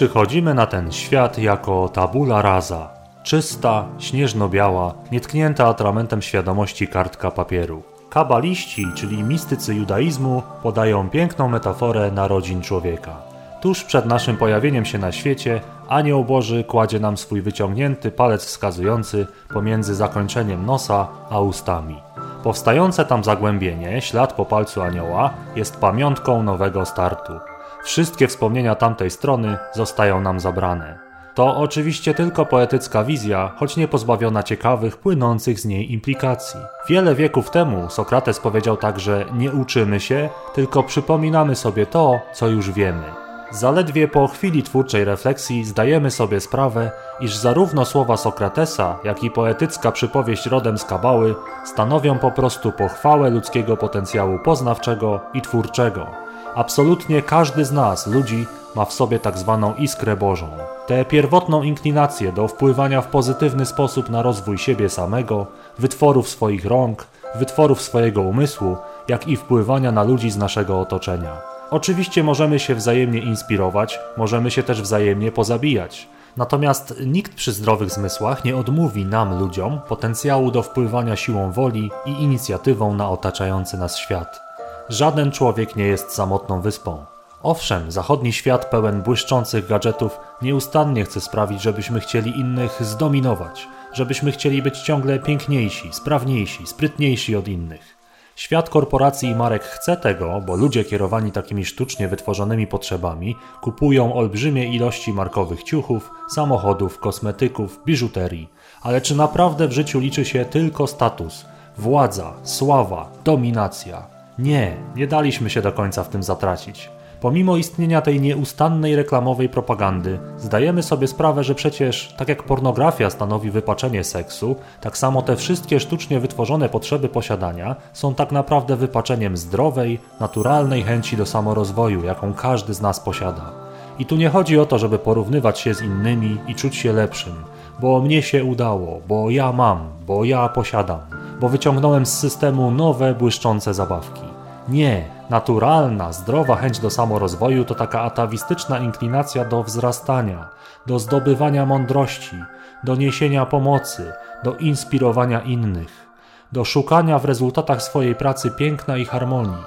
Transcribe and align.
przychodzimy 0.00 0.54
na 0.54 0.66
ten 0.66 0.92
świat 0.92 1.38
jako 1.38 1.88
tabula 1.88 2.42
rasa. 2.42 2.88
Czysta, 3.22 3.84
śnieżno-biała, 3.98 4.94
nietknięta 5.12 5.66
atramentem 5.66 6.22
świadomości 6.22 6.88
kartka 6.88 7.30
papieru. 7.30 7.82
Kabaliści, 8.10 8.86
czyli 8.94 9.22
mistycy 9.22 9.74
judaizmu, 9.74 10.42
podają 10.62 11.10
piękną 11.10 11.48
metaforę 11.48 12.10
narodzin 12.10 12.62
człowieka. 12.62 13.16
Tuż 13.60 13.84
przed 13.84 14.06
naszym 14.06 14.36
pojawieniem 14.36 14.84
się 14.84 14.98
na 14.98 15.12
świecie, 15.12 15.60
Anioł 15.88 16.24
Boży 16.24 16.64
kładzie 16.64 17.00
nam 17.00 17.16
swój 17.16 17.42
wyciągnięty 17.42 18.10
palec 18.10 18.44
wskazujący 18.44 19.26
pomiędzy 19.48 19.94
zakończeniem 19.94 20.66
nosa 20.66 21.08
a 21.30 21.40
ustami. 21.40 21.96
Powstające 22.42 23.04
tam 23.04 23.24
zagłębienie, 23.24 24.00
ślad 24.00 24.32
po 24.32 24.44
palcu 24.44 24.82
anioła, 24.82 25.30
jest 25.56 25.76
pamiątką 25.76 26.42
nowego 26.42 26.86
startu. 26.86 27.49
Wszystkie 27.82 28.28
wspomnienia 28.28 28.74
tamtej 28.74 29.10
strony 29.10 29.58
zostają 29.74 30.20
nam 30.20 30.40
zabrane. 30.40 31.10
To 31.34 31.56
oczywiście 31.56 32.14
tylko 32.14 32.46
poetycka 32.46 33.04
wizja, 33.04 33.52
choć 33.56 33.76
nie 33.76 33.88
pozbawiona 33.88 34.42
ciekawych, 34.42 34.96
płynących 34.96 35.60
z 35.60 35.64
niej 35.64 35.92
implikacji. 35.92 36.60
Wiele 36.88 37.14
wieków 37.14 37.50
temu 37.50 37.90
Sokrates 37.90 38.40
powiedział 38.40 38.76
także: 38.76 39.24
Nie 39.32 39.52
uczymy 39.52 40.00
się, 40.00 40.28
tylko 40.54 40.82
przypominamy 40.82 41.56
sobie 41.56 41.86
to, 41.86 42.20
co 42.32 42.48
już 42.48 42.70
wiemy. 42.70 43.04
Zaledwie 43.50 44.08
po 44.08 44.28
chwili 44.28 44.62
twórczej 44.62 45.04
refleksji 45.04 45.64
zdajemy 45.64 46.10
sobie 46.10 46.40
sprawę, 46.40 46.90
iż 47.20 47.36
zarówno 47.36 47.84
słowa 47.84 48.16
Sokratesa, 48.16 48.98
jak 49.04 49.24
i 49.24 49.30
poetycka 49.30 49.92
przypowieść 49.92 50.46
rodem 50.46 50.78
z 50.78 50.84
Kabały 50.84 51.34
stanowią 51.64 52.18
po 52.18 52.30
prostu 52.30 52.72
pochwałę 52.72 53.30
ludzkiego 53.30 53.76
potencjału 53.76 54.38
poznawczego 54.38 55.20
i 55.34 55.42
twórczego. 55.42 56.29
Absolutnie 56.54 57.22
każdy 57.22 57.64
z 57.64 57.72
nas, 57.72 58.06
ludzi, 58.06 58.46
ma 58.74 58.84
w 58.84 58.92
sobie 58.92 59.18
tak 59.18 59.38
zwaną 59.38 59.74
iskrę 59.74 60.16
Bożą. 60.16 60.48
Tę 60.86 61.04
pierwotną 61.04 61.62
inklinację 61.62 62.32
do 62.32 62.48
wpływania 62.48 63.00
w 63.00 63.06
pozytywny 63.06 63.66
sposób 63.66 64.10
na 64.10 64.22
rozwój 64.22 64.58
siebie 64.58 64.88
samego, 64.88 65.46
wytworów 65.78 66.28
swoich 66.28 66.64
rąk, 66.64 67.06
wytworów 67.34 67.82
swojego 67.82 68.22
umysłu, 68.22 68.76
jak 69.08 69.28
i 69.28 69.36
wpływania 69.36 69.92
na 69.92 70.02
ludzi 70.02 70.30
z 70.30 70.36
naszego 70.36 70.80
otoczenia. 70.80 71.36
Oczywiście 71.70 72.22
możemy 72.22 72.58
się 72.58 72.74
wzajemnie 72.74 73.20
inspirować, 73.20 73.98
możemy 74.16 74.50
się 74.50 74.62
też 74.62 74.82
wzajemnie 74.82 75.32
pozabijać. 75.32 76.08
Natomiast 76.36 76.94
nikt 77.06 77.34
przy 77.34 77.52
zdrowych 77.52 77.90
zmysłach 77.90 78.44
nie 78.44 78.56
odmówi 78.56 79.04
nam, 79.04 79.38
ludziom, 79.38 79.80
potencjału 79.88 80.50
do 80.50 80.62
wpływania 80.62 81.16
siłą 81.16 81.52
woli 81.52 81.90
i 82.06 82.10
inicjatywą 82.10 82.94
na 82.94 83.10
otaczający 83.10 83.78
nas 83.78 83.96
świat. 83.96 84.49
Żaden 84.90 85.30
człowiek 85.30 85.76
nie 85.76 85.84
jest 85.84 86.12
samotną 86.12 86.60
wyspą. 86.60 87.04
Owszem, 87.42 87.92
zachodni 87.92 88.32
świat 88.32 88.70
pełen 88.70 89.02
błyszczących 89.02 89.66
gadżetów 89.66 90.20
nieustannie 90.42 91.04
chce 91.04 91.20
sprawić, 91.20 91.62
żebyśmy 91.62 92.00
chcieli 92.00 92.40
innych 92.40 92.84
zdominować, 92.84 93.68
żebyśmy 93.92 94.32
chcieli 94.32 94.62
być 94.62 94.78
ciągle 94.78 95.18
piękniejsi, 95.18 95.92
sprawniejsi, 95.92 96.66
sprytniejsi 96.66 97.36
od 97.36 97.48
innych. 97.48 97.96
Świat 98.36 98.70
korporacji 98.70 99.28
i 99.28 99.34
marek 99.34 99.62
chce 99.62 99.96
tego, 99.96 100.40
bo 100.46 100.56
ludzie 100.56 100.84
kierowani 100.84 101.32
takimi 101.32 101.64
sztucznie 101.64 102.08
wytworzonymi 102.08 102.66
potrzebami 102.66 103.36
kupują 103.60 104.14
olbrzymie 104.14 104.74
ilości 104.74 105.12
markowych 105.12 105.62
ciuchów, 105.62 106.10
samochodów, 106.30 106.98
kosmetyków, 106.98 107.80
biżuterii. 107.86 108.48
Ale 108.82 109.00
czy 109.00 109.16
naprawdę 109.16 109.68
w 109.68 109.72
życiu 109.72 110.00
liczy 110.00 110.24
się 110.24 110.44
tylko 110.44 110.86
status, 110.86 111.44
władza, 111.78 112.32
sława, 112.42 113.10
dominacja? 113.24 114.09
Nie, 114.40 114.76
nie 114.96 115.06
daliśmy 115.06 115.50
się 115.50 115.62
do 115.62 115.72
końca 115.72 116.04
w 116.04 116.08
tym 116.08 116.22
zatracić. 116.22 116.90
Pomimo 117.20 117.56
istnienia 117.56 118.00
tej 118.00 118.20
nieustannej 118.20 118.96
reklamowej 118.96 119.48
propagandy, 119.48 120.18
zdajemy 120.38 120.82
sobie 120.82 121.06
sprawę, 121.06 121.44
że 121.44 121.54
przecież, 121.54 122.14
tak 122.18 122.28
jak 122.28 122.42
pornografia 122.42 123.10
stanowi 123.10 123.50
wypaczenie 123.50 124.04
seksu, 124.04 124.56
tak 124.80 124.98
samo 124.98 125.22
te 125.22 125.36
wszystkie 125.36 125.80
sztucznie 125.80 126.20
wytworzone 126.20 126.68
potrzeby 126.68 127.08
posiadania 127.08 127.76
są 127.92 128.14
tak 128.14 128.32
naprawdę 128.32 128.76
wypaczeniem 128.76 129.36
zdrowej, 129.36 129.98
naturalnej 130.20 130.82
chęci 130.82 131.16
do 131.16 131.26
samorozwoju, 131.26 132.04
jaką 132.04 132.34
każdy 132.34 132.74
z 132.74 132.80
nas 132.80 133.00
posiada. 133.00 133.50
I 133.98 134.06
tu 134.06 134.16
nie 134.16 134.28
chodzi 134.28 134.58
o 134.58 134.66
to, 134.66 134.78
żeby 134.78 134.98
porównywać 134.98 135.58
się 135.58 135.74
z 135.74 135.82
innymi 135.82 136.38
i 136.48 136.54
czuć 136.54 136.76
się 136.76 136.92
lepszym, 136.92 137.34
bo 137.80 138.00
mnie 138.00 138.22
się 138.22 138.44
udało, 138.44 139.00
bo 139.08 139.30
ja 139.30 139.52
mam, 139.52 139.78
bo 140.06 140.24
ja 140.24 140.48
posiadam, 140.48 141.00
bo 141.40 141.48
wyciągnąłem 141.48 142.06
z 142.06 142.18
systemu 142.18 142.70
nowe, 142.70 143.14
błyszczące 143.14 143.74
zabawki. 143.74 144.29
Nie, 144.70 145.04
naturalna, 145.30 146.12
zdrowa 146.12 146.56
chęć 146.56 146.78
do 146.78 146.90
samorozwoju 146.90 147.64
to 147.64 147.74
taka 147.74 148.00
atawistyczna 148.00 148.78
inklinacja 148.78 149.44
do 149.44 149.62
wzrastania, 149.62 150.48
do 150.86 150.98
zdobywania 150.98 151.66
mądrości, 151.66 152.36
do 152.84 152.94
niesienia 152.94 153.46
pomocy, 153.46 154.12
do 154.44 154.56
inspirowania 154.56 155.40
innych, 155.40 156.08
do 156.52 156.64
szukania 156.64 157.18
w 157.18 157.24
rezultatach 157.24 157.82
swojej 157.82 158.14
pracy 158.14 158.50
piękna 158.50 158.96
i 158.96 159.04
harmonii. 159.04 159.64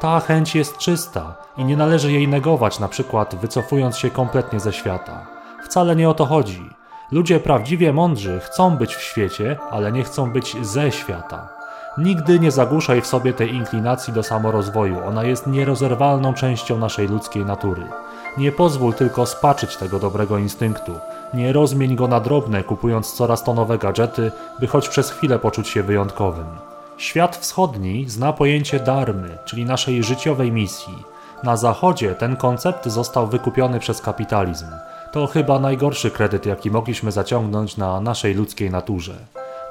Ta 0.00 0.20
chęć 0.20 0.54
jest 0.54 0.78
czysta 0.78 1.34
i 1.56 1.64
nie 1.64 1.76
należy 1.76 2.12
jej 2.12 2.28
negować, 2.28 2.78
na 2.78 2.88
przykład 2.88 3.34
wycofując 3.34 3.98
się 3.98 4.10
kompletnie 4.10 4.60
ze 4.60 4.72
świata. 4.72 5.26
Wcale 5.64 5.96
nie 5.96 6.08
o 6.08 6.14
to 6.14 6.26
chodzi. 6.26 6.70
Ludzie 7.12 7.40
prawdziwie 7.40 7.92
mądrzy 7.92 8.40
chcą 8.40 8.76
być 8.76 8.94
w 8.94 9.02
świecie, 9.02 9.58
ale 9.70 9.92
nie 9.92 10.04
chcą 10.04 10.32
być 10.32 10.56
ze 10.66 10.92
świata. 10.92 11.53
Nigdy 11.98 12.40
nie 12.40 12.50
zagłuszaj 12.50 13.00
w 13.00 13.06
sobie 13.06 13.32
tej 13.32 13.54
inklinacji 13.54 14.12
do 14.12 14.22
samorozwoju, 14.22 14.98
ona 15.06 15.24
jest 15.24 15.46
nierozerwalną 15.46 16.34
częścią 16.34 16.78
naszej 16.78 17.08
ludzkiej 17.08 17.44
natury. 17.44 17.82
Nie 18.38 18.52
pozwól 18.52 18.94
tylko 18.94 19.26
spaczyć 19.26 19.76
tego 19.76 19.98
dobrego 19.98 20.38
instynktu. 20.38 20.92
Nie 21.34 21.52
rozmień 21.52 21.96
go 21.96 22.08
na 22.08 22.20
drobne, 22.20 22.64
kupując 22.64 23.12
coraz 23.12 23.44
to 23.44 23.54
nowe 23.54 23.78
gadżety, 23.78 24.32
by 24.60 24.66
choć 24.66 24.88
przez 24.88 25.10
chwilę 25.10 25.38
poczuć 25.38 25.68
się 25.68 25.82
wyjątkowym. 25.82 26.46
Świat 26.96 27.36
wschodni 27.36 28.04
zna 28.08 28.32
pojęcie 28.32 28.80
darmy, 28.80 29.38
czyli 29.44 29.64
naszej 29.64 30.02
życiowej 30.02 30.52
misji. 30.52 30.94
Na 31.42 31.56
zachodzie 31.56 32.14
ten 32.14 32.36
koncept 32.36 32.86
został 32.86 33.26
wykupiony 33.26 33.80
przez 33.80 34.00
kapitalizm. 34.00 34.66
To 35.12 35.26
chyba 35.26 35.58
najgorszy 35.58 36.10
kredyt, 36.10 36.46
jaki 36.46 36.70
mogliśmy 36.70 37.12
zaciągnąć 37.12 37.76
na 37.76 38.00
naszej 38.00 38.34
ludzkiej 38.34 38.70
naturze. 38.70 39.14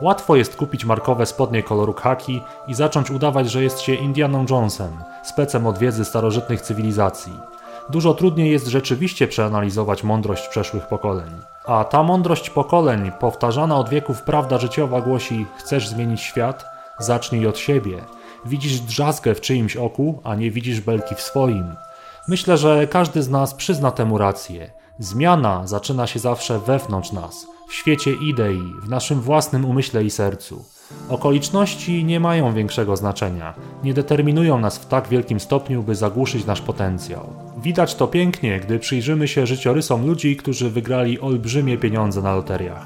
Łatwo 0.02 0.36
jest 0.36 0.56
kupić 0.56 0.86
markowe 0.86 1.26
spodnie 1.26 1.64
koloru 1.64 1.94
khaki 1.94 2.42
i 2.68 2.74
zacząć 2.74 3.12
udawać, 3.12 3.52
że 3.52 3.64
jest 3.64 3.82
się 3.82 3.94
Indianą 3.94 4.46
Jonesem, 4.50 5.04
specem 5.24 5.68
od 5.68 5.78
wiedzy 5.78 6.06
starożytnych 6.06 6.62
cywilizacji. 6.62 7.34
Dużo 7.90 8.14
trudniej 8.14 8.52
jest 8.52 8.68
rzeczywiście 8.68 9.28
przeanalizować 9.28 10.04
mądrość 10.04 10.48
przeszłych 10.48 10.88
pokoleń. 10.88 11.32
A 11.66 11.84
ta 11.84 12.04
mądrość 12.04 12.50
pokoleń, 12.50 13.12
powtarzana 13.20 13.78
od 13.78 13.90
wieków 13.90 14.22
prawda 14.22 14.58
życiowa 14.58 15.02
głosi: 15.02 15.46
chcesz 15.58 15.88
zmienić 15.88 16.22
świat? 16.22 16.66
Zacznij 17.00 17.48
od 17.48 17.58
siebie. 17.58 18.04
Widzisz 18.46 18.80
drzazgę 18.80 19.36
w 19.36 19.42
czyimś 19.42 19.78
oku, 19.78 20.22
a 20.24 20.36
nie 20.36 20.52
widzisz 20.52 20.82
belki 20.82 21.16
w 21.16 21.22
swoim. 21.22 21.76
Myślę, 22.28 22.58
że 22.58 22.88
każdy 22.88 23.24
z 23.24 23.30
nas 23.30 23.54
przyzna 23.54 23.92
temu 23.92 24.18
rację. 24.18 24.72
Zmiana 25.00 25.68
zaczyna 25.68 26.08
się 26.08 26.20
zawsze 26.20 26.60
wewnątrz 26.60 27.12
nas, 27.12 27.48
w 27.74 27.76
świecie 27.76 28.12
idei, 28.14 28.74
w 28.82 28.90
naszym 28.90 29.22
własnym 29.22 29.66
umyśle 29.66 30.04
i 30.04 30.10
sercu. 30.10 30.66
Okoliczności 31.10 32.04
nie 32.04 32.20
mają 32.20 32.54
większego 32.54 32.98
znaczenia, 32.98 33.54
nie 33.84 33.94
determinują 33.94 34.60
nas 34.60 34.78
w 34.78 34.86
tak 34.86 35.08
wielkim 35.08 35.40
stopniu, 35.40 35.84
by 35.84 35.96
zagłuszyć 35.96 36.46
nasz 36.46 36.62
potencjał. 36.62 37.30
Widać 37.58 37.96
to 37.96 38.08
pięknie, 38.08 38.60
gdy 38.60 38.80
przyjrzymy 38.80 39.28
się 39.28 39.48
życiorysom 39.48 40.08
ludzi, 40.08 40.38
którzy 40.38 40.70
wygrali 40.70 41.20
olbrzymie 41.20 41.78
pieniądze 41.78 42.22
na 42.22 42.36
loteriach. 42.36 42.86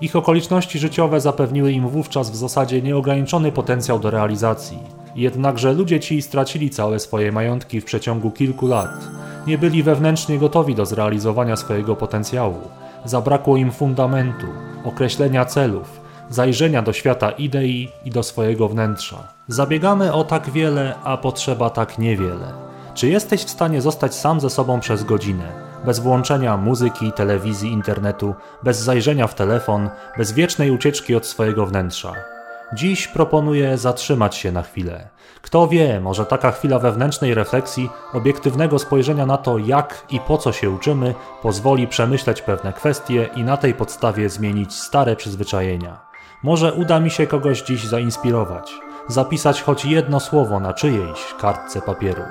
Ich 0.00 0.16
okoliczności 0.16 0.78
życiowe 0.78 1.20
zapewniły 1.20 1.72
im 1.72 1.88
wówczas 1.88 2.30
w 2.30 2.36
zasadzie 2.36 2.82
nieograniczony 2.82 3.52
potencjał 3.52 3.98
do 3.98 4.10
realizacji. 4.10 4.78
Jednakże 5.16 5.72
ludzie 5.72 6.00
ci 6.00 6.22
stracili 6.22 6.70
całe 6.70 6.98
swoje 6.98 7.32
majątki 7.32 7.80
w 7.80 7.84
przeciągu 7.84 8.30
kilku 8.30 8.66
lat. 8.66 9.08
Nie 9.46 9.58
byli 9.58 9.82
wewnętrznie 9.82 10.38
gotowi 10.38 10.74
do 10.74 10.86
zrealizowania 10.86 11.56
swojego 11.56 11.96
potencjału. 11.96 12.60
Zabrakło 13.04 13.56
im 13.56 13.72
fundamentu, 13.72 14.46
określenia 14.84 15.44
celów, 15.44 16.00
zajrzenia 16.30 16.82
do 16.82 16.92
świata 16.92 17.30
idei 17.30 17.88
i 18.04 18.10
do 18.10 18.22
swojego 18.22 18.68
wnętrza. 18.68 19.16
Zabiegamy 19.48 20.12
o 20.12 20.24
tak 20.24 20.50
wiele, 20.50 20.94
a 21.04 21.16
potrzeba 21.16 21.70
tak 21.70 21.98
niewiele. 21.98 22.52
Czy 22.94 23.08
jesteś 23.08 23.44
w 23.44 23.50
stanie 23.50 23.80
zostać 23.80 24.14
sam 24.14 24.40
ze 24.40 24.50
sobą 24.50 24.80
przez 24.80 25.04
godzinę, 25.04 25.52
bez 25.84 25.98
włączenia 25.98 26.56
muzyki, 26.56 27.12
telewizji, 27.12 27.72
internetu, 27.72 28.34
bez 28.62 28.78
zajrzenia 28.78 29.26
w 29.26 29.34
telefon, 29.34 29.90
bez 30.18 30.32
wiecznej 30.32 30.70
ucieczki 30.70 31.14
od 31.14 31.26
swojego 31.26 31.66
wnętrza? 31.66 32.33
Dziś 32.72 33.08
proponuję 33.08 33.78
zatrzymać 33.78 34.36
się 34.36 34.52
na 34.52 34.62
chwilę. 34.62 35.08
Kto 35.42 35.68
wie, 35.68 36.00
może 36.00 36.26
taka 36.26 36.50
chwila 36.50 36.78
wewnętrznej 36.78 37.34
refleksji, 37.34 37.90
obiektywnego 38.12 38.78
spojrzenia 38.78 39.26
na 39.26 39.36
to, 39.36 39.58
jak 39.58 40.04
i 40.10 40.20
po 40.20 40.38
co 40.38 40.52
się 40.52 40.70
uczymy, 40.70 41.14
pozwoli 41.42 41.88
przemyśleć 41.88 42.42
pewne 42.42 42.72
kwestie 42.72 43.28
i 43.36 43.42
na 43.44 43.56
tej 43.56 43.74
podstawie 43.74 44.28
zmienić 44.28 44.74
stare 44.74 45.16
przyzwyczajenia. 45.16 46.00
Może 46.42 46.72
uda 46.72 47.00
mi 47.00 47.10
się 47.10 47.26
kogoś 47.26 47.62
dziś 47.62 47.84
zainspirować, 47.84 48.72
zapisać 49.08 49.62
choć 49.62 49.84
jedno 49.84 50.20
słowo 50.20 50.60
na 50.60 50.72
czyjejś 50.72 51.34
kartce 51.40 51.80
papieru. 51.80 52.22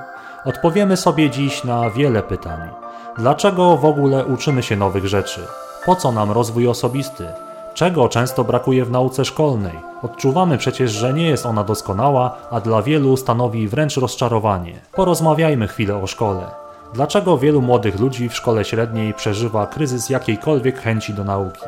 Odpowiemy 0.46 0.98
sobie 0.98 1.30
dziś 1.30 1.64
na 1.64 1.90
wiele 1.90 2.24
pytań. 2.24 2.70
Dlaczego 3.18 3.78
w 3.78 3.86
ogóle 3.86 4.26
uczymy 4.26 4.64
się 4.64 4.76
nowych 4.76 5.08
rzeczy? 5.08 5.48
Po 5.86 5.96
co 5.96 6.12
nam 6.12 6.32
rozwój 6.32 6.68
osobisty? 6.68 7.28
Czego 7.74 8.10
często 8.10 8.44
brakuje 8.44 8.86
w 8.86 8.92
nauce 8.92 9.26
szkolnej? 9.26 9.74
Odczuwamy 10.02 10.58
przecież, 10.58 10.92
że 10.92 11.14
nie 11.14 11.30
jest 11.30 11.46
ona 11.46 11.64
doskonała, 11.64 12.38
a 12.52 12.62
dla 12.62 12.82
wielu 12.82 13.18
stanowi 13.18 13.68
wręcz 13.68 13.98
rozczarowanie. 13.98 14.74
Porozmawiajmy 14.92 15.68
chwilę 15.68 15.96
o 15.96 16.08
szkole. 16.08 16.46
Dlaczego 16.94 17.38
wielu 17.38 17.62
młodych 17.62 18.00
ludzi 18.00 18.30
w 18.30 18.36
szkole 18.36 18.66
średniej 18.66 19.14
przeżywa 19.14 19.68
kryzys 19.68 20.10
jakiejkolwiek 20.10 20.80
chęci 20.80 21.14
do 21.14 21.24
nauki? 21.24 21.66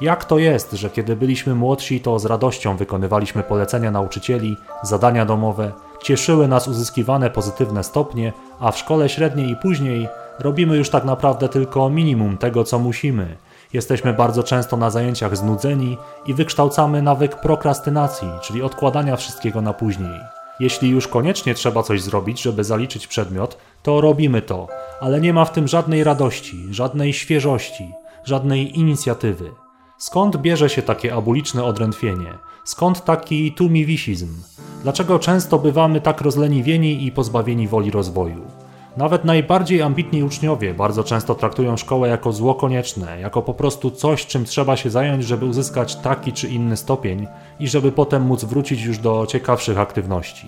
Jak 0.00 0.24
to 0.24 0.38
jest, 0.38 0.72
że 0.72 0.90
kiedy 0.90 1.16
byliśmy 1.16 1.54
młodsi, 1.54 2.00
to 2.00 2.18
z 2.18 2.24
radością 2.24 2.76
wykonywaliśmy 2.76 3.42
polecenia 3.42 3.90
nauczycieli, 3.90 4.56
zadania 4.82 5.24
domowe, 5.24 5.72
cieszyły 6.02 6.48
nas 6.48 6.68
uzyskiwane 6.68 7.30
pozytywne 7.30 7.84
stopnie, 7.84 8.32
a 8.60 8.72
w 8.72 8.78
szkole 8.78 9.08
średniej 9.08 9.50
i 9.50 9.56
później 9.56 10.08
robimy 10.38 10.76
już 10.76 10.90
tak 10.90 11.04
naprawdę 11.04 11.48
tylko 11.48 11.90
minimum 11.90 12.38
tego, 12.38 12.64
co 12.64 12.78
musimy. 12.78 13.36
Jesteśmy 13.72 14.12
bardzo 14.12 14.42
często 14.42 14.76
na 14.76 14.90
zajęciach 14.90 15.36
znudzeni 15.36 15.98
i 16.26 16.34
wykształcamy 16.34 17.02
nawyk 17.02 17.40
prokrastynacji, 17.40 18.28
czyli 18.42 18.62
odkładania 18.62 19.16
wszystkiego 19.16 19.62
na 19.62 19.72
później. 19.72 20.20
Jeśli 20.60 20.90
już 20.90 21.08
koniecznie 21.08 21.54
trzeba 21.54 21.82
coś 21.82 22.02
zrobić, 22.02 22.42
żeby 22.42 22.64
zaliczyć 22.64 23.06
przedmiot, 23.06 23.58
to 23.82 24.00
robimy 24.00 24.42
to, 24.42 24.66
ale 25.00 25.20
nie 25.20 25.32
ma 25.32 25.44
w 25.44 25.52
tym 25.52 25.68
żadnej 25.68 26.04
radości, 26.04 26.66
żadnej 26.70 27.12
świeżości, 27.12 27.92
żadnej 28.24 28.78
inicjatywy. 28.78 29.50
Skąd 29.98 30.36
bierze 30.36 30.68
się 30.68 30.82
takie 30.82 31.14
abuliczne 31.14 31.64
odrętwienie? 31.64 32.38
Skąd 32.64 33.04
taki 33.04 33.52
tumiwisizm? 33.52 34.42
Dlaczego 34.82 35.18
często 35.18 35.58
bywamy 35.58 36.00
tak 36.00 36.20
rozleniwieni 36.20 37.06
i 37.06 37.12
pozbawieni 37.12 37.68
woli 37.68 37.90
rozwoju? 37.90 38.57
Nawet 38.98 39.24
najbardziej 39.24 39.82
ambitni 39.82 40.24
uczniowie 40.24 40.74
bardzo 40.74 41.04
często 41.04 41.34
traktują 41.34 41.76
szkołę 41.76 42.08
jako 42.08 42.32
zło 42.32 42.54
konieczne, 42.54 43.20
jako 43.20 43.42
po 43.42 43.54
prostu 43.54 43.90
coś, 43.90 44.26
czym 44.26 44.44
trzeba 44.44 44.76
się 44.76 44.90
zająć, 44.90 45.24
żeby 45.24 45.44
uzyskać 45.44 45.96
taki 45.96 46.32
czy 46.32 46.48
inny 46.48 46.76
stopień 46.76 47.26
i 47.60 47.68
żeby 47.68 47.92
potem 47.92 48.22
móc 48.22 48.44
wrócić 48.44 48.82
już 48.82 48.98
do 48.98 49.26
ciekawszych 49.26 49.78
aktywności. 49.78 50.46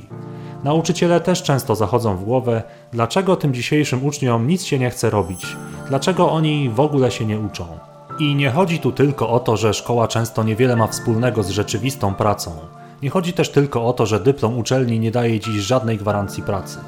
Nauczyciele 0.64 1.20
też 1.20 1.43
często 1.43 1.76
zachodzą 1.76 2.17
w 2.17 2.25
głowę, 2.25 2.62
dlaczego 2.93 3.37
tym 3.37 3.55
dzisiejszym 3.55 4.05
uczniom 4.05 4.47
nic 4.47 4.64
się 4.64 4.79
nie 4.79 4.91
chce 4.91 5.11
robić, 5.11 5.56
dlaczego 5.88 6.31
oni 6.31 6.70
w 6.70 6.81
ogóle 6.81 7.11
się 7.11 7.26
nie 7.26 7.41
uczą. 7.41 7.67
I 8.19 8.35
nie 8.35 8.50
chodzi 8.50 8.79
tu 8.79 8.93
tylko 8.93 9.29
o 9.31 9.41
to, 9.41 9.56
że 9.56 9.75
szkoła 9.75 10.08
często 10.08 10.43
niewiele 10.43 10.76
ma 10.76 10.87
wspólnego 10.87 11.43
z 11.43 11.50
rzeczywistą 11.50 12.14
pracą. 12.14 12.50
Nie 13.02 13.11
chodzi 13.11 13.32
też 13.32 13.50
tylko 13.50 13.87
o 13.87 13.93
to, 13.93 14.06
że 14.06 14.20
dyplom 14.20 14.58
uczelni 14.58 15.00
nie 15.00 15.11
daje 15.11 15.41
dziś 15.41 15.56
żadnej 15.62 15.99
gwarancji 15.99 16.43
pracy. 16.43 16.79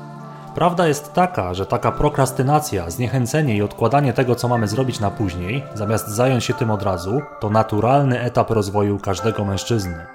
Prawda 0.54 0.88
jest 0.88 1.12
taka, 1.12 1.54
że 1.54 1.66
taka 1.66 1.92
prokrastynacja, 1.92 2.90
zniechęcenie 2.90 3.56
i 3.56 3.62
odkładanie 3.62 4.12
tego, 4.12 4.34
co 4.34 4.48
mamy 4.48 4.68
zrobić 4.68 5.00
na 5.00 5.10
później, 5.10 5.62
zamiast 5.74 6.08
zająć 6.08 6.44
się 6.44 6.54
tym 6.54 6.70
od 6.70 6.82
razu, 6.82 7.20
to 7.40 7.50
naturalny 7.50 8.20
etap 8.20 8.50
rozwoju 8.50 8.98
każdego 8.98 9.44
mężczyzny. 9.44 10.06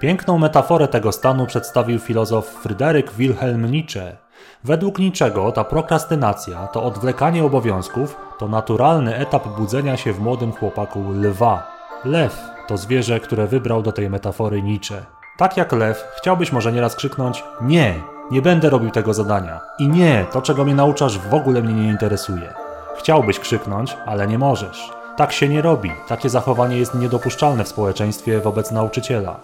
Piękną 0.00 0.38
metaforę 0.38 0.88
tego 0.88 1.12
stanu 1.12 1.46
przedstawił 1.46 1.98
filozof 1.98 2.46
Fryderyk 2.46 3.12
Wilhelm 3.12 3.70
Nietzsche. 3.70 4.16
Według 4.64 4.98
niczego 4.98 5.52
ta 5.52 5.64
prokrastynacja, 5.64 6.66
to 6.66 6.82
odwlekanie 6.82 7.44
obowiązków, 7.44 8.16
to 8.38 8.48
naturalny 8.48 9.16
etap 9.16 9.48
budzenia 9.48 9.96
się 9.96 10.12
w 10.12 10.20
młodym 10.20 10.52
chłopaku 10.52 11.04
lwa. 11.12 11.72
Lew 12.04 12.40
to 12.68 12.76
zwierzę, 12.76 13.20
które 13.20 13.46
wybrał 13.46 13.82
do 13.82 13.92
tej 13.92 14.10
metafory 14.10 14.62
Nietzsche. 14.62 15.04
Tak 15.38 15.56
jak 15.56 15.72
lew, 15.72 16.04
chciałbyś 16.16 16.52
może 16.52 16.72
nieraz 16.72 16.96
krzyknąć: 16.96 17.44
Nie, 17.60 17.94
nie 18.30 18.42
będę 18.42 18.70
robił 18.70 18.90
tego 18.90 19.14
zadania. 19.14 19.60
I 19.78 19.88
nie, 19.88 20.26
to 20.32 20.42
czego 20.42 20.64
mnie 20.64 20.74
nauczasz 20.74 21.18
w 21.18 21.34
ogóle 21.34 21.62
mnie 21.62 21.74
nie 21.74 21.88
interesuje. 21.88 22.54
Chciałbyś 22.98 23.38
krzyknąć, 23.38 23.96
ale 24.06 24.26
nie 24.26 24.38
możesz. 24.38 24.90
Tak 25.16 25.32
się 25.32 25.48
nie 25.48 25.62
robi. 25.62 25.92
Takie 26.08 26.30
zachowanie 26.30 26.78
jest 26.78 26.94
niedopuszczalne 26.94 27.64
w 27.64 27.68
społeczeństwie 27.68 28.40
wobec 28.40 28.70
nauczyciela. 28.70 29.36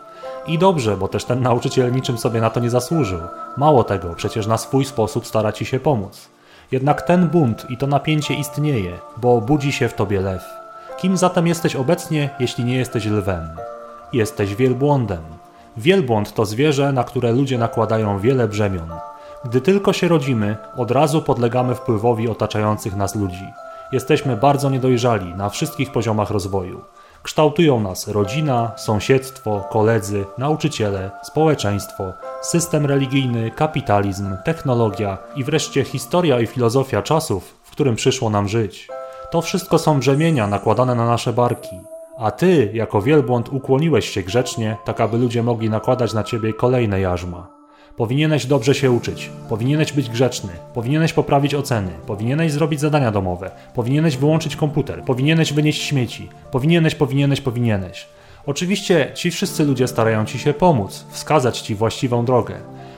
I 0.46 0.58
dobrze, 0.58 0.96
bo 0.96 1.08
też 1.08 1.24
ten 1.24 1.42
nauczyciel 1.42 1.92
niczym 1.92 2.18
sobie 2.18 2.40
na 2.40 2.50
to 2.50 2.60
nie 2.60 2.70
zasłużył. 2.70 3.20
Mało 3.56 3.84
tego, 3.84 4.14
przecież 4.14 4.46
na 4.46 4.58
swój 4.58 4.84
sposób 4.84 5.26
stara 5.26 5.52
ci 5.52 5.64
się 5.64 5.80
pomóc. 5.80 6.28
Jednak 6.72 7.02
ten 7.02 7.28
bunt 7.28 7.70
i 7.70 7.76
to 7.76 7.86
napięcie 7.86 8.34
istnieje, 8.34 8.98
bo 9.16 9.40
budzi 9.40 9.72
się 9.72 9.88
w 9.88 9.94
tobie 9.94 10.20
lew. 10.20 10.44
Kim 10.96 11.16
zatem 11.16 11.46
jesteś 11.46 11.76
obecnie, 11.76 12.30
jeśli 12.40 12.64
nie 12.64 12.76
jesteś 12.76 13.06
lwem? 13.06 13.48
Jesteś 14.12 14.54
wielbłądem. 14.54 15.35
Wielbłąd 15.76 16.34
to 16.34 16.44
zwierzę, 16.44 16.93
na 16.93 17.05
które 17.05 17.32
ludzie 17.32 17.58
nakładają 17.58 18.19
wiele 18.19 18.49
brzemion. 18.49 18.90
Gdy 19.44 19.61
tylko 19.61 19.93
się 19.93 20.08
rodzimy, 20.08 20.56
od 20.76 20.90
razu 20.90 21.23
podlegamy 21.23 21.75
wpływowi 21.75 22.28
otaczających 22.28 22.96
nas 22.96 23.14
ludzi. 23.14 23.46
Jesteśmy 23.93 24.37
bardzo 24.37 24.70
niedojrzali 24.70 25.34
na 25.34 25.49
wszystkich 25.49 25.93
poziomach 25.93 26.31
rozwoju. 26.31 26.81
Kształtują 27.23 27.81
nas 27.81 28.08
rodzina, 28.08 28.73
sąsiedztwo, 28.76 29.64
koledzy, 29.70 30.25
nauczyciele, 30.38 31.11
społeczeństwo, 31.23 32.12
system 32.43 32.87
religijny, 32.87 33.50
kapitalizm, 33.50 34.37
technologia 34.44 35.19
i 35.37 35.44
wreszcie 35.44 35.84
historia 35.84 36.40
i 36.40 36.46
filozofia 36.46 37.02
czasów, 37.02 37.55
w 37.62 37.70
którym 37.70 37.96
przyszło 37.96 38.31
nam 38.31 38.49
żyć. 38.49 38.88
To 39.31 39.43
wszystko 39.43 39.78
są 39.78 39.99
brzemienia 39.99 40.46
nakładane 40.46 40.94
na 40.94 41.06
nasze 41.06 41.32
barki. 41.32 41.95
A 42.18 42.30
ty, 42.30 42.70
jako 42.72 43.02
wielbłąd, 43.02 43.48
ukłoniłeś 43.48 44.08
się 44.10 44.22
grzecznie, 44.22 44.76
tak 44.84 45.00
aby 45.00 45.18
ludzie 45.18 45.42
mogli 45.42 45.70
nakładać 45.70 46.14
na 46.14 46.24
ciebie 46.24 46.52
kolejne 46.52 47.00
jarzma. 47.00 47.48
Powinieneś 47.96 48.46
dobrze 48.46 48.74
się 48.74 48.90
uczyć, 48.90 49.30
powinieneś 49.48 49.92
być 49.92 50.10
grzeczny, 50.10 50.52
powinieneś 50.74 51.12
poprawić 51.12 51.54
oceny, 51.54 51.90
powinieneś 52.06 52.52
zrobić 52.52 52.80
zadania 52.80 53.10
domowe, 53.10 53.50
powinieneś 53.74 54.16
wyłączyć 54.16 54.56
komputer, 54.56 55.02
powinieneś 55.02 55.52
wynieść 55.52 55.82
śmieci, 55.82 56.28
powinieneś, 56.50 56.94
powinieneś, 56.94 57.40
powinieneś. 57.40 58.06
Oczywiście 58.46 59.10
ci 59.14 59.30
wszyscy 59.30 59.64
ludzie 59.64 59.88
starają 59.88 60.24
ci 60.24 60.38
się 60.38 60.54
pomóc, 60.54 61.06
wskazać 61.10 61.60
ci 61.60 61.74
właściwą 61.74 62.24
drogę, 62.24 62.54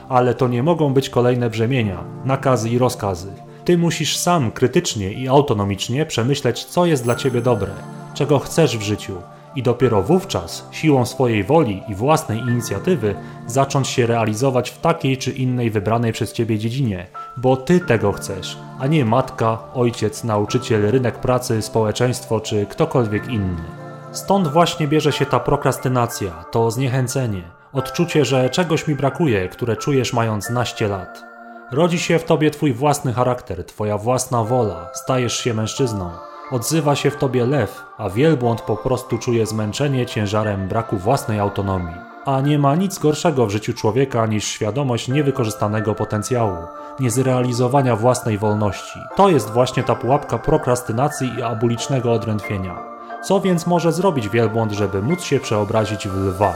ale 0.09 0.33
to 0.33 0.47
nie 0.47 0.63
mogą 0.63 0.93
być 0.93 1.09
kolejne 1.09 1.49
brzemienia, 1.49 2.03
nakazy 2.25 2.69
i 2.69 2.77
rozkazy. 2.77 3.31
Ty 3.65 3.77
musisz 3.77 4.17
sam 4.17 4.51
krytycznie 4.51 5.13
i 5.13 5.27
autonomicznie 5.27 6.05
przemyśleć, 6.05 6.65
co 6.65 6.85
jest 6.85 7.03
dla 7.03 7.15
ciebie 7.15 7.41
dobre, 7.41 7.71
czego 8.19 8.39
chcesz 8.39 8.77
w 8.77 8.81
życiu, 8.81 9.21
i 9.55 9.63
dopiero 9.63 10.01
wówczas, 10.01 10.67
siłą 10.71 11.05
swojej 11.05 11.43
woli 11.43 11.83
i 11.87 11.95
własnej 11.95 12.39
inicjatywy, 12.39 13.15
zacząć 13.47 13.87
się 13.87 14.05
realizować 14.05 14.69
w 14.69 14.81
takiej 14.81 15.17
czy 15.17 15.31
innej 15.31 15.71
wybranej 15.71 16.13
przez 16.13 16.33
ciebie 16.33 16.57
dziedzinie, 16.57 17.07
bo 17.37 17.57
ty 17.57 17.79
tego 17.79 18.11
chcesz, 18.11 18.57
a 18.79 18.87
nie 18.87 19.05
matka, 19.05 19.57
ojciec, 19.73 20.23
nauczyciel, 20.23 20.91
rynek 20.91 21.19
pracy, 21.19 21.61
społeczeństwo 21.61 22.39
czy 22.39 22.65
ktokolwiek 22.65 23.27
inny. 23.27 23.63
Stąd 24.11 24.47
właśnie 24.47 24.87
bierze 24.87 25.11
się 25.11 25.25
ta 25.25 25.39
prokrastynacja, 25.39 26.31
to 26.51 26.71
zniechęcenie, 26.71 27.43
odczucie, 27.73 28.25
że 28.25 28.49
czegoś 28.49 28.87
mi 28.87 28.95
brakuje, 28.95 29.49
które 29.49 29.77
czujesz 29.77 30.13
mając 30.13 30.49
naście 30.49 30.87
lat. 30.87 31.23
Rodzi 31.71 31.99
się 31.99 32.19
w 32.19 32.23
tobie 32.23 32.51
twój 32.51 32.73
własny 32.73 33.13
charakter, 33.13 33.65
twoja 33.65 33.97
własna 33.97 34.43
wola, 34.43 34.89
stajesz 34.93 35.37
się 35.37 35.53
mężczyzną. 35.53 36.28
Odzywa 36.51 36.95
się 36.95 37.11
w 37.11 37.15
tobie 37.15 37.45
lew, 37.45 37.83
a 37.97 38.09
wielbłąd 38.09 38.61
po 38.61 38.77
prostu 38.77 39.17
czuje 39.17 39.45
zmęczenie 39.45 40.05
ciężarem 40.05 40.67
braku 40.67 40.97
własnej 40.97 41.39
autonomii. 41.39 41.95
A 42.25 42.41
nie 42.41 42.59
ma 42.59 42.75
nic 42.75 42.99
gorszego 42.99 43.45
w 43.45 43.49
życiu 43.49 43.73
człowieka 43.73 44.25
niż 44.25 44.47
świadomość 44.47 45.07
niewykorzystanego 45.07 45.95
potencjału, 45.95 46.57
niezrealizowania 46.99 47.95
własnej 47.95 48.37
wolności. 48.37 48.99
To 49.15 49.29
jest 49.29 49.49
właśnie 49.49 49.83
ta 49.83 49.95
pułapka 49.95 50.37
prokrastynacji 50.37 51.31
i 51.37 51.41
abulicznego 51.41 52.13
odrętwienia. 52.13 52.77
Co 53.23 53.39
więc 53.39 53.67
może 53.67 53.91
zrobić 53.91 54.29
wielbłąd, 54.29 54.71
żeby 54.71 55.01
móc 55.01 55.23
się 55.23 55.39
przeobrazić 55.39 56.07
w 56.07 56.15
lwa? 56.15 56.55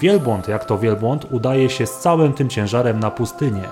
Wielbłąd, 0.00 0.48
jak 0.48 0.64
to 0.64 0.78
wielbłąd, 0.78 1.26
udaje 1.30 1.70
się 1.70 1.86
z 1.86 1.98
całym 1.98 2.32
tym 2.32 2.48
ciężarem 2.48 3.00
na 3.00 3.10
pustynię. 3.10 3.68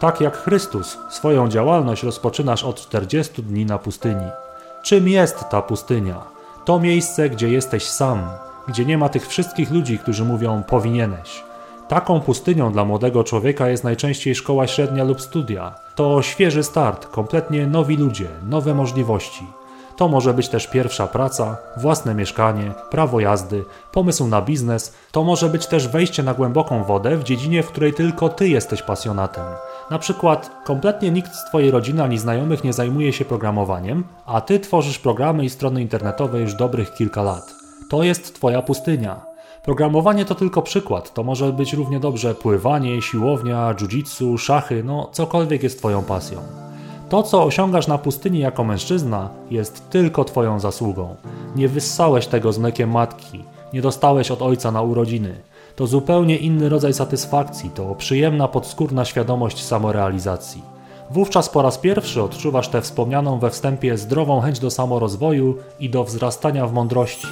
Tak 0.00 0.20
jak 0.20 0.36
Chrystus, 0.36 0.98
swoją 1.08 1.48
działalność 1.48 2.02
rozpoczynasz 2.02 2.64
od 2.64 2.80
40 2.80 3.42
dni 3.42 3.66
na 3.66 3.78
pustyni. 3.78 4.45
Czym 4.86 5.08
jest 5.08 5.48
ta 5.50 5.62
pustynia? 5.62 6.22
To 6.64 6.80
miejsce, 6.80 7.30
gdzie 7.30 7.48
jesteś 7.48 7.84
sam, 7.84 8.28
gdzie 8.68 8.84
nie 8.84 8.98
ma 8.98 9.08
tych 9.08 9.26
wszystkich 9.26 9.70
ludzi, 9.70 9.98
którzy 9.98 10.24
mówią 10.24 10.62
powinieneś. 10.62 11.44
Taką 11.88 12.20
pustynią 12.20 12.72
dla 12.72 12.84
młodego 12.84 13.24
człowieka 13.24 13.68
jest 13.68 13.84
najczęściej 13.84 14.34
szkoła 14.34 14.66
średnia 14.66 15.04
lub 15.04 15.20
studia. 15.20 15.74
To 15.94 16.22
świeży 16.22 16.62
start, 16.62 17.06
kompletnie 17.06 17.66
nowi 17.66 17.96
ludzie, 17.96 18.28
nowe 18.48 18.74
możliwości. 18.74 19.46
To 19.96 20.08
może 20.08 20.34
być 20.34 20.48
też 20.48 20.66
pierwsza 20.66 21.06
praca, 21.06 21.56
własne 21.76 22.14
mieszkanie, 22.14 22.72
prawo 22.90 23.20
jazdy, 23.20 23.64
pomysł 23.92 24.26
na 24.26 24.42
biznes. 24.42 24.94
To 25.12 25.24
może 25.24 25.48
być 25.48 25.66
też 25.66 25.88
wejście 25.88 26.22
na 26.22 26.34
głęboką 26.34 26.84
wodę 26.84 27.16
w 27.16 27.24
dziedzinie, 27.24 27.62
w 27.62 27.70
której 27.70 27.94
tylko 27.94 28.28
ty 28.28 28.48
jesteś 28.48 28.82
pasjonatem. 28.82 29.44
Na 29.90 29.98
przykład, 29.98 30.50
kompletnie 30.64 31.10
nikt 31.10 31.34
z 31.34 31.44
twojej 31.44 31.70
rodziny 31.70 32.02
ani 32.02 32.18
znajomych 32.18 32.64
nie 32.64 32.72
zajmuje 32.72 33.12
się 33.12 33.24
programowaniem, 33.24 34.04
a 34.26 34.40
ty 34.40 34.60
tworzysz 34.60 34.98
programy 34.98 35.44
i 35.44 35.50
strony 35.50 35.82
internetowe 35.82 36.40
już 36.40 36.54
dobrych 36.54 36.94
kilka 36.94 37.22
lat. 37.22 37.54
To 37.90 38.02
jest 38.02 38.34
twoja 38.34 38.62
pustynia. 38.62 39.20
Programowanie 39.62 40.24
to 40.24 40.34
tylko 40.34 40.62
przykład, 40.62 41.14
to 41.14 41.22
może 41.22 41.52
być 41.52 41.72
równie 41.72 42.00
dobrze 42.00 42.34
pływanie, 42.34 43.02
siłownia, 43.02 43.74
jiu-jitsu, 43.74 44.38
szachy, 44.38 44.82
no 44.84 45.08
cokolwiek 45.12 45.62
jest 45.62 45.78
twoją 45.78 46.02
pasją. 46.02 46.65
To, 47.08 47.22
co 47.22 47.44
osiągasz 47.44 47.86
na 47.86 47.98
pustyni 47.98 48.38
jako 48.38 48.64
mężczyzna, 48.64 49.28
jest 49.50 49.90
tylko 49.90 50.24
Twoją 50.24 50.60
zasługą. 50.60 51.14
Nie 51.56 51.68
wyssałeś 51.68 52.26
tego 52.26 52.52
z 52.52 52.58
mlekiem 52.58 52.90
matki, 52.90 53.44
nie 53.72 53.82
dostałeś 53.82 54.30
od 54.30 54.42
ojca 54.42 54.70
na 54.70 54.82
urodziny. 54.82 55.34
To 55.76 55.86
zupełnie 55.86 56.36
inny 56.36 56.68
rodzaj 56.68 56.94
satysfakcji, 56.94 57.70
to 57.70 57.94
przyjemna 57.94 58.48
podskórna 58.48 59.04
świadomość 59.04 59.64
samorealizacji. 59.64 60.62
Wówczas 61.10 61.48
po 61.48 61.62
raz 61.62 61.78
pierwszy 61.78 62.22
odczuwasz 62.22 62.68
tę 62.68 62.82
wspomnianą 62.82 63.38
we 63.38 63.50
wstępie 63.50 63.98
zdrową 63.98 64.40
chęć 64.40 64.58
do 64.58 64.70
samorozwoju 64.70 65.54
i 65.80 65.90
do 65.90 66.04
wzrastania 66.04 66.66
w 66.66 66.72
mądrości, 66.72 67.28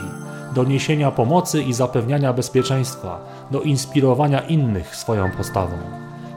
do 0.55 0.65
niesienia 0.65 1.11
pomocy 1.11 1.63
i 1.63 1.73
zapewniania 1.73 2.33
bezpieczeństwa, 2.33 3.21
do 3.51 3.61
inspirowania 3.61 4.41
innych 4.41 4.97
swoją 4.97 5.31
postawą. 5.31 5.77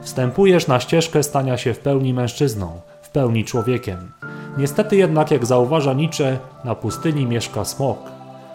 Wstępujesz 0.02 0.66
na 0.66 0.80
ścieżkę 0.80 1.22
stania 1.22 1.56
się 1.56 1.74
w 1.74 1.78
pełni 1.78 2.14
mężczyzną, 2.14 2.80
w 3.08 3.10
pełni 3.10 3.44
człowiekiem. 3.44 4.12
Niestety 4.58 4.96
jednak, 4.96 5.30
jak 5.30 5.46
zauważa 5.46 5.92
Nietzsche, 5.92 6.38
na 6.64 6.74
pustyni 6.74 7.26
mieszka 7.26 7.64
smok. 7.64 7.98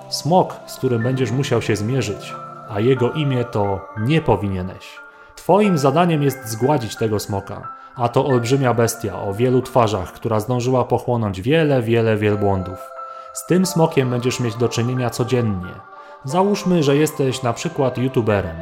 Smok, 0.10 0.56
z 0.66 0.76
którym 0.76 1.04
będziesz 1.04 1.32
musiał 1.32 1.62
się 1.62 1.76
zmierzyć, 1.76 2.34
a 2.70 2.80
jego 2.80 3.12
imię 3.12 3.46
to 3.46 3.80
nie 4.00 4.22
powinieneś. 4.22 5.00
Twoim 5.36 5.78
zadaniem 5.78 6.24
jest 6.24 6.48
zgładzić 6.48 6.96
tego 6.96 7.20
smoka, 7.20 7.68
a 7.96 8.10
to 8.10 8.26
olbrzymia 8.26 8.74
bestia 8.74 9.22
o 9.22 9.34
wielu 9.34 9.62
twarzach, 9.62 10.14
która 10.14 10.40
zdążyła 10.40 10.84
pochłonąć 10.84 11.42
wiele, 11.42 11.82
wiele 11.82 12.18
wielbłądów. 12.18 12.78
Z 13.34 13.46
tym 13.46 13.66
smokiem 13.66 14.10
będziesz 14.10 14.40
mieć 14.40 14.56
do 14.56 14.70
czynienia 14.70 15.10
codziennie. 15.10 15.74
Załóżmy, 16.24 16.84
że 16.84 16.96
jesteś 16.96 17.44
na 17.44 17.54
przykład 17.54 17.98
youtuberem. 17.98 18.56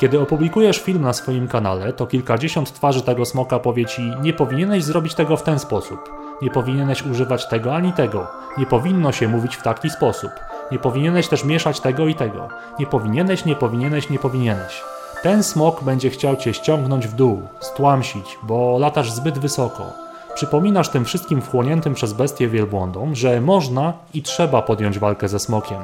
Kiedy 0.00 0.20
opublikujesz 0.20 0.78
film 0.78 1.02
na 1.02 1.12
swoim 1.12 1.48
kanale, 1.48 1.92
to 1.92 2.06
kilkadziesiąt 2.06 2.72
twarzy 2.72 3.02
tego 3.02 3.24
smoka 3.24 3.58
powie 3.58 3.86
ci: 3.86 4.02
Nie 4.22 4.32
powinieneś 4.32 4.84
zrobić 4.84 5.14
tego 5.14 5.36
w 5.36 5.42
ten 5.42 5.58
sposób, 5.58 6.10
nie 6.42 6.50
powinieneś 6.50 7.02
używać 7.02 7.48
tego 7.48 7.74
ani 7.74 7.92
tego, 7.92 8.26
nie 8.58 8.66
powinno 8.66 9.12
się 9.12 9.28
mówić 9.28 9.56
w 9.56 9.62
taki 9.62 9.90
sposób, 9.90 10.30
nie 10.72 10.78
powinieneś 10.78 11.28
też 11.28 11.44
mieszać 11.44 11.80
tego 11.80 12.08
i 12.08 12.14
tego, 12.14 12.48
nie 12.78 12.86
powinieneś, 12.86 13.44
nie 13.44 13.56
powinieneś, 13.56 14.10
nie 14.10 14.18
powinieneś. 14.18 14.82
Ten 15.22 15.42
smok 15.42 15.84
będzie 15.84 16.10
chciał 16.10 16.36
cię 16.36 16.54
ściągnąć 16.54 17.06
w 17.06 17.14
dół, 17.14 17.42
stłamsić, 17.60 18.38
bo 18.42 18.78
latasz 18.78 19.12
zbyt 19.12 19.38
wysoko. 19.38 19.92
Przypominasz 20.34 20.88
tym 20.88 21.04
wszystkim 21.04 21.42
wchłoniętym 21.42 21.94
przez 21.94 22.12
bestię 22.12 22.48
wielbłądom, 22.48 23.14
że 23.14 23.40
można 23.40 23.92
i 24.14 24.22
trzeba 24.22 24.62
podjąć 24.62 24.98
walkę 24.98 25.28
ze 25.28 25.38
smokiem, 25.38 25.78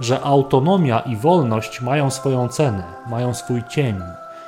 że 0.00 0.20
autonomia 0.20 1.00
i 1.00 1.16
wolność 1.16 1.80
mają 1.80 2.10
swoją 2.10 2.48
cenę, 2.48 2.84
mają 3.10 3.34
swój 3.34 3.62
cień 3.68 4.00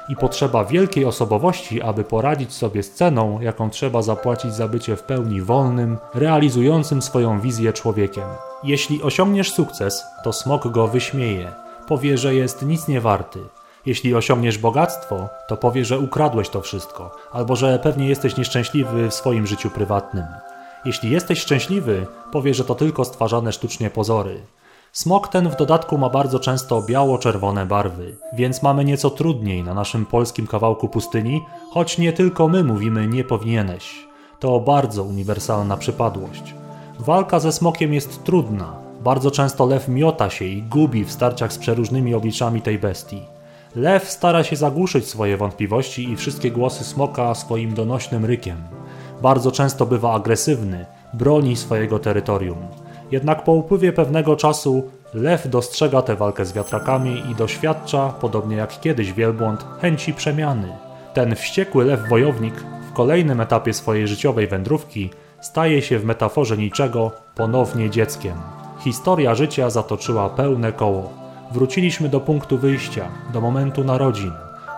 i 0.08 0.16
potrzeba 0.16 0.64
wielkiej 0.64 1.04
osobowości, 1.04 1.82
aby 1.82 2.04
poradzić 2.04 2.52
sobie 2.52 2.82
z 2.82 2.94
ceną, 2.94 3.40
jaką 3.40 3.70
trzeba 3.70 4.02
zapłacić 4.02 4.54
za 4.54 4.68
bycie 4.68 4.96
w 4.96 5.02
pełni 5.02 5.42
wolnym, 5.42 5.98
realizującym 6.14 7.02
swoją 7.02 7.40
wizję 7.40 7.72
człowiekiem. 7.72 8.24
Jeśli 8.64 9.02
osiągniesz 9.02 9.52
sukces, 9.52 10.04
to 10.24 10.32
smok 10.32 10.68
go 10.68 10.88
wyśmieje, 10.88 11.52
powie, 11.88 12.18
że 12.18 12.34
jest 12.34 12.62
nic 12.62 12.88
nie 12.88 13.00
warty, 13.00 13.38
jeśli 13.86 14.14
osiągniesz 14.14 14.58
bogactwo, 14.58 15.28
to 15.48 15.56
powie, 15.56 15.84
że 15.84 15.98
ukradłeś 15.98 16.48
to 16.48 16.60
wszystko, 16.60 17.10
albo 17.32 17.56
że 17.56 17.78
pewnie 17.78 18.08
jesteś 18.08 18.36
nieszczęśliwy 18.36 19.08
w 19.08 19.14
swoim 19.14 19.46
życiu 19.46 19.70
prywatnym. 19.70 20.24
Jeśli 20.84 21.10
jesteś 21.10 21.40
szczęśliwy, 21.40 22.06
powie, 22.32 22.54
że 22.54 22.64
to 22.64 22.74
tylko 22.74 23.04
stwarzane 23.04 23.52
sztucznie 23.52 23.90
pozory. 23.90 24.40
Smok 24.92 25.28
ten 25.28 25.48
w 25.48 25.56
dodatku 25.56 25.98
ma 25.98 26.08
bardzo 26.08 26.38
często 26.38 26.82
biało-czerwone 26.82 27.66
barwy, 27.66 28.16
więc 28.32 28.62
mamy 28.62 28.84
nieco 28.84 29.10
trudniej 29.10 29.62
na 29.62 29.74
naszym 29.74 30.06
polskim 30.06 30.46
kawałku 30.46 30.88
pustyni, 30.88 31.42
choć 31.70 31.98
nie 31.98 32.12
tylko 32.12 32.48
my 32.48 32.64
mówimy 32.64 33.08
nie 33.08 33.24
powinieneś. 33.24 34.06
To 34.40 34.60
bardzo 34.60 35.02
uniwersalna 35.02 35.76
przypadłość. 35.76 36.54
Walka 36.98 37.40
ze 37.40 37.52
smokiem 37.52 37.94
jest 37.94 38.24
trudna. 38.24 38.72
Bardzo 39.00 39.30
często 39.30 39.66
lew 39.66 39.88
miota 39.88 40.30
się 40.30 40.44
i 40.44 40.62
gubi 40.62 41.04
w 41.04 41.12
starciach 41.12 41.52
z 41.52 41.58
przeróżnymi 41.58 42.14
obliczami 42.14 42.62
tej 42.62 42.78
bestii. 42.78 43.22
Lew 43.76 44.10
stara 44.10 44.44
się 44.44 44.56
zagłuszyć 44.56 45.08
swoje 45.08 45.36
wątpliwości 45.36 46.10
i 46.10 46.16
wszystkie 46.16 46.50
głosy 46.50 46.84
smoka 46.84 47.34
swoim 47.34 47.74
donośnym 47.74 48.24
rykiem. 48.24 48.56
Bardzo 49.22 49.52
często 49.52 49.86
bywa 49.86 50.12
agresywny, 50.12 50.86
broni 51.14 51.56
swojego 51.56 51.98
terytorium. 51.98 52.81
Jednak 53.12 53.44
po 53.44 53.52
upływie 53.52 53.92
pewnego 53.92 54.36
czasu 54.36 54.90
lew 55.14 55.48
dostrzega 55.48 56.02
tę 56.02 56.16
walkę 56.16 56.44
z 56.44 56.52
wiatrakami 56.52 57.22
i 57.30 57.34
doświadcza, 57.34 58.08
podobnie 58.20 58.56
jak 58.56 58.80
kiedyś 58.80 59.12
wielbłąd, 59.12 59.66
chęci 59.80 60.14
przemiany. 60.14 60.72
Ten 61.14 61.34
wściekły 61.36 61.84
lew 61.84 62.08
wojownik 62.08 62.54
w 62.90 62.92
kolejnym 62.92 63.40
etapie 63.40 63.72
swojej 63.72 64.08
życiowej 64.08 64.46
wędrówki 64.46 65.10
staje 65.40 65.82
się 65.82 65.98
w 65.98 66.04
metaforze 66.04 66.56
niczego 66.56 67.10
ponownie 67.34 67.90
dzieckiem. 67.90 68.34
Historia 68.80 69.34
życia 69.34 69.70
zatoczyła 69.70 70.30
pełne 70.30 70.72
koło. 70.72 71.12
Wróciliśmy 71.50 72.08
do 72.08 72.20
punktu 72.20 72.58
wyjścia, 72.58 73.08
do 73.32 73.40
momentu 73.40 73.84
narodzin, 73.84 74.32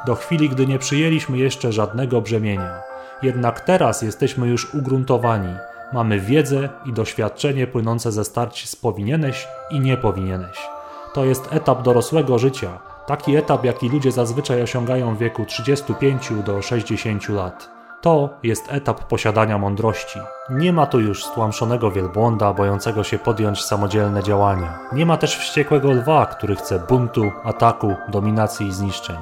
do 0.07 0.15
chwili, 0.15 0.49
gdy 0.49 0.67
nie 0.67 0.79
przyjęliśmy 0.79 1.39
jeszcze 1.39 1.73
żadnego 1.73 2.21
brzemienia. 2.21 2.81
Jednak 3.23 3.61
teraz 3.61 4.03
jesteśmy 4.03 4.49
już 4.49 4.75
ugruntowani, 4.75 5.55
mamy 5.95 6.21
wiedzę 6.21 6.69
i 6.87 6.93
doświadczenie 6.93 7.67
płynące 7.67 8.13
ze 8.13 8.25
starć 8.25 8.69
z 8.69 8.77
powinieneś 8.77 9.49
i 9.71 9.81
nie 9.81 9.97
powinieneś. 9.97 10.69
To 11.15 11.25
jest 11.25 11.53
etap 11.53 11.83
dorosłego 11.83 12.39
życia, 12.39 12.79
taki 13.07 13.37
etap, 13.37 13.65
jaki 13.65 13.89
ludzie 13.89 14.13
zazwyczaj 14.13 14.63
osiągają 14.63 15.15
w 15.15 15.19
wieku 15.19 15.45
35 15.45 16.33
do 16.47 16.63
60 16.63 17.29
lat. 17.29 17.71
To 18.03 18.29
jest 18.43 18.73
etap 18.73 19.05
posiadania 19.05 19.59
mądrości. 19.59 20.19
Nie 20.51 20.73
ma 20.73 20.87
tu 20.87 21.01
już 21.01 21.25
stłamszonego 21.25 21.91
wielbłąda, 21.91 22.53
bojącego 22.53 23.05
się 23.05 23.19
podjąć 23.19 23.65
samodzielne 23.65 24.23
działania. 24.23 24.79
Nie 24.93 25.07
ma 25.07 25.17
też 25.17 25.37
wściekłego 25.37 25.93
lwa, 25.93 26.27
który 26.27 26.57
chce 26.57 26.79
buntu, 26.89 27.33
ataku, 27.45 27.95
dominacji 28.09 28.67
i 28.67 28.73
zniszczeń. 28.73 29.17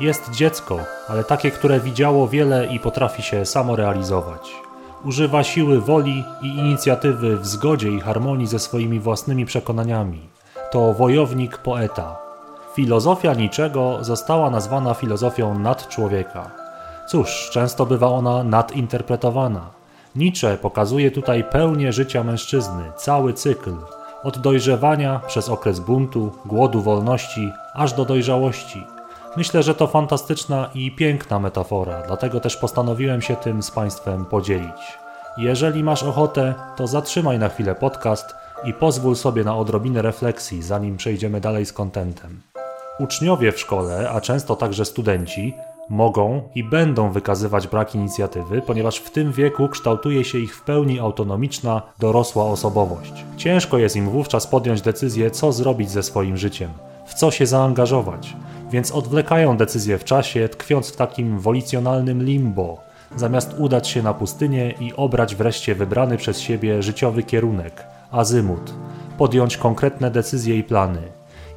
Jest 0.00 0.30
dziecko, 0.30 0.78
ale 1.08 1.24
takie, 1.24 1.50
które 1.50 1.80
widziało 1.80 2.28
wiele 2.28 2.66
i 2.66 2.80
potrafi 2.80 3.22
się 3.22 3.46
samorealizować. 3.46 4.65
Używa 5.06 5.44
siły 5.44 5.80
woli 5.80 6.24
i 6.42 6.46
inicjatywy 6.46 7.36
w 7.36 7.46
zgodzie 7.46 7.90
i 7.90 8.00
harmonii 8.00 8.46
ze 8.46 8.58
swoimi 8.58 9.00
własnymi 9.00 9.46
przekonaniami. 9.46 10.20
To 10.70 10.92
wojownik 10.92 11.58
poeta. 11.58 12.16
Filozofia 12.74 13.34
niczego 13.34 13.98
została 14.00 14.50
nazwana 14.50 14.94
filozofią 14.94 15.58
nadczłowieka. 15.58 16.50
Cóż, 17.08 17.50
często 17.52 17.86
bywa 17.86 18.08
ona 18.08 18.44
nadinterpretowana. 18.44 19.60
Nietzsche 20.16 20.56
pokazuje 20.56 21.10
tutaj 21.10 21.44
pełnię 21.44 21.92
życia 21.92 22.24
mężczyzny, 22.24 22.92
cały 22.96 23.32
cykl, 23.32 23.74
od 24.22 24.38
dojrzewania 24.38 25.20
przez 25.26 25.48
okres 25.48 25.80
buntu, 25.80 26.32
głodu 26.44 26.82
wolności, 26.82 27.52
aż 27.74 27.92
do 27.92 28.04
dojrzałości. 28.04 28.95
Myślę, 29.36 29.62
że 29.62 29.74
to 29.74 29.86
fantastyczna 29.86 30.70
i 30.74 30.92
piękna 30.92 31.38
metafora, 31.38 32.02
dlatego 32.06 32.40
też 32.40 32.56
postanowiłem 32.56 33.22
się 33.22 33.36
tym 33.36 33.62
z 33.62 33.70
Państwem 33.70 34.24
podzielić. 34.24 34.98
Jeżeli 35.38 35.84
masz 35.84 36.02
ochotę, 36.02 36.54
to 36.76 36.86
zatrzymaj 36.86 37.38
na 37.38 37.48
chwilę 37.48 37.74
podcast 37.74 38.34
i 38.64 38.72
pozwól 38.72 39.16
sobie 39.16 39.44
na 39.44 39.56
odrobinę 39.56 40.02
refleksji, 40.02 40.62
zanim 40.62 40.96
przejdziemy 40.96 41.40
dalej 41.40 41.66
z 41.66 41.72
kontentem. 41.72 42.40
Uczniowie 42.98 43.52
w 43.52 43.60
szkole, 43.60 44.10
a 44.10 44.20
często 44.20 44.56
także 44.56 44.84
studenci, 44.84 45.54
mogą 45.90 46.42
i 46.54 46.64
będą 46.64 47.10
wykazywać 47.10 47.68
brak 47.68 47.94
inicjatywy, 47.94 48.62
ponieważ 48.62 48.98
w 48.98 49.10
tym 49.10 49.32
wieku 49.32 49.68
kształtuje 49.68 50.24
się 50.24 50.38
ich 50.38 50.56
w 50.56 50.62
pełni 50.62 51.00
autonomiczna, 51.00 51.82
dorosła 51.98 52.44
osobowość. 52.44 53.24
Ciężko 53.36 53.78
jest 53.78 53.96
im 53.96 54.10
wówczas 54.10 54.46
podjąć 54.46 54.82
decyzję, 54.82 55.30
co 55.30 55.52
zrobić 55.52 55.90
ze 55.90 56.02
swoim 56.02 56.36
życiem, 56.36 56.70
w 57.06 57.14
co 57.14 57.30
się 57.30 57.46
zaangażować, 57.46 58.36
więc 58.76 58.92
odwlekają 58.92 59.56
decyzję 59.56 59.98
w 59.98 60.04
czasie, 60.04 60.48
tkwiąc 60.48 60.92
w 60.92 60.96
takim 60.96 61.38
wolicjonalnym 61.38 62.22
limbo, 62.22 62.78
zamiast 63.16 63.54
udać 63.58 63.88
się 63.88 64.02
na 64.02 64.14
pustynię 64.14 64.74
i 64.80 64.92
obrać 64.96 65.34
wreszcie 65.34 65.74
wybrany 65.74 66.16
przez 66.16 66.40
siebie 66.40 66.82
życiowy 66.82 67.22
kierunek, 67.22 67.84
azymut, 68.10 68.74
podjąć 69.18 69.56
konkretne 69.56 70.10
decyzje 70.10 70.58
i 70.58 70.62
plany. 70.62 71.02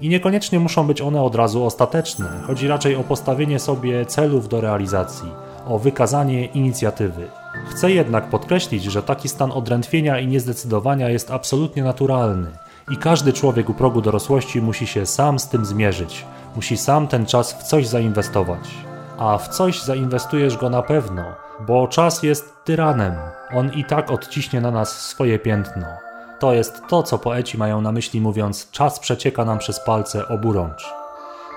I 0.02 0.10
niekoniecznie 0.10 0.60
muszą 0.60 0.88
być 0.88 1.02
one 1.02 1.22
od 1.22 1.36
razu 1.36 1.66
ostateczne, 1.66 2.30
chodzi 2.48 2.68
raczej 2.68 2.96
o 2.96 3.04
postawienie 3.04 3.60
sobie 3.60 4.06
celów 4.06 4.50
do 4.50 4.62
realizacji, 4.62 5.30
o 5.68 5.80
wykazanie 5.80 6.46
inicjatywy. 6.46 7.28
Chcę 7.70 7.92
jednak 7.92 8.30
podkreślić, 8.30 8.84
że 8.84 9.04
taki 9.04 9.30
stan 9.30 9.52
odrętwienia 9.52 10.20
i 10.20 10.28
niezdecydowania 10.28 11.10
jest 11.10 11.32
absolutnie 11.32 11.84
naturalny 11.84 12.48
i 12.92 12.98
każdy 12.98 13.34
człowiek 13.34 13.70
u 13.70 13.74
progu 13.74 14.02
dorosłości 14.02 14.62
musi 14.62 14.88
się 14.88 15.06
sam 15.06 15.40
z 15.40 15.50
tym 15.50 15.66
zmierzyć, 15.66 16.26
musi 16.56 16.78
sam 16.78 17.08
ten 17.08 17.26
czas 17.26 17.54
w 17.54 17.64
coś 17.64 17.88
zainwestować. 17.88 18.70
A 19.18 19.38
w 19.38 19.48
coś 19.48 19.82
zainwestujesz 19.82 20.58
go 20.58 20.70
na 20.70 20.82
pewno, 20.82 21.24
bo 21.68 21.88
czas 21.88 22.24
jest 22.24 22.54
tyranem, 22.64 23.14
on 23.56 23.74
i 23.74 23.86
tak 23.86 24.12
odciśnie 24.12 24.62
na 24.62 24.72
nas 24.72 25.02
swoje 25.02 25.40
piętno. 25.40 25.86
To 26.40 26.54
jest 26.54 26.82
to, 26.88 27.04
co 27.04 27.18
poeci 27.18 27.58
mają 27.58 27.82
na 27.82 27.92
myśli 27.92 28.22
mówiąc 28.22 28.72
czas 28.72 29.00
przecieka 29.00 29.46
nam 29.46 29.58
przez 29.58 29.80
palce 29.80 30.28
oburącz. 30.28 30.94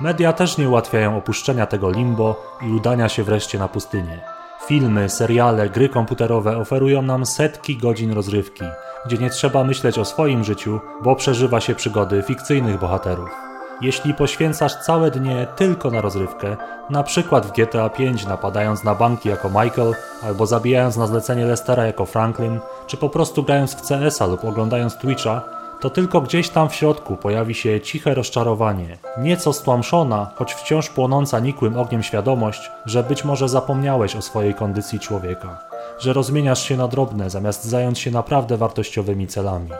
Media 0.00 0.32
też 0.32 0.58
nie 0.58 0.68
ułatwiają 0.68 1.16
opuszczenia 1.16 1.66
tego 1.66 1.90
limbo 1.90 2.56
i 2.62 2.72
udania 2.72 3.08
się 3.08 3.22
wreszcie 3.22 3.58
na 3.58 3.68
pustynię. 3.68 4.20
Filmy, 4.66 5.08
seriale, 5.08 5.70
gry 5.70 5.88
komputerowe 5.88 6.56
oferują 6.56 7.02
nam 7.02 7.26
setki 7.26 7.76
godzin 7.76 8.12
rozrywki, 8.12 8.64
gdzie 9.06 9.18
nie 9.18 9.30
trzeba 9.30 9.64
myśleć 9.64 9.98
o 9.98 10.04
swoim 10.04 10.44
życiu, 10.44 10.80
bo 11.02 11.16
przeżywa 11.16 11.60
się 11.60 11.74
przygody 11.74 12.22
fikcyjnych 12.22 12.78
bohaterów. 12.78 13.51
Jeśli 13.82 14.14
poświęcasz 14.14 14.74
całe 14.76 15.10
dnie 15.10 15.46
tylko 15.56 15.90
na 15.90 16.00
rozrywkę, 16.00 16.56
na 16.90 17.02
przykład 17.02 17.46
w 17.46 17.52
GTA 17.52 17.88
V 17.88 18.28
napadając 18.28 18.84
na 18.84 18.94
banki 18.94 19.28
jako 19.28 19.48
Michael, 19.48 19.94
albo 20.22 20.46
zabijając 20.46 20.96
na 20.96 21.06
zlecenie 21.06 21.46
Lestera 21.46 21.86
jako 21.86 22.06
Franklin, 22.06 22.60
czy 22.86 22.96
po 22.96 23.08
prostu 23.08 23.42
grając 23.42 23.74
w 23.74 23.88
CS-a 23.88 24.26
lub 24.26 24.44
oglądając 24.44 24.96
Twitcha, 24.96 25.42
to 25.80 25.90
tylko 25.90 26.20
gdzieś 26.20 26.48
tam 26.48 26.68
w 26.68 26.74
środku 26.74 27.16
pojawi 27.16 27.54
się 27.54 27.80
ciche 27.80 28.14
rozczarowanie, 28.14 28.98
nieco 29.18 29.52
stłamszona, 29.52 30.30
choć 30.34 30.54
wciąż 30.54 30.90
płonąca 30.90 31.40
nikłym 31.40 31.76
ogniem 31.76 32.02
świadomość, 32.02 32.70
że 32.86 33.02
być 33.02 33.24
może 33.24 33.48
zapomniałeś 33.48 34.16
o 34.16 34.22
swojej 34.22 34.54
kondycji 34.54 35.00
człowieka, 35.00 35.58
że 35.98 36.12
rozmieniasz 36.12 36.62
się 36.62 36.76
na 36.76 36.88
drobne 36.88 37.30
zamiast 37.30 37.64
zająć 37.64 37.98
się 37.98 38.10
naprawdę 38.10 38.56
wartościowymi 38.56 39.26
celami. 39.26 39.70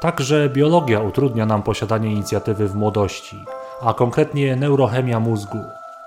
Także 0.00 0.48
biologia 0.48 1.00
utrudnia 1.00 1.46
nam 1.46 1.62
posiadanie 1.62 2.12
inicjatywy 2.12 2.68
w 2.68 2.74
młodości, 2.74 3.44
a 3.82 3.94
konkretnie 3.94 4.56
neurochemia 4.56 5.20
mózgu. 5.20 5.58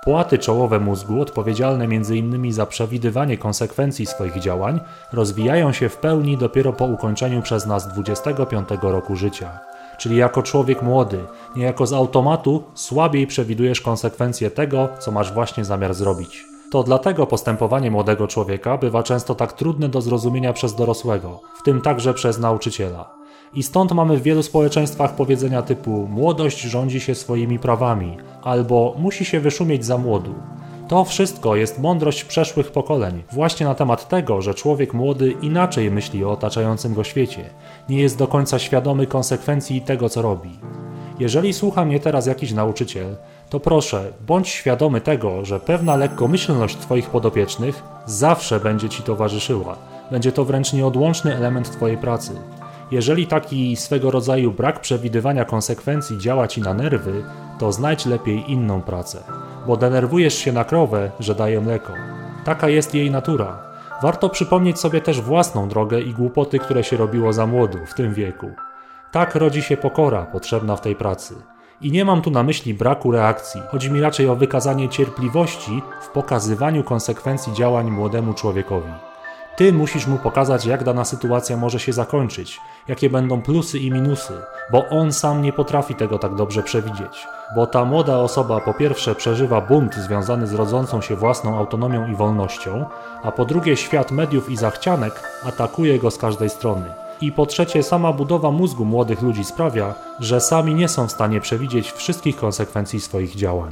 Płaty 0.04 0.38
czołowe 0.38 0.80
mózgu, 0.80 1.22
odpowiedzialne 1.22 1.86
m.in. 1.86 2.54
za 2.54 2.66
przewidywanie 2.66 3.38
konsekwencji 3.38 4.06
swoich 4.06 4.40
działań, 4.40 4.80
rozwijają 5.14 5.72
się 5.72 5.90
w 5.90 5.98
pełni 5.98 6.38
dopiero 6.38 6.74
po 6.74 6.86
ukończeniu 6.86 7.42
przez 7.42 7.66
nas 7.66 7.88
25 7.88 8.70
roku 8.82 9.16
życia. 9.16 9.60
Czyli 9.98 10.16
jako 10.16 10.44
człowiek 10.44 10.82
młody, 10.82 11.20
niejako 11.56 11.88
z 11.88 11.94
automatu 11.94 12.64
słabiej 12.74 13.28
przewidujesz 13.28 13.82
konsekwencje 13.82 14.52
tego, 14.52 14.90
co 15.00 15.12
masz 15.12 15.34
właśnie 15.34 15.66
zamiar 15.66 15.94
zrobić. 15.94 16.46
To 16.72 16.84
dlatego 16.84 17.28
postępowanie 17.28 17.92
młodego 17.92 18.28
człowieka 18.28 18.78
bywa 18.78 19.04
często 19.04 19.36
tak 19.36 19.54
trudne 19.54 19.90
do 19.90 20.02
zrozumienia 20.02 20.54
przez 20.54 20.76
dorosłego, 20.76 21.40
w 21.60 21.64
tym 21.64 21.82
także 21.82 22.14
przez 22.14 22.40
nauczyciela. 22.40 23.21
I 23.54 23.64
stąd 23.64 23.92
mamy 23.92 24.18
w 24.18 24.24
wielu 24.24 24.44
społeczeństwach 24.44 25.16
powiedzenia 25.16 25.62
typu 25.62 26.08
młodość 26.08 26.62
rządzi 26.62 27.00
się 27.00 27.16
swoimi 27.16 27.60
prawami 27.60 28.18
albo 28.44 28.96
musi 28.98 29.26
się 29.26 29.40
wyszumieć 29.40 29.86
za 29.86 29.98
młodu. 29.98 30.34
To 30.88 31.06
wszystko 31.06 31.56
jest 31.56 31.80
mądrość 31.80 32.24
przeszłych 32.24 32.72
pokoleń, 32.72 33.24
właśnie 33.32 33.66
na 33.66 33.76
temat 33.76 34.10
tego, 34.10 34.42
że 34.42 34.54
człowiek 34.54 34.94
młody 34.94 35.32
inaczej 35.42 35.92
myśli 35.92 36.26
o 36.26 36.32
otaczającym 36.32 36.94
go 36.94 37.04
świecie, 37.04 37.50
nie 37.90 38.00
jest 38.00 38.18
do 38.18 38.28
końca 38.28 38.60
świadomy 38.60 39.08
konsekwencji 39.08 39.82
tego, 39.82 40.10
co 40.10 40.22
robi. 40.22 40.50
Jeżeli 41.20 41.54
słucha 41.54 41.86
mnie 41.86 42.00
teraz 42.00 42.26
jakiś 42.26 42.52
nauczyciel, 42.52 43.16
to 43.50 43.60
proszę, 43.60 44.14
bądź 44.28 44.50
świadomy 44.50 45.02
tego, 45.02 45.46
że 45.46 45.60
pewna 45.60 45.96
lekkomyślność 45.96 46.78
Twoich 46.78 47.10
podopiecznych 47.10 47.84
zawsze 48.06 48.60
będzie 48.60 48.90
Ci 48.90 49.04
towarzyszyła. 49.04 49.78
Będzie 50.12 50.32
to 50.32 50.46
wręcz 50.46 50.74
nieodłączny 50.74 51.36
element 51.36 51.72
Twojej 51.72 51.98
pracy. 51.98 52.32
Jeżeli 52.92 53.28
taki 53.28 53.76
swego 53.76 54.12
rodzaju 54.12 54.52
brak 54.52 54.82
przewidywania 54.82 55.46
konsekwencji 55.46 56.18
działa 56.18 56.48
ci 56.48 56.62
na 56.62 56.74
nerwy, 56.74 57.24
to 57.60 57.72
znajdź 57.72 58.06
lepiej 58.06 58.52
inną 58.52 58.82
pracę, 58.82 59.24
bo 59.68 59.78
denerwujesz 59.78 60.34
się 60.34 60.52
na 60.52 60.64
krowę, 60.64 61.12
że 61.20 61.36
daje 61.36 61.62
mleko. 61.62 61.94
Taka 62.44 62.70
jest 62.70 62.96
jej 62.96 63.12
natura. 63.12 63.60
Warto 64.02 64.30
przypomnieć 64.30 64.80
sobie 64.80 65.02
też 65.02 65.22
własną 65.22 65.70
drogę 65.70 66.02
i 66.02 66.14
głupoty, 66.14 66.60
które 66.60 66.84
się 66.84 66.98
robiło 66.98 67.34
za 67.34 67.48
młodu 67.48 67.78
w 67.86 67.94
tym 67.94 68.14
wieku. 68.14 68.52
Tak 69.12 69.36
rodzi 69.36 69.62
się 69.62 69.78
pokora 69.78 70.26
potrzebna 70.26 70.76
w 70.76 70.82
tej 70.82 70.96
pracy. 70.96 71.36
I 71.82 71.92
nie 71.92 72.06
mam 72.06 72.22
tu 72.22 72.32
na 72.32 72.44
myśli 72.44 72.74
braku 72.74 73.12
reakcji, 73.12 73.62
chodzi 73.72 73.92
mi 73.92 74.02
raczej 74.02 74.30
o 74.30 74.36
wykazanie 74.36 74.90
cierpliwości 74.90 75.82
w 76.02 76.08
pokazywaniu 76.08 76.84
konsekwencji 76.84 77.54
działań 77.54 77.92
młodemu 77.92 78.34
człowiekowi. 78.34 79.11
Ty 79.56 79.74
musisz 79.74 80.08
mu 80.08 80.18
pokazać, 80.18 80.66
jak 80.66 80.84
dana 80.84 81.06
sytuacja 81.06 81.58
może 81.58 81.80
się 81.80 81.94
zakończyć, 81.94 82.62
jakie 82.88 83.10
będą 83.10 83.42
plusy 83.42 83.80
i 83.80 83.92
minusy, 83.92 84.34
bo 84.72 84.90
on 84.90 85.14
sam 85.14 85.42
nie 85.42 85.54
potrafi 85.54 85.96
tego 85.96 86.20
tak 86.20 86.36
dobrze 86.36 86.64
przewidzieć. 86.64 87.28
Bo 87.56 87.68
ta 87.68 87.86
młoda 87.86 88.18
osoba 88.18 88.62
po 88.62 88.74
pierwsze 88.74 89.16
przeżywa 89.16 89.62
bunt 89.62 89.96
związany 89.96 90.48
z 90.48 90.54
rodzącą 90.54 91.02
się 91.02 91.16
własną 91.16 91.58
autonomią 91.58 92.08
i 92.08 92.16
wolnością, 92.16 92.86
a 93.24 93.32
po 93.32 93.46
drugie 93.46 93.78
świat 93.78 94.12
mediów 94.12 94.50
i 94.50 94.58
zachcianek 94.58 95.42
atakuje 95.46 96.00
go 96.00 96.12
z 96.12 96.18
każdej 96.18 96.50
strony. 96.50 96.86
I 97.22 97.32
po 97.32 97.46
trzecie, 97.46 97.84
sama 97.84 98.14
budowa 98.14 98.52
mózgu 98.52 98.86
młodych 98.86 99.22
ludzi 99.22 99.44
sprawia, 99.44 99.94
że 100.20 100.42
sami 100.42 100.76
nie 100.76 100.88
są 100.88 101.08
w 101.08 101.12
stanie 101.12 101.42
przewidzieć 101.42 101.92
wszystkich 101.92 102.36
konsekwencji 102.38 103.02
swoich 103.02 103.36
działań. 103.36 103.72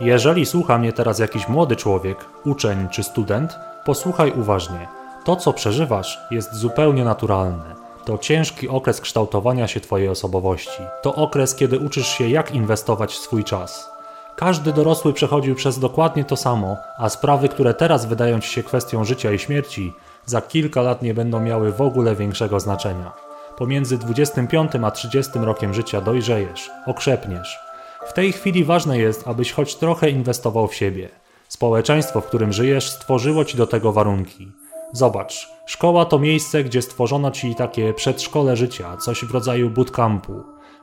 Jeżeli 0.00 0.46
słucha 0.46 0.78
mnie 0.78 0.92
teraz 0.92 1.18
jakiś 1.18 1.48
młody 1.48 1.76
człowiek, 1.76 2.24
uczeń 2.44 2.88
czy 2.90 3.02
student, 3.02 3.58
posłuchaj 3.84 4.32
uważnie. 4.32 4.95
To, 5.26 5.36
co 5.36 5.52
przeżywasz, 5.52 6.20
jest 6.30 6.54
zupełnie 6.54 7.04
naturalne. 7.04 7.74
To 8.04 8.18
ciężki 8.18 8.68
okres 8.68 9.00
kształtowania 9.00 9.68
się 9.68 9.80
Twojej 9.80 10.08
osobowości. 10.08 10.82
To 11.02 11.14
okres, 11.14 11.54
kiedy 11.54 11.78
uczysz 11.78 12.08
się, 12.08 12.28
jak 12.28 12.54
inwestować 12.54 13.12
w 13.12 13.18
swój 13.18 13.44
czas. 13.44 13.90
Każdy 14.36 14.72
dorosły 14.72 15.12
przechodził 15.12 15.54
przez 15.54 15.78
dokładnie 15.78 16.24
to 16.24 16.36
samo, 16.36 16.76
a 16.98 17.08
sprawy, 17.08 17.48
które 17.48 17.74
teraz 17.74 18.06
wydają 18.06 18.40
Ci 18.40 18.48
się 18.48 18.62
kwestią 18.62 19.04
życia 19.04 19.32
i 19.32 19.38
śmierci, 19.38 19.92
za 20.26 20.42
kilka 20.42 20.82
lat 20.82 21.02
nie 21.02 21.14
będą 21.14 21.40
miały 21.40 21.72
w 21.72 21.80
ogóle 21.80 22.16
większego 22.16 22.60
znaczenia. 22.60 23.12
Pomiędzy 23.56 23.98
25 23.98 24.72
a 24.84 24.90
30 24.90 25.32
rokiem 25.38 25.74
życia 25.74 26.00
dojrzejesz, 26.00 26.70
okrzepniesz. 26.86 27.58
W 28.06 28.12
tej 28.12 28.32
chwili 28.32 28.64
ważne 28.64 28.98
jest, 28.98 29.28
abyś 29.28 29.52
choć 29.52 29.74
trochę 29.74 30.10
inwestował 30.10 30.68
w 30.68 30.74
siebie. 30.74 31.08
Społeczeństwo, 31.48 32.20
w 32.20 32.26
którym 32.26 32.52
żyjesz, 32.52 32.90
stworzyło 32.90 33.44
Ci 33.44 33.56
do 33.56 33.66
tego 33.66 33.92
warunki. 33.92 34.52
Zobacz, 34.92 35.52
szkoła 35.66 36.04
to 36.04 36.18
miejsce, 36.18 36.64
gdzie 36.64 36.82
stworzono 36.82 37.30
ci 37.30 37.54
takie 37.54 37.94
przedszkole 37.94 38.56
życia, 38.56 38.96
coś 38.96 39.24
w 39.24 39.30
rodzaju 39.30 39.70
bootcampu. 39.70 40.32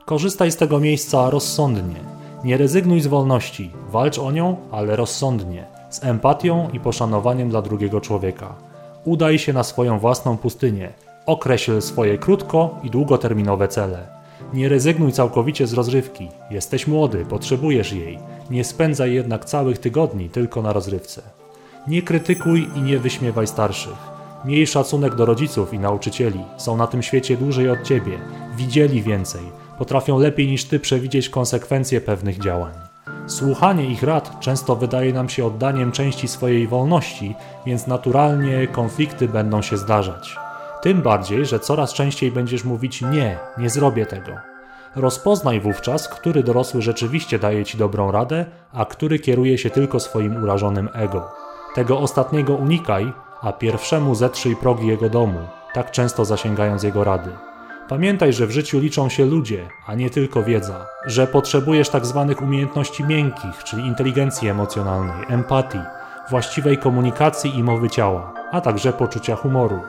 Korzystaj 0.04 0.52
z 0.52 0.56
tego 0.56 0.80
miejsca 0.80 1.30
rozsądnie. 1.30 2.00
Nie 2.44 2.56
rezygnuj 2.56 3.00
z 3.00 3.06
wolności, 3.06 3.70
walcz 3.88 4.18
o 4.18 4.30
nią, 4.30 4.56
ale 4.70 4.96
rozsądnie, 4.96 5.66
z 5.90 6.04
empatią 6.04 6.68
i 6.72 6.80
poszanowaniem 6.80 7.50
dla 7.50 7.62
drugiego 7.62 8.00
człowieka. 8.00 8.54
Udaj 9.04 9.38
się 9.38 9.52
na 9.52 9.62
swoją 9.62 9.98
własną 9.98 10.36
pustynię. 10.36 10.92
Określ 11.26 11.80
swoje 11.80 12.18
krótko 12.18 12.78
i 12.82 12.90
długoterminowe 12.90 13.68
cele. 13.68 14.06
Nie 14.52 14.68
rezygnuj 14.68 15.12
całkowicie 15.12 15.66
z 15.66 15.72
rozrywki. 15.72 16.28
Jesteś 16.50 16.86
młody, 16.86 17.26
potrzebujesz 17.26 17.92
jej. 17.92 18.18
Nie 18.50 18.64
spędzaj 18.64 19.14
jednak 19.14 19.44
całych 19.44 19.78
tygodni 19.78 20.30
tylko 20.30 20.62
na 20.62 20.72
rozrywce. 20.72 21.22
Nie 21.86 22.02
krytykuj 22.02 22.68
i 22.74 22.82
nie 22.82 22.98
wyśmiewaj 22.98 23.46
starszych. 23.46 24.14
Miej 24.44 24.66
szacunek 24.66 25.14
do 25.14 25.26
rodziców 25.26 25.74
i 25.74 25.78
nauczycieli. 25.78 26.40
Są 26.56 26.76
na 26.76 26.86
tym 26.86 27.02
świecie 27.02 27.36
dłużej 27.36 27.70
od 27.70 27.82
ciebie, 27.82 28.18
widzieli 28.56 29.02
więcej, 29.02 29.42
potrafią 29.78 30.18
lepiej 30.18 30.46
niż 30.46 30.64
ty 30.64 30.80
przewidzieć 30.80 31.28
konsekwencje 31.28 32.00
pewnych 32.00 32.38
działań. 32.38 32.72
Słuchanie 33.26 33.84
ich 33.84 34.02
rad 34.02 34.40
często 34.40 34.76
wydaje 34.76 35.12
nam 35.12 35.28
się 35.28 35.46
oddaniem 35.46 35.92
części 35.92 36.28
swojej 36.28 36.68
wolności, 36.68 37.34
więc 37.66 37.86
naturalnie 37.86 38.66
konflikty 38.66 39.28
będą 39.28 39.62
się 39.62 39.76
zdarzać. 39.76 40.36
Tym 40.82 41.02
bardziej, 41.02 41.46
że 41.46 41.60
coraz 41.60 41.92
częściej 41.92 42.32
będziesz 42.32 42.64
mówić 42.64 43.02
nie, 43.02 43.38
nie 43.58 43.70
zrobię 43.70 44.06
tego. 44.06 44.32
Rozpoznaj 44.96 45.60
wówczas, 45.60 46.08
który 46.08 46.42
dorosły 46.42 46.82
rzeczywiście 46.82 47.38
daje 47.38 47.64
ci 47.64 47.78
dobrą 47.78 48.10
radę, 48.10 48.46
a 48.72 48.84
który 48.84 49.18
kieruje 49.18 49.58
się 49.58 49.70
tylko 49.70 50.00
swoim 50.00 50.42
urażonym 50.42 50.88
ego. 50.94 51.43
Tego 51.74 51.98
ostatniego 51.98 52.54
unikaj, 52.54 53.12
a 53.42 53.52
pierwszemu 53.52 54.14
zetrzyj 54.14 54.56
progi 54.56 54.86
jego 54.86 55.08
domu, 55.10 55.38
tak 55.72 55.90
często 55.90 56.24
zasięgając 56.24 56.82
jego 56.82 57.04
rady. 57.04 57.30
Pamiętaj, 57.88 58.32
że 58.32 58.46
w 58.46 58.50
życiu 58.50 58.78
liczą 58.78 59.08
się 59.08 59.26
ludzie, 59.26 59.68
a 59.86 59.94
nie 59.94 60.10
tylko 60.10 60.42
wiedza, 60.42 60.86
że 61.06 61.26
potrzebujesz 61.26 61.88
tak 61.88 62.06
zwanych 62.06 62.42
umiejętności 62.42 63.04
miękkich, 63.04 63.64
czyli 63.64 63.86
inteligencji 63.86 64.48
emocjonalnej, 64.48 65.26
empatii, 65.28 65.80
właściwej 66.30 66.78
komunikacji 66.78 67.58
i 67.58 67.62
mowy 67.62 67.90
ciała, 67.90 68.32
a 68.52 68.60
także 68.60 68.92
poczucia 68.92 69.36
humoru. 69.36 69.80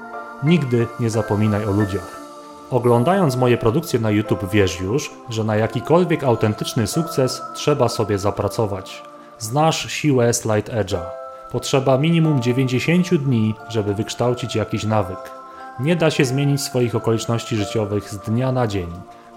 Nigdy 0.43 0.87
nie 0.99 1.09
zapominaj 1.09 1.65
o 1.65 1.71
ludziach. 1.71 2.21
Oglądając 2.71 3.35
moje 3.35 3.57
produkcje 3.57 3.99
na 3.99 4.11
YouTube 4.11 4.49
wiesz 4.51 4.81
już, 4.81 5.11
że 5.29 5.43
na 5.43 5.55
jakikolwiek 5.55 6.23
autentyczny 6.23 6.87
sukces 6.87 7.41
trzeba 7.53 7.89
sobie 7.89 8.17
zapracować. 8.19 9.03
Znasz 9.39 9.91
siłę 9.91 10.33
Slide 10.33 10.83
Edge'a. 10.83 11.24
Potrzeba 11.55 11.97
minimum 11.97 12.41
90 12.41 13.15
dni, 13.15 13.55
żeby 13.69 13.93
wykształcić 13.93 14.55
jakiś 14.55 14.83
nawyk. 14.83 15.31
Nie 15.79 15.95
da 15.95 16.11
się 16.11 16.25
zmienić 16.25 16.61
swoich 16.61 16.95
okoliczności 16.95 17.55
życiowych 17.55 18.09
z 18.09 18.17
dnia 18.17 18.51
na 18.51 18.67
dzień. 18.67 18.87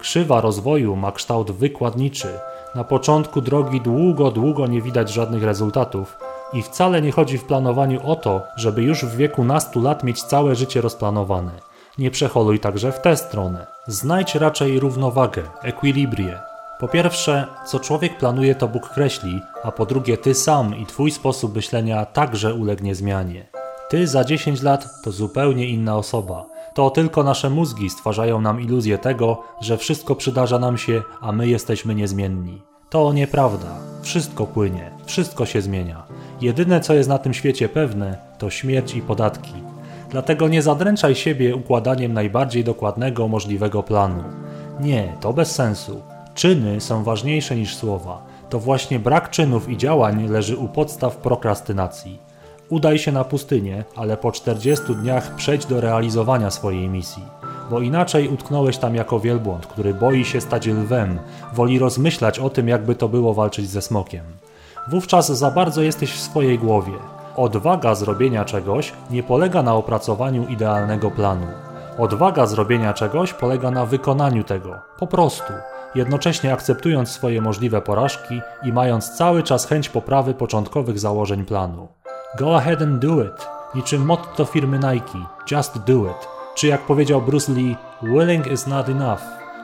Krzywa 0.00 0.40
rozwoju 0.40 0.96
ma 0.96 1.12
kształt 1.12 1.50
wykładniczy. 1.50 2.28
Na 2.74 2.84
początku 2.84 3.40
drogi 3.40 3.80
długo, 3.80 4.30
długo 4.30 4.66
nie 4.66 4.82
widać 4.82 5.12
żadnych 5.12 5.42
rezultatów, 5.42 6.18
i 6.52 6.62
wcale 6.62 7.02
nie 7.02 7.12
chodzi 7.12 7.38
w 7.38 7.44
planowaniu 7.44 8.00
o 8.06 8.16
to, 8.16 8.42
żeby 8.56 8.82
już 8.82 9.04
w 9.04 9.16
wieku 9.16 9.44
nastu 9.44 9.80
lat 9.80 10.04
mieć 10.04 10.22
całe 10.22 10.56
życie 10.56 10.80
rozplanowane. 10.80 11.52
Nie 11.98 12.10
przeholuj 12.10 12.60
także 12.60 12.92
w 12.92 13.00
tę 13.00 13.16
stronę. 13.16 13.66
Znajdź 13.86 14.34
raczej 14.34 14.80
równowagę, 14.80 15.42
ekwilibrię. 15.62 16.47
Po 16.78 16.88
pierwsze, 16.88 17.46
co 17.66 17.80
człowiek 17.80 18.18
planuje, 18.18 18.54
to 18.54 18.68
Bóg 18.68 18.88
kreśli, 18.88 19.40
a 19.62 19.72
po 19.72 19.86
drugie, 19.86 20.16
ty 20.16 20.34
sam 20.34 20.76
i 20.76 20.86
twój 20.86 21.10
sposób 21.10 21.54
myślenia 21.54 22.06
także 22.06 22.54
ulegnie 22.54 22.94
zmianie. 22.94 23.46
Ty 23.88 24.06
za 24.06 24.24
10 24.24 24.62
lat 24.62 25.02
to 25.04 25.12
zupełnie 25.12 25.66
inna 25.66 25.96
osoba. 25.96 26.46
To 26.74 26.90
tylko 26.90 27.22
nasze 27.22 27.50
mózgi 27.50 27.90
stwarzają 27.90 28.40
nam 28.40 28.60
iluzję 28.60 28.98
tego, 28.98 29.42
że 29.60 29.76
wszystko 29.76 30.14
przydarza 30.14 30.58
nam 30.58 30.78
się, 30.78 31.02
a 31.20 31.32
my 31.32 31.48
jesteśmy 31.48 31.94
niezmienni. 31.94 32.62
To 32.90 33.12
nieprawda. 33.12 33.74
Wszystko 34.02 34.46
płynie, 34.46 34.90
wszystko 35.04 35.46
się 35.46 35.62
zmienia. 35.62 36.02
Jedyne, 36.40 36.80
co 36.80 36.94
jest 36.94 37.08
na 37.08 37.18
tym 37.18 37.34
świecie 37.34 37.68
pewne, 37.68 38.18
to 38.38 38.50
śmierć 38.50 38.94
i 38.94 39.02
podatki. 39.02 39.54
Dlatego 40.10 40.48
nie 40.48 40.62
zadręczaj 40.62 41.14
siebie 41.14 41.56
układaniem 41.56 42.12
najbardziej 42.12 42.64
dokładnego 42.64 43.28
możliwego 43.28 43.82
planu. 43.82 44.24
Nie, 44.80 45.12
to 45.20 45.32
bez 45.32 45.54
sensu. 45.54 46.02
Czyny 46.38 46.80
są 46.80 47.04
ważniejsze 47.04 47.56
niż 47.56 47.76
słowa. 47.76 48.22
To 48.50 48.58
właśnie 48.58 48.98
brak 48.98 49.30
czynów 49.30 49.68
i 49.68 49.76
działań 49.76 50.28
leży 50.28 50.56
u 50.56 50.68
podstaw 50.68 51.16
prokrastynacji. 51.16 52.18
Udaj 52.68 52.98
się 52.98 53.12
na 53.12 53.24
pustynię, 53.24 53.84
ale 53.96 54.16
po 54.16 54.32
40 54.32 54.94
dniach 54.94 55.34
przejdź 55.34 55.66
do 55.66 55.80
realizowania 55.80 56.50
swojej 56.50 56.88
misji. 56.88 57.22
Bo 57.70 57.80
inaczej 57.80 58.28
utknąłeś 58.28 58.78
tam 58.78 58.94
jako 58.94 59.20
wielbłąd, 59.20 59.66
który 59.66 59.94
boi 59.94 60.24
się 60.24 60.40
stać 60.40 60.66
lwem, 60.66 61.18
woli 61.54 61.78
rozmyślać 61.78 62.38
o 62.38 62.50
tym, 62.50 62.68
jakby 62.68 62.94
to 62.94 63.08
było 63.08 63.34
walczyć 63.34 63.70
ze 63.70 63.82
smokiem. 63.82 64.24
Wówczas 64.88 65.26
za 65.38 65.50
bardzo 65.50 65.82
jesteś 65.82 66.12
w 66.12 66.20
swojej 66.20 66.58
głowie. 66.58 66.94
Odwaga 67.36 67.94
zrobienia 67.94 68.44
czegoś 68.44 68.92
nie 69.10 69.22
polega 69.22 69.62
na 69.62 69.74
opracowaniu 69.74 70.48
idealnego 70.48 71.10
planu. 71.10 71.46
Odwaga 71.98 72.46
zrobienia 72.46 72.92
czegoś 72.94 73.32
polega 73.32 73.70
na 73.70 73.86
wykonaniu 73.86 74.44
tego, 74.44 74.74
po 74.98 75.06
prostu, 75.06 75.52
jednocześnie 75.94 76.52
akceptując 76.52 77.10
swoje 77.10 77.40
możliwe 77.40 77.80
porażki 77.80 78.40
i 78.62 78.72
mając 78.72 79.10
cały 79.10 79.42
czas 79.42 79.66
chęć 79.66 79.88
poprawy 79.88 80.34
początkowych 80.34 80.98
założeń 80.98 81.44
planu. 81.44 81.88
Go 82.38 82.56
ahead 82.56 82.82
and 82.82 82.98
do 82.98 83.24
it, 83.24 83.48
niczym 83.74 84.04
motto 84.04 84.44
firmy 84.44 84.78
Nike, 84.78 85.18
just 85.50 85.78
do 85.78 86.04
it, 86.04 86.28
czy 86.54 86.66
jak 86.66 86.86
powiedział 86.86 87.22
Bruce 87.22 87.52
Lee, 87.52 87.76
willing 88.02 88.46
is 88.46 88.66
not 88.66 88.88
enough, 88.88 89.20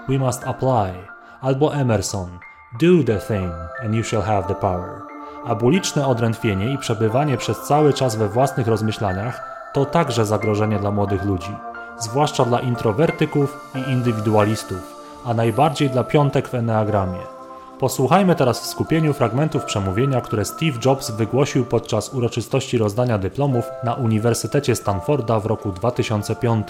we 0.08 0.18
must 0.18 0.46
apply, 0.46 0.92
albo 1.40 1.74
Emerson, 1.74 2.38
do 2.80 3.04
the 3.06 3.18
thing 3.18 3.52
and 3.84 3.94
you 3.94 4.04
shall 4.04 4.22
have 4.22 4.48
the 4.48 4.54
power. 4.54 5.02
Abuliczne 5.46 6.06
odrętwienie 6.06 6.72
i 6.72 6.78
przebywanie 6.78 7.36
przez 7.36 7.60
cały 7.60 7.92
czas 7.92 8.16
we 8.16 8.28
własnych 8.28 8.68
rozmyślaniach 8.68 9.54
to 9.72 9.84
także 9.84 10.26
zagrożenie 10.26 10.78
dla 10.78 10.90
młodych 10.90 11.24
ludzi, 11.24 11.56
zwłaszcza 11.98 12.44
dla 12.44 12.60
introwertyków 12.60 13.70
i 13.74 13.90
indywidualistów, 13.90 14.93
a 15.24 15.34
najbardziej 15.34 15.90
dla 15.90 16.04
piątek 16.04 16.48
w 16.48 16.54
Enneagramie. 16.54 17.34
Posłuchajmy 17.78 18.34
teraz 18.34 18.60
w 18.60 18.66
skupieniu 18.66 19.12
fragmentów 19.12 19.64
przemówienia, 19.64 20.20
które 20.20 20.44
Steve 20.44 20.78
Jobs 20.84 21.10
wygłosił 21.10 21.64
podczas 21.64 22.14
uroczystości 22.14 22.78
rozdania 22.78 23.18
dyplomów 23.18 23.64
na 23.84 23.94
Uniwersytecie 23.94 24.76
Stanforda 24.76 25.40
w 25.40 25.46
roku 25.46 25.72
2005. 25.72 26.68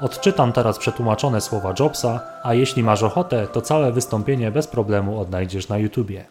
Odczytam 0.00 0.52
teraz 0.52 0.78
przetłumaczone 0.78 1.40
słowa 1.40 1.74
Jobsa, 1.78 2.20
a 2.42 2.54
jeśli 2.54 2.82
masz 2.82 3.02
ochotę, 3.02 3.46
to 3.46 3.62
całe 3.62 3.92
wystąpienie 3.92 4.50
bez 4.50 4.66
problemu 4.66 5.20
odnajdziesz 5.20 5.68
na 5.68 5.78
YouTubie. 5.78 6.24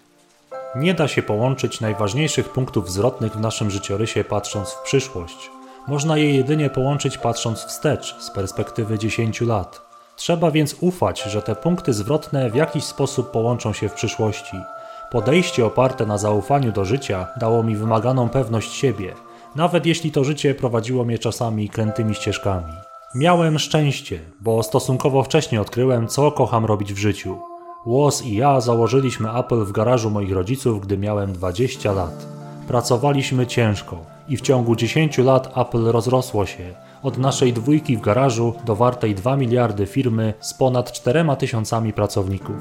Nie 0.75 0.93
da 0.93 1.07
się 1.07 1.21
połączyć 1.21 1.81
najważniejszych 1.81 2.49
punktów 2.49 2.91
zwrotnych 2.91 3.33
w 3.33 3.39
naszym 3.39 3.71
życiorysie 3.71 4.23
patrząc 4.23 4.69
w 4.69 4.81
przyszłość. 4.81 5.51
Można 5.87 6.17
je 6.17 6.35
jedynie 6.35 6.69
połączyć 6.69 7.17
patrząc 7.17 7.63
wstecz 7.63 8.15
z 8.19 8.31
perspektywy 8.31 8.99
10 8.99 9.41
lat. 9.41 9.86
Trzeba 10.17 10.51
więc 10.51 10.75
ufać, 10.81 11.23
że 11.23 11.41
te 11.41 11.55
punkty 11.55 11.93
zwrotne 11.93 12.49
w 12.49 12.55
jakiś 12.55 12.83
sposób 12.83 13.31
połączą 13.31 13.73
się 13.73 13.89
w 13.89 13.93
przyszłości. 13.93 14.57
Podejście 15.11 15.65
oparte 15.65 16.05
na 16.05 16.17
zaufaniu 16.17 16.71
do 16.71 16.85
życia 16.85 17.27
dało 17.39 17.63
mi 17.63 17.75
wymaganą 17.75 18.29
pewność 18.29 18.73
siebie, 18.73 19.13
nawet 19.55 19.85
jeśli 19.85 20.11
to 20.11 20.23
życie 20.23 20.55
prowadziło 20.55 21.05
mnie 21.05 21.19
czasami 21.19 21.69
krętymi 21.69 22.15
ścieżkami. 22.15 22.73
Miałem 23.15 23.59
szczęście, 23.59 24.19
bo 24.41 24.63
stosunkowo 24.63 25.23
wcześnie 25.23 25.61
odkryłem, 25.61 26.07
co 26.07 26.31
kocham 26.31 26.65
robić 26.65 26.93
w 26.93 26.97
życiu. 26.97 27.37
Łos 27.85 28.25
i 28.25 28.35
ja 28.35 28.61
założyliśmy 28.61 29.31
Apple 29.31 29.65
w 29.65 29.71
garażu 29.71 30.09
moich 30.09 30.33
rodziców, 30.33 30.81
gdy 30.81 30.97
miałem 30.97 31.33
20 31.33 31.91
lat. 31.91 32.27
Pracowaliśmy 32.67 33.47
ciężko 33.47 33.97
i 34.29 34.37
w 34.37 34.41
ciągu 34.41 34.75
10 34.75 35.17
lat 35.17 35.57
Apple 35.57 35.85
rozrosło 35.85 36.45
się, 36.45 36.73
od 37.07 37.17
naszej 37.17 37.53
dwójki 37.53 37.97
w 37.97 38.01
garażu 38.01 38.53
do 38.65 38.75
wartej 38.75 39.15
2 39.15 39.35
miliardy 39.37 39.85
firmy 39.85 40.33
z 40.39 40.53
ponad 40.53 40.91
4 40.91 41.25
tysiącami 41.39 41.93
pracowników. 41.93 42.55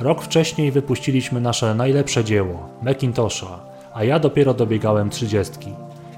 Rok 0.00 0.22
wcześniej 0.22 0.72
wypuściliśmy 0.72 1.40
nasze 1.40 1.74
najlepsze 1.74 2.24
dzieło, 2.24 2.68
Macintosha, 2.82 3.60
a 3.94 4.04
ja 4.04 4.18
dopiero 4.18 4.54
dobiegałem 4.54 5.10
trzydziestki. 5.10 5.72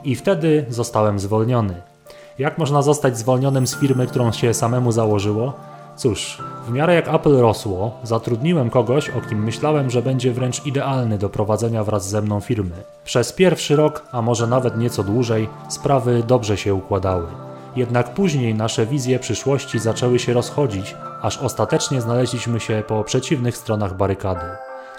I 0.04 0.14
wtedy 0.14 0.66
zostałem 0.68 1.18
zwolniony. 1.18 1.74
Jak 2.38 2.58
można 2.58 2.82
zostać 2.82 3.18
zwolnionym 3.18 3.66
z 3.66 3.76
firmy, 3.76 4.06
którą 4.06 4.32
się 4.32 4.54
samemu 4.54 4.92
założyło? 4.92 5.52
Cóż, 5.96 6.38
w 6.66 6.72
miarę 6.72 6.94
jak 6.94 7.14
Apple 7.14 7.36
rosło, 7.36 7.92
zatrudniłem 8.02 8.70
kogoś, 8.70 9.10
o 9.10 9.20
kim 9.20 9.44
myślałem, 9.44 9.90
że 9.90 10.02
będzie 10.02 10.32
wręcz 10.32 10.66
idealny 10.66 11.18
do 11.18 11.28
prowadzenia 11.28 11.84
wraz 11.84 12.08
ze 12.08 12.22
mną 12.22 12.40
firmy. 12.40 12.76
Przez 13.04 13.32
pierwszy 13.32 13.76
rok, 13.76 14.02
a 14.12 14.22
może 14.22 14.46
nawet 14.46 14.78
nieco 14.78 15.02
dłużej, 15.02 15.48
sprawy 15.68 16.22
dobrze 16.26 16.56
się 16.56 16.74
układały. 16.74 17.51
Jednak 17.76 18.14
później 18.14 18.54
nasze 18.54 18.86
wizje 18.86 19.18
przyszłości 19.18 19.78
zaczęły 19.78 20.18
się 20.18 20.32
rozchodzić, 20.32 20.96
aż 21.22 21.38
ostatecznie 21.38 22.00
znaleźliśmy 22.00 22.60
się 22.60 22.82
po 22.86 23.04
przeciwnych 23.04 23.56
stronach 23.56 23.96
barykady. 23.96 24.46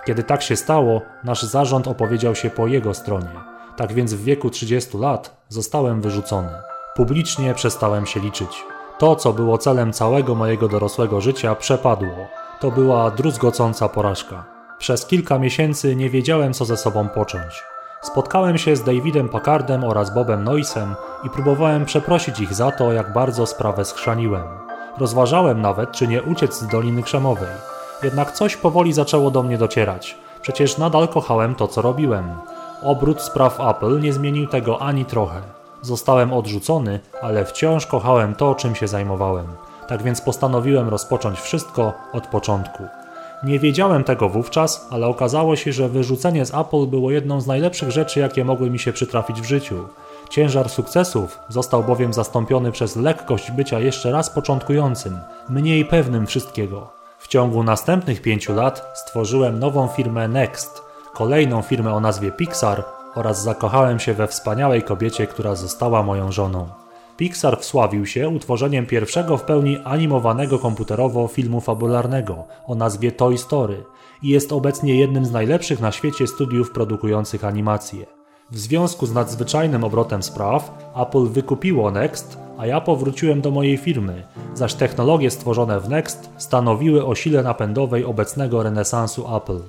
Kiedy 0.05 0.23
tak 0.23 0.41
się 0.41 0.55
stało, 0.55 1.01
nasz 1.23 1.43
zarząd 1.43 1.87
opowiedział 1.87 2.35
się 2.35 2.49
po 2.49 2.67
jego 2.67 2.93
stronie. 2.93 3.39
Tak 3.77 3.93
więc 3.93 4.13
w 4.13 4.23
wieku 4.23 4.49
30 4.49 4.97
lat 4.97 5.43
zostałem 5.49 6.01
wyrzucony. 6.01 6.51
Publicznie 6.95 7.53
przestałem 7.53 8.05
się 8.05 8.19
liczyć. 8.19 8.63
To, 8.99 9.15
co 9.15 9.33
było 9.33 9.57
celem 9.57 9.93
całego 9.93 10.35
mojego 10.35 10.67
dorosłego 10.67 11.21
życia, 11.21 11.55
przepadło. 11.55 12.27
To 12.59 12.71
była 12.71 13.11
druzgocąca 13.11 13.89
porażka. 13.89 14.45
Przez 14.77 15.05
kilka 15.05 15.39
miesięcy 15.39 15.95
nie 15.95 16.09
wiedziałem, 16.09 16.53
co 16.53 16.65
ze 16.65 16.77
sobą 16.77 17.09
począć. 17.09 17.72
Spotkałem 18.03 18.57
się 18.57 18.75
z 18.75 18.83
Davidem 18.83 19.29
Packardem 19.29 19.83
oraz 19.83 20.13
Bobem 20.13 20.43
Noisem 20.43 20.95
i 21.23 21.29
próbowałem 21.29 21.85
przeprosić 21.85 22.39
ich 22.39 22.53
za 22.53 22.71
to, 22.71 22.93
jak 22.93 23.13
bardzo 23.13 23.45
sprawę 23.45 23.85
schrzaniłem. 23.85 24.43
Rozważałem 24.97 25.61
nawet, 25.61 25.91
czy 25.91 26.07
nie 26.07 26.23
uciec 26.23 26.59
z 26.59 26.67
Doliny 26.67 27.03
Krzemowej. 27.03 27.49
Jednak 28.03 28.31
coś 28.31 28.57
powoli 28.57 28.93
zaczęło 28.93 29.31
do 29.31 29.43
mnie 29.43 29.57
docierać. 29.57 30.17
Przecież 30.41 30.77
nadal 30.77 31.07
kochałem 31.07 31.55
to, 31.55 31.67
co 31.67 31.81
robiłem. 31.81 32.35
Obrót 32.81 33.21
spraw 33.21 33.59
Apple 33.59 33.99
nie 33.99 34.13
zmienił 34.13 34.47
tego 34.47 34.81
ani 34.81 35.05
trochę. 35.05 35.41
Zostałem 35.81 36.33
odrzucony, 36.33 36.99
ale 37.21 37.45
wciąż 37.45 37.85
kochałem 37.85 38.35
to, 38.35 38.55
czym 38.55 38.75
się 38.75 38.87
zajmowałem. 38.87 39.47
Tak 39.87 40.03
więc 40.03 40.21
postanowiłem 40.21 40.89
rozpocząć 40.89 41.39
wszystko 41.39 41.93
od 42.13 42.27
początku. 42.27 42.83
Nie 43.43 43.59
wiedziałem 43.59 44.03
tego 44.03 44.29
wówczas, 44.29 44.87
ale 44.91 45.07
okazało 45.07 45.55
się, 45.55 45.73
że 45.73 45.89
wyrzucenie 45.89 46.45
z 46.45 46.53
Apple 46.53 46.87
było 46.87 47.11
jedną 47.11 47.41
z 47.41 47.47
najlepszych 47.47 47.91
rzeczy, 47.91 48.19
jakie 48.19 48.45
mogły 48.45 48.69
mi 48.69 48.79
się 48.79 48.93
przytrafić 48.93 49.41
w 49.41 49.45
życiu. 49.45 49.87
Ciężar 50.29 50.69
sukcesów 50.69 51.39
został 51.49 51.83
bowiem 51.83 52.13
zastąpiony 52.13 52.71
przez 52.71 52.95
lekkość 52.95 53.51
bycia 53.51 53.79
jeszcze 53.79 54.11
raz 54.11 54.29
początkującym, 54.29 55.19
mniej 55.49 55.85
pewnym 55.85 56.27
wszystkiego. 56.27 56.89
W 57.19 57.27
ciągu 57.27 57.63
następnych 57.63 58.21
pięciu 58.21 58.53
lat 58.53 58.91
stworzyłem 58.93 59.59
nową 59.59 59.87
firmę 59.87 60.27
Next, 60.27 60.83
kolejną 61.13 61.61
firmę 61.61 61.93
o 61.93 61.99
nazwie 61.99 62.31
Pixar 62.31 62.83
oraz 63.15 63.43
zakochałem 63.43 63.99
się 63.99 64.13
we 64.13 64.27
wspaniałej 64.27 64.83
kobiecie, 64.83 65.27
która 65.27 65.55
została 65.55 66.03
moją 66.03 66.31
żoną. 66.31 66.82
Pixar 67.17 67.59
wsławił 67.59 68.05
się 68.05 68.29
utworzeniem 68.29 68.85
pierwszego 68.85 69.37
w 69.37 69.43
pełni 69.43 69.77
animowanego 69.83 70.59
komputerowo 70.59 71.27
filmu 71.27 71.61
fabularnego 71.61 72.43
o 72.67 72.75
nazwie 72.75 73.11
Toy 73.11 73.37
Story 73.37 73.83
i 74.21 74.27
jest 74.27 74.51
obecnie 74.51 74.95
jednym 74.95 75.25
z 75.25 75.31
najlepszych 75.31 75.79
na 75.79 75.91
świecie 75.91 76.27
studiów 76.27 76.71
produkujących 76.71 77.45
animacje. 77.45 78.05
W 78.51 78.59
związku 78.59 79.05
z 79.05 79.13
nadzwyczajnym 79.13 79.83
obrotem 79.83 80.23
spraw, 80.23 80.91
Apple 80.95 81.27
wykupiło 81.27 81.91
Next, 81.91 82.37
a 82.57 82.65
ja 82.65 82.81
powróciłem 82.81 83.41
do 83.41 83.51
mojej 83.51 83.77
firmy, 83.77 84.23
zaś 84.53 84.73
technologie 84.73 85.31
stworzone 85.31 85.79
w 85.79 85.89
Next 85.89 86.29
stanowiły 86.37 87.05
o 87.05 87.15
sile 87.15 87.43
napędowej 87.43 88.05
obecnego 88.05 88.63
renesansu 88.63 89.35
Apple, 89.35 89.59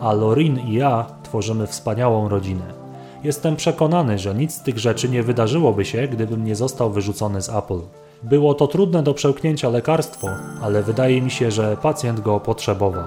a 0.00 0.12
Lorin 0.12 0.58
i 0.58 0.72
ja 0.72 1.06
tworzymy 1.22 1.66
wspaniałą 1.66 2.28
rodzinę. 2.28 2.83
Jestem 3.24 3.56
przekonany, 3.56 4.18
że 4.18 4.34
nic 4.34 4.54
z 4.54 4.60
tych 4.60 4.78
rzeczy 4.78 5.08
nie 5.08 5.22
wydarzyłoby 5.22 5.84
się, 5.84 6.08
gdybym 6.08 6.44
nie 6.44 6.56
został 6.56 6.90
wyrzucony 6.90 7.42
z 7.42 7.48
Apple. 7.48 7.80
Było 8.22 8.54
to 8.54 8.66
trudne 8.66 9.02
do 9.02 9.14
przełknięcia 9.14 9.68
lekarstwo, 9.68 10.28
ale 10.62 10.82
wydaje 10.82 11.22
mi 11.22 11.30
się, 11.30 11.50
że 11.50 11.76
pacjent 11.82 12.20
go 12.20 12.40
potrzebował. 12.40 13.04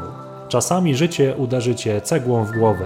Czasami 0.47 0.95
życie 0.95 1.35
uderzy 1.37 1.75
cię 1.75 2.01
cegłą 2.01 2.45
w 2.45 2.51
głowę. 2.51 2.85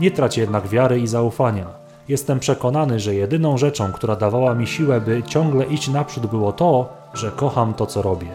Nie 0.00 0.10
trać 0.10 0.38
jednak 0.38 0.68
wiary 0.68 1.00
i 1.00 1.06
zaufania. 1.06 1.66
Jestem 2.08 2.40
przekonany, 2.40 3.00
że 3.00 3.14
jedyną 3.14 3.58
rzeczą, 3.58 3.92
która 3.92 4.16
dawała 4.16 4.54
mi 4.54 4.66
siłę, 4.66 5.00
by 5.00 5.22
ciągle 5.22 5.64
iść 5.64 5.88
naprzód, 5.88 6.26
było 6.26 6.52
to, 6.52 6.88
że 7.14 7.30
kocham 7.30 7.74
to, 7.74 7.86
co 7.86 8.02
robię. 8.02 8.30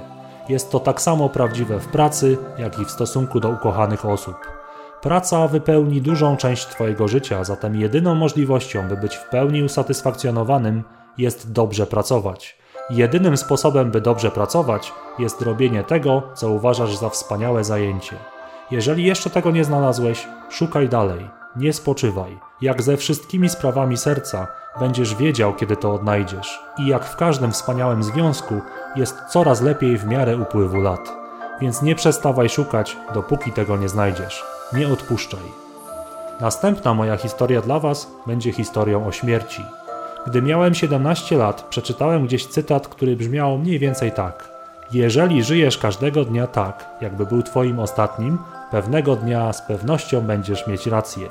Jest 0.50 0.72
to 0.72 0.80
tak 0.80 1.02
samo 1.02 1.30
prawdziwe 1.30 1.80
w 1.80 1.88
pracy, 1.88 2.38
jak 2.58 2.80
i 2.80 2.86
w 2.86 2.92
stosunku 2.92 3.40
do 3.40 3.50
ukochanych 3.50 4.06
osób. 4.06 4.63
Praca 5.04 5.48
wypełni 5.48 6.02
dużą 6.02 6.38
część 6.38 6.66
Twojego 6.66 7.08
życia, 7.08 7.44
zatem 7.44 7.76
jedyną 7.76 8.16
możliwością, 8.16 8.88
by 8.88 8.98
być 8.98 9.16
w 9.16 9.30
pełni 9.30 9.64
usatysfakcjonowanym, 9.64 10.84
jest 11.18 11.52
dobrze 11.52 11.88
pracować. 11.88 12.58
Jedynym 12.90 13.38
sposobem, 13.38 13.92
by 13.92 14.02
dobrze 14.02 14.32
pracować, 14.32 14.94
jest 15.20 15.42
robienie 15.42 15.84
tego, 15.84 16.24
co 16.34 16.50
uważasz 16.50 16.96
za 16.96 17.10
wspaniałe 17.10 17.64
zajęcie. 17.64 18.16
Jeżeli 18.72 19.06
jeszcze 19.06 19.30
tego 19.30 19.52
nie 19.52 19.64
znalazłeś, 19.64 20.28
szukaj 20.50 20.90
dalej, 20.90 21.30
nie 21.56 21.74
spoczywaj. 21.74 22.40
Jak 22.62 22.82
ze 22.82 22.98
wszystkimi 22.98 23.50
sprawami 23.50 23.98
serca, 23.98 24.48
będziesz 24.80 25.16
wiedział, 25.16 25.56
kiedy 25.56 25.78
to 25.78 25.94
odnajdziesz. 25.94 26.60
I 26.78 26.88
jak 26.88 27.06
w 27.06 27.16
każdym 27.16 27.52
wspaniałym 27.52 28.04
związku, 28.04 28.62
jest 28.96 29.18
coraz 29.30 29.62
lepiej 29.62 29.98
w 29.98 30.06
miarę 30.06 30.38
upływu 30.38 30.82
lat. 30.82 31.14
Więc 31.62 31.82
nie 31.82 31.96
przestawaj 31.96 32.50
szukać, 32.50 32.98
dopóki 33.14 33.52
tego 33.52 33.78
nie 33.78 33.90
znajdziesz. 33.90 34.53
Nie 34.76 34.88
odpuszczaj. 34.88 35.40
Następna 36.42 36.94
moja 36.94 37.18
historia 37.18 37.62
dla 37.62 37.80
Was 37.80 38.12
będzie 38.28 38.52
historią 38.52 39.08
o 39.08 39.12
śmierci. 39.12 39.66
Gdy 40.28 40.42
miałem 40.42 40.76
17 40.76 41.38
lat, 41.38 41.62
przeczytałem 41.70 42.26
gdzieś 42.26 42.46
cytat, 42.46 42.88
który 42.88 43.16
brzmiał 43.16 43.58
mniej 43.58 43.80
więcej 43.80 44.12
tak: 44.12 44.50
Jeżeli 44.94 45.44
żyjesz 45.44 45.78
każdego 45.78 46.26
dnia 46.26 46.48
tak, 46.48 46.90
jakby 47.02 47.26
był 47.26 47.44
Twoim 47.44 47.80
ostatnim, 47.80 48.38
pewnego 48.72 49.16
dnia 49.16 49.54
z 49.54 49.68
pewnością 49.68 50.22
będziesz 50.22 50.68
mieć 50.68 50.88
rację. 50.88 51.28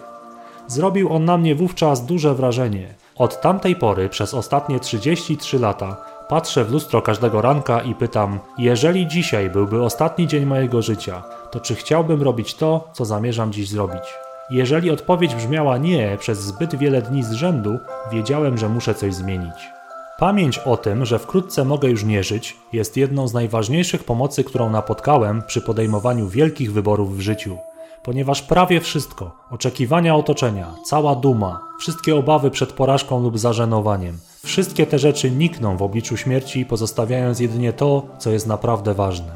Zrobił 0.67 1.13
on 1.13 1.25
na 1.25 1.39
mnie 1.39 1.55
wówczas 1.55 2.07
duże 2.07 2.35
wrażenie. 2.35 2.95
Od 3.17 3.41
tamtej 3.41 3.77
pory, 3.77 4.09
przez 4.09 4.35
ostatnie 4.35 4.81
33 4.81 5.59
lata, 5.59 5.97
patrzę 6.29 6.65
w 6.65 6.73
lustro 6.73 7.03
każdego 7.03 7.43
ranka 7.43 7.81
i 7.81 7.95
pytam: 7.95 8.39
Jeżeli 8.59 9.07
dzisiaj 9.07 9.51
byłby 9.51 9.83
ostatni 9.83 10.27
dzień 10.27 10.47
mojego 10.47 10.83
życia, 10.83 11.23
to 11.51 11.61
czy 11.61 11.75
chciałbym 11.75 12.23
robić 12.23 12.55
to, 12.55 12.89
co 12.93 13.05
zamierzam 13.05 13.53
dziś 13.53 13.69
zrobić? 13.69 14.03
Jeżeli 14.51 14.91
odpowiedź 14.91 15.35
brzmiała 15.35 15.79
nie 15.79 16.17
przez 16.21 16.39
zbyt 16.39 16.75
wiele 16.75 17.03
dni 17.03 17.23
z 17.23 17.33
rzędu, 17.33 17.79
wiedziałem, 18.13 18.59
że 18.59 18.69
muszę 18.69 18.95
coś 18.95 19.15
zmienić. 19.15 19.71
Pamięć 20.19 20.59
o 20.59 20.77
tym, 20.77 21.05
że 21.05 21.19
wkrótce 21.19 21.65
mogę 21.65 21.91
już 21.91 22.05
nie 22.05 22.25
żyć, 22.25 22.57
jest 22.73 22.97
jedną 22.97 23.29
z 23.29 23.35
najważniejszych 23.35 24.05
pomocy, 24.05 24.45
którą 24.45 24.71
napotkałem 24.71 25.43
przy 25.43 25.61
podejmowaniu 25.61 26.29
wielkich 26.29 26.73
wyborów 26.73 27.17
w 27.17 27.21
życiu. 27.21 27.59
Ponieważ 28.03 28.43
prawie 28.43 28.81
wszystko 28.81 29.31
oczekiwania 29.51 30.17
otoczenia, 30.17 30.75
cała 30.85 31.15
duma, 31.15 31.61
wszystkie 31.81 32.17
obawy 32.17 32.51
przed 32.51 32.73
porażką 32.73 33.23
lub 33.23 33.39
zażenowaniem 33.39 34.19
wszystkie 34.45 34.87
te 34.87 34.99
rzeczy 34.99 35.31
nikną 35.31 35.77
w 35.77 35.83
obliczu 35.83 36.17
śmierci, 36.17 36.67
pozostawiając 36.67 37.41
jedynie 37.41 37.73
to, 37.73 38.07
co 38.19 38.31
jest 38.31 38.47
naprawdę 38.47 38.95
ważne. 38.95 39.33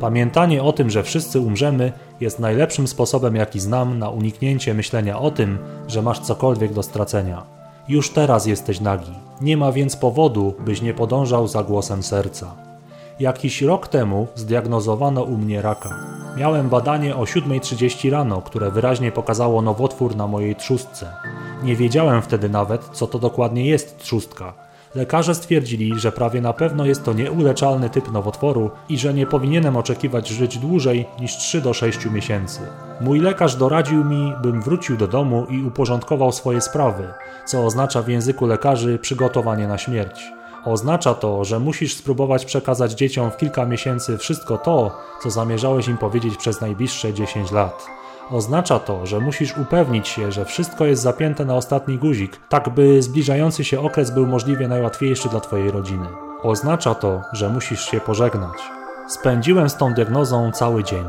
Pamiętanie 0.00 0.62
o 0.62 0.72
tym, 0.72 0.90
że 0.90 1.02
wszyscy 1.02 1.40
umrzemy, 1.40 1.92
jest 2.20 2.38
najlepszym 2.38 2.88
sposobem, 2.88 3.36
jaki 3.36 3.60
znam 3.60 3.98
na 3.98 4.10
uniknięcie 4.10 4.74
myślenia 4.74 5.18
o 5.18 5.30
tym, 5.30 5.58
że 5.88 6.02
masz 6.02 6.20
cokolwiek 6.20 6.72
do 6.72 6.82
stracenia. 6.82 7.42
Już 7.88 8.10
teraz 8.10 8.46
jesteś 8.46 8.80
nagi. 8.80 9.12
Nie 9.40 9.56
ma 9.56 9.72
więc 9.72 9.96
powodu, 9.96 10.54
byś 10.64 10.82
nie 10.82 10.94
podążał 10.94 11.48
za 11.48 11.62
głosem 11.62 12.02
serca. 12.02 12.65
Jakiś 13.20 13.62
rok 13.62 13.88
temu 13.88 14.26
zdiagnozowano 14.34 15.22
u 15.22 15.36
mnie 15.36 15.62
raka. 15.62 15.90
Miałem 16.36 16.68
badanie 16.68 17.16
o 17.16 17.22
7.30 17.22 18.10
rano, 18.10 18.42
które 18.42 18.70
wyraźnie 18.70 19.12
pokazało 19.12 19.62
nowotwór 19.62 20.16
na 20.16 20.26
mojej 20.26 20.56
trzustce. 20.56 21.12
Nie 21.62 21.76
wiedziałem 21.76 22.22
wtedy 22.22 22.48
nawet, 22.48 22.84
co 22.92 23.06
to 23.06 23.18
dokładnie 23.18 23.66
jest 23.66 23.98
trzustka, 23.98 24.66
Lekarze 24.96 25.34
stwierdzili, 25.34 26.00
że 26.00 26.12
prawie 26.12 26.40
na 26.40 26.52
pewno 26.52 26.86
jest 26.86 27.04
to 27.04 27.12
nieuleczalny 27.12 27.90
typ 27.90 28.12
nowotworu 28.12 28.70
i 28.88 28.98
że 28.98 29.14
nie 29.14 29.26
powinienem 29.26 29.76
oczekiwać 29.76 30.28
żyć 30.28 30.58
dłużej 30.58 31.06
niż 31.20 31.36
3 31.36 31.60
do 31.60 31.74
6 31.74 32.10
miesięcy. 32.10 32.60
Mój 33.00 33.20
lekarz 33.20 33.56
doradził 33.56 34.04
mi, 34.04 34.32
bym 34.42 34.62
wrócił 34.62 34.96
do 34.96 35.08
domu 35.08 35.46
i 35.50 35.62
uporządkował 35.62 36.32
swoje 36.32 36.60
sprawy, 36.60 37.08
co 37.44 37.64
oznacza 37.64 38.02
w 38.02 38.08
języku 38.08 38.46
lekarzy 38.46 38.98
przygotowanie 38.98 39.68
na 39.68 39.78
śmierć. 39.78 40.35
Oznacza 40.66 41.14
to, 41.14 41.44
że 41.44 41.60
musisz 41.60 41.96
spróbować 41.96 42.44
przekazać 42.44 42.92
dzieciom 42.92 43.30
w 43.30 43.36
kilka 43.36 43.64
miesięcy 43.64 44.18
wszystko 44.18 44.58
to, 44.58 44.90
co 45.22 45.30
zamierzałeś 45.30 45.88
im 45.88 45.98
powiedzieć 45.98 46.36
przez 46.36 46.60
najbliższe 46.60 47.14
10 47.14 47.50
lat. 47.50 47.86
Oznacza 48.30 48.78
to, 48.78 49.06
że 49.06 49.20
musisz 49.20 49.56
upewnić 49.56 50.08
się, 50.08 50.32
że 50.32 50.44
wszystko 50.44 50.84
jest 50.84 51.02
zapięte 51.02 51.44
na 51.44 51.54
ostatni 51.54 51.98
guzik, 51.98 52.40
tak 52.48 52.68
by 52.68 53.02
zbliżający 53.02 53.64
się 53.64 53.80
okres 53.80 54.10
był 54.10 54.26
możliwie 54.26 54.68
najłatwiejszy 54.68 55.28
dla 55.28 55.40
Twojej 55.40 55.70
rodziny. 55.70 56.06
Oznacza 56.42 56.94
to, 56.94 57.22
że 57.32 57.48
musisz 57.48 57.84
się 57.84 58.00
pożegnać. 58.00 58.58
Spędziłem 59.08 59.70
z 59.70 59.76
tą 59.76 59.92
diagnozą 59.92 60.52
cały 60.52 60.84
dzień. 60.84 61.04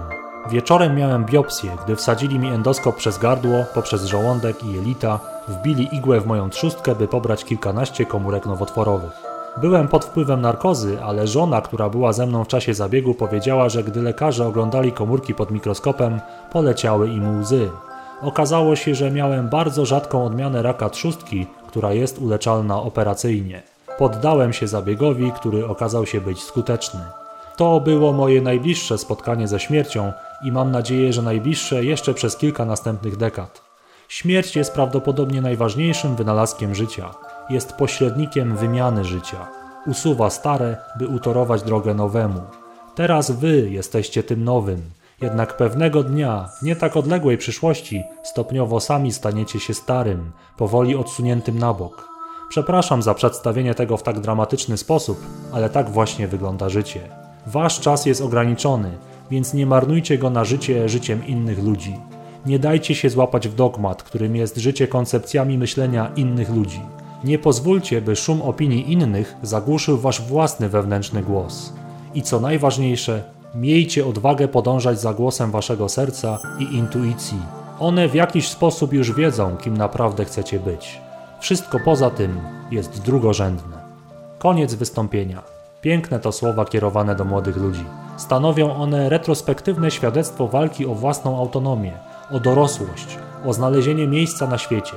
Wieczorem 0.49 0.95
miałem 0.95 1.25
biopsję, 1.25 1.71
gdy 1.85 1.95
wsadzili 1.95 2.39
mi 2.39 2.47
endoskop 2.47 2.95
przez 2.95 3.17
gardło, 3.17 3.65
poprzez 3.73 4.05
żołądek 4.05 4.63
i 4.63 4.73
jelita, 4.73 5.19
wbili 5.47 5.95
igłę 5.95 6.21
w 6.21 6.27
moją 6.27 6.49
trzustkę, 6.49 6.95
by 6.95 7.07
pobrać 7.07 7.45
kilkanaście 7.45 8.05
komórek 8.05 8.45
nowotworowych. 8.45 9.26
Byłem 9.61 9.87
pod 9.87 10.05
wpływem 10.05 10.41
narkozy, 10.41 10.97
ale 11.03 11.27
żona, 11.27 11.61
która 11.61 11.89
była 11.89 12.13
ze 12.13 12.25
mną 12.25 12.43
w 12.43 12.47
czasie 12.47 12.73
zabiegu, 12.73 13.13
powiedziała, 13.13 13.69
że 13.69 13.83
gdy 13.83 14.01
lekarze 14.01 14.47
oglądali 14.47 14.91
komórki 14.91 15.33
pod 15.33 15.51
mikroskopem, 15.51 16.19
poleciały 16.51 17.09
im 17.09 17.39
łzy. 17.39 17.69
Okazało 18.21 18.75
się, 18.75 18.95
że 18.95 19.11
miałem 19.11 19.49
bardzo 19.49 19.85
rzadką 19.85 20.25
odmianę 20.25 20.61
raka 20.61 20.89
trzustki, 20.89 21.47
która 21.67 21.93
jest 21.93 22.21
uleczalna 22.21 22.81
operacyjnie. 22.81 23.63
Poddałem 23.97 24.53
się 24.53 24.67
zabiegowi, 24.67 25.31
który 25.31 25.67
okazał 25.67 26.05
się 26.05 26.21
być 26.21 26.43
skuteczny. 26.43 26.99
To 27.55 27.79
było 27.79 28.13
moje 28.13 28.41
najbliższe 28.41 28.97
spotkanie 28.97 29.47
ze 29.47 29.59
śmiercią 29.59 30.13
i 30.43 30.51
mam 30.51 30.71
nadzieję, 30.71 31.13
że 31.13 31.21
najbliższe 31.21 31.83
jeszcze 31.83 32.13
przez 32.13 32.37
kilka 32.37 32.65
następnych 32.65 33.17
dekad. 33.17 33.61
Śmierć 34.09 34.55
jest 34.55 34.73
prawdopodobnie 34.73 35.41
najważniejszym 35.41 36.15
wynalazkiem 36.15 36.75
życia 36.75 37.26
jest 37.49 37.73
pośrednikiem 37.73 38.57
wymiany 38.57 39.05
życia. 39.05 39.47
Usuwa 39.87 40.29
stare, 40.29 40.77
by 40.99 41.07
utorować 41.07 41.63
drogę 41.63 41.93
nowemu. 41.93 42.41
Teraz 42.95 43.31
wy 43.31 43.69
jesteście 43.69 44.23
tym 44.23 44.43
nowym, 44.43 44.81
jednak 45.21 45.57
pewnego 45.57 46.03
dnia, 46.03 46.49
nie 46.61 46.75
tak 46.75 46.97
odległej 46.97 47.37
przyszłości, 47.37 48.03
stopniowo 48.23 48.79
sami 48.79 49.11
staniecie 49.11 49.59
się 49.59 49.73
starym, 49.73 50.31
powoli 50.57 50.95
odsuniętym 50.95 51.59
na 51.59 51.73
bok. 51.73 52.07
Przepraszam 52.49 53.01
za 53.01 53.13
przedstawienie 53.13 53.75
tego 53.75 53.97
w 53.97 54.03
tak 54.03 54.19
dramatyczny 54.19 54.77
sposób, 54.77 55.21
ale 55.53 55.69
tak 55.69 55.89
właśnie 55.89 56.27
wygląda 56.27 56.69
życie. 56.69 57.01
Wasz 57.47 57.79
czas 57.79 58.05
jest 58.05 58.21
ograniczony, 58.21 58.97
więc 59.31 59.53
nie 59.53 59.65
marnujcie 59.65 60.17
go 60.17 60.29
na 60.29 60.43
życie 60.43 60.89
życiem 60.89 61.27
innych 61.27 61.63
ludzi. 61.63 61.95
Nie 62.45 62.59
dajcie 62.59 62.95
się 62.95 63.09
złapać 63.09 63.47
w 63.47 63.55
dogmat, 63.55 64.03
którym 64.03 64.35
jest 64.35 64.57
życie 64.57 64.87
koncepcjami 64.87 65.57
myślenia 65.57 66.11
innych 66.15 66.49
ludzi. 66.49 66.81
Nie 67.23 67.39
pozwólcie, 67.39 68.01
by 68.01 68.15
szum 68.15 68.41
opinii 68.41 68.91
innych 68.91 69.35
zagłuszył 69.41 69.97
wasz 69.97 70.21
własny 70.21 70.69
wewnętrzny 70.69 71.23
głos. 71.23 71.73
I 72.13 72.21
co 72.21 72.39
najważniejsze, 72.39 73.23
miejcie 73.55 74.05
odwagę 74.05 74.47
podążać 74.47 75.01
za 75.01 75.13
głosem 75.13 75.51
waszego 75.51 75.89
serca 75.89 76.39
i 76.59 76.75
intuicji. 76.75 77.37
One 77.79 78.07
w 78.07 78.15
jakiś 78.15 78.47
sposób 78.47 78.93
już 78.93 79.13
wiedzą, 79.13 79.57
kim 79.57 79.77
naprawdę 79.77 80.25
chcecie 80.25 80.59
być. 80.59 81.01
Wszystko 81.39 81.79
poza 81.85 82.09
tym 82.09 82.39
jest 82.71 83.01
drugorzędne. 83.01 83.77
Koniec 84.39 84.73
wystąpienia. 84.73 85.43
Piękne 85.81 86.19
to 86.19 86.31
słowa 86.31 86.65
kierowane 86.65 87.15
do 87.15 87.25
młodych 87.25 87.57
ludzi. 87.57 87.83
Stanowią 88.17 88.75
one 88.75 89.09
retrospektywne 89.09 89.91
świadectwo 89.91 90.47
walki 90.47 90.85
o 90.85 90.93
własną 90.93 91.37
autonomię, 91.37 91.93
o 92.31 92.39
dorosłość, 92.39 93.17
o 93.45 93.53
znalezienie 93.53 94.07
miejsca 94.07 94.47
na 94.47 94.57
świecie, 94.57 94.93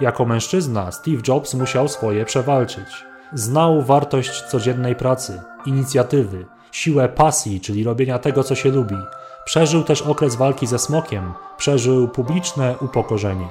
jako 0.00 0.24
mężczyzna 0.24 0.92
Steve 0.92 1.22
Jobs 1.28 1.54
musiał 1.54 1.88
swoje 1.88 2.24
przewalczyć. 2.24 3.04
Znał 3.32 3.82
wartość 3.82 4.42
codziennej 4.42 4.96
pracy, 4.96 5.40
inicjatywy, 5.66 6.46
siłę 6.72 7.08
pasji, 7.08 7.60
czyli 7.60 7.84
robienia 7.84 8.18
tego, 8.18 8.44
co 8.44 8.54
się 8.54 8.70
lubi. 8.70 8.96
Przeżył 9.44 9.82
też 9.82 10.02
okres 10.02 10.36
walki 10.36 10.66
ze 10.66 10.78
smokiem, 10.78 11.32
przeżył 11.56 12.08
publiczne 12.08 12.74
upokorzenie. 12.80 13.48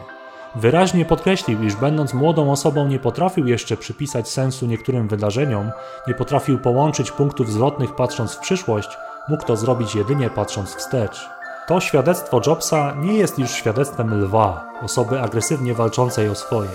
Wyraźnie 0.56 1.06
podkreślił, 1.06 1.64
iż 1.64 1.76
będąc 1.76 2.14
młodą 2.14 2.52
osobą 2.52 2.88
nie 2.88 3.00
potrafił 3.00 3.48
jeszcze 3.48 3.78
przypisać 3.78 4.30
sensu 4.30 4.66
niektórym 4.66 5.08
wydarzeniom, 5.08 5.72
nie 6.08 6.14
potrafił 6.14 6.60
połączyć 6.60 7.12
punktów 7.12 7.52
zwrotnych 7.52 7.96
patrząc 7.96 8.34
w 8.34 8.40
przyszłość, 8.40 8.90
mógł 9.28 9.46
to 9.46 9.56
zrobić 9.56 9.96
jedynie 9.96 10.30
patrząc 10.30 10.76
wstecz. 10.76 11.39
To 11.70 11.80
świadectwo 11.80 12.42
Jobsa 12.48 12.96
nie 13.02 13.14
jest 13.14 13.40
już 13.40 13.52
świadectwem 13.52 14.24
lwa, 14.24 14.66
osoby 14.82 15.22
agresywnie 15.22 15.74
walczącej 15.74 16.30
o 16.30 16.36
swoje. 16.36 16.70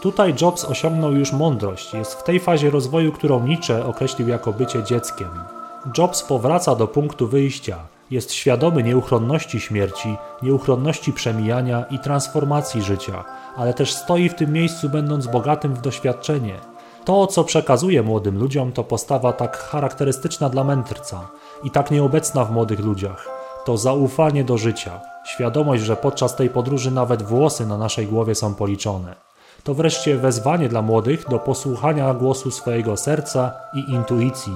Tutaj 0.00 0.34
Jobs 0.40 0.64
osiągnął 0.64 1.12
już 1.12 1.32
mądrość, 1.32 1.94
jest 1.94 2.14
w 2.14 2.22
tej 2.22 2.40
fazie 2.40 2.70
rozwoju, 2.70 3.12
którą 3.12 3.46
Nietzsche 3.46 3.86
określił 3.86 4.28
jako 4.28 4.52
bycie 4.52 4.82
dzieckiem. 4.82 5.28
Jobs 5.98 6.22
powraca 6.22 6.74
do 6.74 6.88
punktu 6.88 7.28
wyjścia, 7.28 7.76
jest 8.10 8.32
świadomy 8.32 8.82
nieuchronności 8.82 9.60
śmierci, 9.60 10.16
nieuchronności 10.42 11.12
przemijania 11.12 11.84
i 11.90 11.98
transformacji 11.98 12.82
życia, 12.82 13.24
ale 13.56 13.74
też 13.74 13.94
stoi 13.94 14.28
w 14.28 14.34
tym 14.34 14.52
miejscu, 14.52 14.88
będąc 14.88 15.26
bogatym 15.26 15.74
w 15.74 15.80
doświadczenie. 15.80 16.54
To, 17.04 17.26
co 17.26 17.44
przekazuje 17.44 18.02
młodym 18.02 18.38
ludziom, 18.38 18.72
to 18.72 18.84
postawa 18.84 19.32
tak 19.32 19.58
charakterystyczna 19.58 20.48
dla 20.48 20.64
mędrca 20.64 21.28
i 21.64 21.70
tak 21.70 21.90
nieobecna 21.90 22.44
w 22.44 22.52
młodych 22.52 22.80
ludziach 22.80 23.41
to 23.64 23.76
zaufanie 23.76 24.44
do 24.44 24.58
życia, 24.58 25.00
świadomość, 25.24 25.82
że 25.82 25.96
podczas 25.96 26.36
tej 26.36 26.50
podróży 26.50 26.90
nawet 26.90 27.22
włosy 27.22 27.66
na 27.66 27.78
naszej 27.78 28.06
głowie 28.06 28.34
są 28.34 28.54
policzone. 28.54 29.14
To 29.64 29.74
wreszcie 29.74 30.16
wezwanie 30.16 30.68
dla 30.68 30.82
młodych 30.82 31.28
do 31.28 31.38
posłuchania 31.38 32.14
głosu 32.14 32.50
swojego 32.50 32.96
serca 32.96 33.52
i 33.74 33.92
intuicji, 33.92 34.52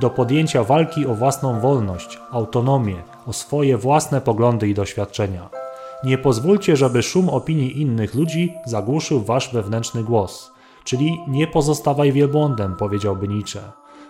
do 0.00 0.10
podjęcia 0.10 0.64
walki 0.64 1.06
o 1.06 1.14
własną 1.14 1.60
wolność, 1.60 2.18
autonomię, 2.30 3.02
o 3.26 3.32
swoje 3.32 3.76
własne 3.76 4.20
poglądy 4.20 4.68
i 4.68 4.74
doświadczenia. 4.74 5.48
Nie 6.04 6.18
pozwólcie, 6.18 6.76
żeby 6.76 7.02
szum 7.02 7.28
opinii 7.28 7.80
innych 7.80 8.14
ludzi 8.14 8.54
zagłuszył 8.64 9.20
wasz 9.20 9.52
wewnętrzny 9.52 10.04
głos. 10.04 10.52
Czyli 10.84 11.20
nie 11.28 11.46
pozostawaj 11.46 12.12
wielbłądem, 12.12 12.76
powiedziałby 12.76 13.28
Nietzsche. 13.28 13.60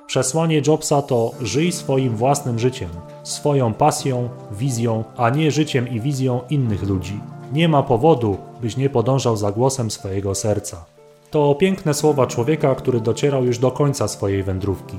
Przesłanie 0.07 0.63
Jobsa 0.67 1.03
to 1.03 1.31
żyj 1.41 1.73
swoim 1.73 2.17
własnym 2.17 2.59
życiem, 2.59 2.89
swoją 3.23 3.75
pasją, 3.75 4.29
wizją, 4.53 5.05
a 5.17 5.31
nie 5.31 5.51
życiem 5.51 5.89
i 5.89 6.01
wizją 6.01 6.41
innych 6.51 6.83
ludzi. 6.83 7.21
Nie 7.53 7.69
ma 7.69 7.83
powodu, 7.83 8.37
byś 8.61 8.77
nie 8.77 8.91
podążał 8.91 9.37
za 9.37 9.53
głosem 9.53 9.91
swojego 9.91 10.35
serca. 10.35 10.85
To 11.31 11.55
piękne 11.55 11.95
słowa 11.95 12.27
człowieka, 12.27 12.75
który 12.75 13.01
docierał 13.01 13.45
już 13.45 13.59
do 13.59 13.71
końca 13.71 14.09
swojej 14.09 14.43
wędrówki. 14.43 14.97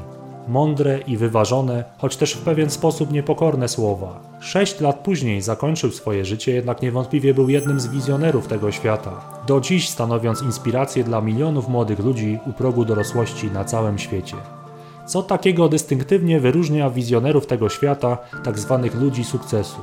Mądre 0.48 1.00
i 1.00 1.18
wyważone, 1.18 1.84
choć 1.98 2.18
też 2.18 2.34
w 2.34 2.42
pewien 2.42 2.70
sposób 2.70 3.12
niepokorne 3.12 3.68
słowa. 3.68 4.20
Sześć 4.40 4.80
lat 4.80 5.00
później 5.00 5.42
zakończył 5.42 5.92
swoje 5.92 6.26
życie, 6.26 6.52
jednak 6.52 6.82
niewątpliwie 6.82 7.34
był 7.34 7.50
jednym 7.50 7.80
z 7.80 7.88
wizjonerów 7.88 8.48
tego 8.48 8.72
świata. 8.72 9.12
Do 9.48 9.62
dziś 9.62 9.90
stanowiąc 9.90 10.42
inspirację 10.42 11.04
dla 11.04 11.22
milionów 11.22 11.68
młodych 11.68 12.00
ludzi 12.00 12.40
u 12.50 12.54
progu 12.54 12.86
dorosłości 12.86 13.52
na 13.52 13.66
całym 13.66 14.00
świecie. 14.00 14.36
Co 15.08 15.24
takiego 15.24 15.70
dystynktywnie 15.70 16.40
wyróżnia 16.40 16.90
wizjonerów 16.90 17.48
tego 17.48 17.70
świata, 17.70 18.18
tak 18.44 18.60
zwanych 18.60 18.96
ludzi 18.96 19.24
sukcesu? 19.24 19.82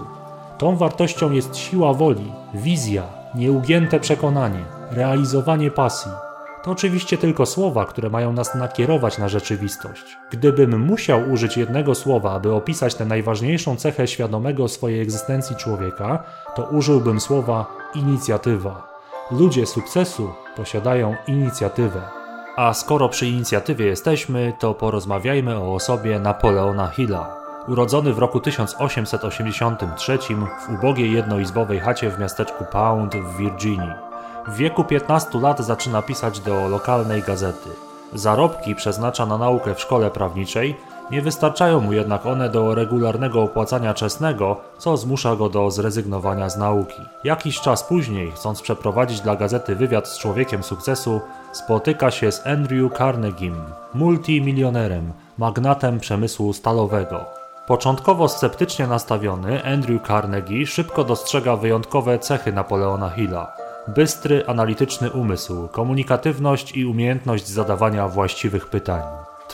Tą 0.58 0.76
wartością 0.76 1.32
jest 1.32 1.56
siła 1.56 1.94
woli, 1.94 2.32
wizja, 2.54 3.02
nieugięte 3.34 4.00
przekonanie, 4.00 4.64
realizowanie 4.90 5.70
pasji. 5.70 6.10
To 6.64 6.70
oczywiście 6.70 7.18
tylko 7.18 7.46
słowa, 7.46 7.84
które 7.84 8.10
mają 8.10 8.32
nas 8.32 8.54
nakierować 8.54 9.18
na 9.18 9.28
rzeczywistość. 9.28 10.16
Gdybym 10.30 10.80
musiał 10.80 11.30
użyć 11.32 11.56
jednego 11.56 11.94
słowa, 11.94 12.32
aby 12.32 12.52
opisać 12.52 12.94
tę 12.94 13.04
najważniejszą 13.04 13.76
cechę 13.76 14.08
świadomego 14.08 14.68
swojej 14.68 15.00
egzystencji 15.00 15.56
człowieka, 15.56 16.22
to 16.56 16.62
użyłbym 16.64 17.20
słowa 17.20 17.66
inicjatywa. 17.94 18.88
Ludzie 19.30 19.66
sukcesu 19.66 20.30
posiadają 20.56 21.14
inicjatywę. 21.26 22.23
A 22.56 22.74
skoro 22.74 23.08
przy 23.08 23.26
inicjatywie 23.26 23.86
jesteśmy, 23.86 24.52
to 24.58 24.74
porozmawiajmy 24.74 25.56
o 25.58 25.74
osobie 25.74 26.20
Napoleona 26.20 26.86
Hilla. 26.86 27.36
Urodzony 27.68 28.12
w 28.12 28.18
roku 28.18 28.40
1883 28.40 30.18
w 30.66 30.74
ubogiej 30.74 31.12
jednoizbowej 31.12 31.80
chacie 31.80 32.10
w 32.10 32.18
miasteczku 32.18 32.64
Pound 32.72 33.16
w 33.16 33.36
Virginii. 33.36 33.92
W 34.48 34.56
wieku 34.56 34.84
15 34.84 35.40
lat 35.40 35.60
zaczyna 35.60 36.02
pisać 36.02 36.40
do 36.40 36.68
lokalnej 36.68 37.22
gazety. 37.22 37.70
Zarobki 38.12 38.74
przeznacza 38.74 39.26
na 39.26 39.38
naukę 39.38 39.74
w 39.74 39.80
szkole 39.80 40.10
prawniczej, 40.10 40.76
nie 41.10 41.22
wystarczają 41.22 41.80
mu 41.80 41.92
jednak 41.92 42.26
one 42.26 42.48
do 42.48 42.74
regularnego 42.74 43.42
opłacania 43.42 43.94
czesnego, 43.94 44.56
co 44.78 44.96
zmusza 44.96 45.36
go 45.36 45.48
do 45.48 45.70
zrezygnowania 45.70 46.48
z 46.48 46.56
nauki. 46.56 47.02
Jakiś 47.24 47.60
czas 47.60 47.84
później, 47.84 48.30
chcąc 48.30 48.62
przeprowadzić 48.62 49.20
dla 49.20 49.36
gazety 49.36 49.76
wywiad 49.76 50.08
z 50.08 50.18
człowiekiem 50.18 50.62
sukcesu, 50.62 51.20
spotyka 51.52 52.10
się 52.10 52.32
z 52.32 52.46
Andrew 52.46 52.92
Carnegiem, 52.98 53.56
multimilionerem, 53.94 55.12
magnatem 55.38 56.00
przemysłu 56.00 56.52
stalowego. 56.52 57.24
Początkowo 57.66 58.28
sceptycznie 58.28 58.86
nastawiony, 58.86 59.64
Andrew 59.64 60.02
Carnegie 60.06 60.66
szybko 60.66 61.04
dostrzega 61.04 61.56
wyjątkowe 61.56 62.18
cechy 62.18 62.52
Napoleona 62.52 63.10
Hilla. 63.10 63.52
Bystry, 63.88 64.46
analityczny 64.46 65.10
umysł, 65.10 65.68
komunikatywność 65.68 66.76
i 66.76 66.86
umiejętność 66.86 67.48
zadawania 67.48 68.08
właściwych 68.08 68.66
pytań. 68.66 69.02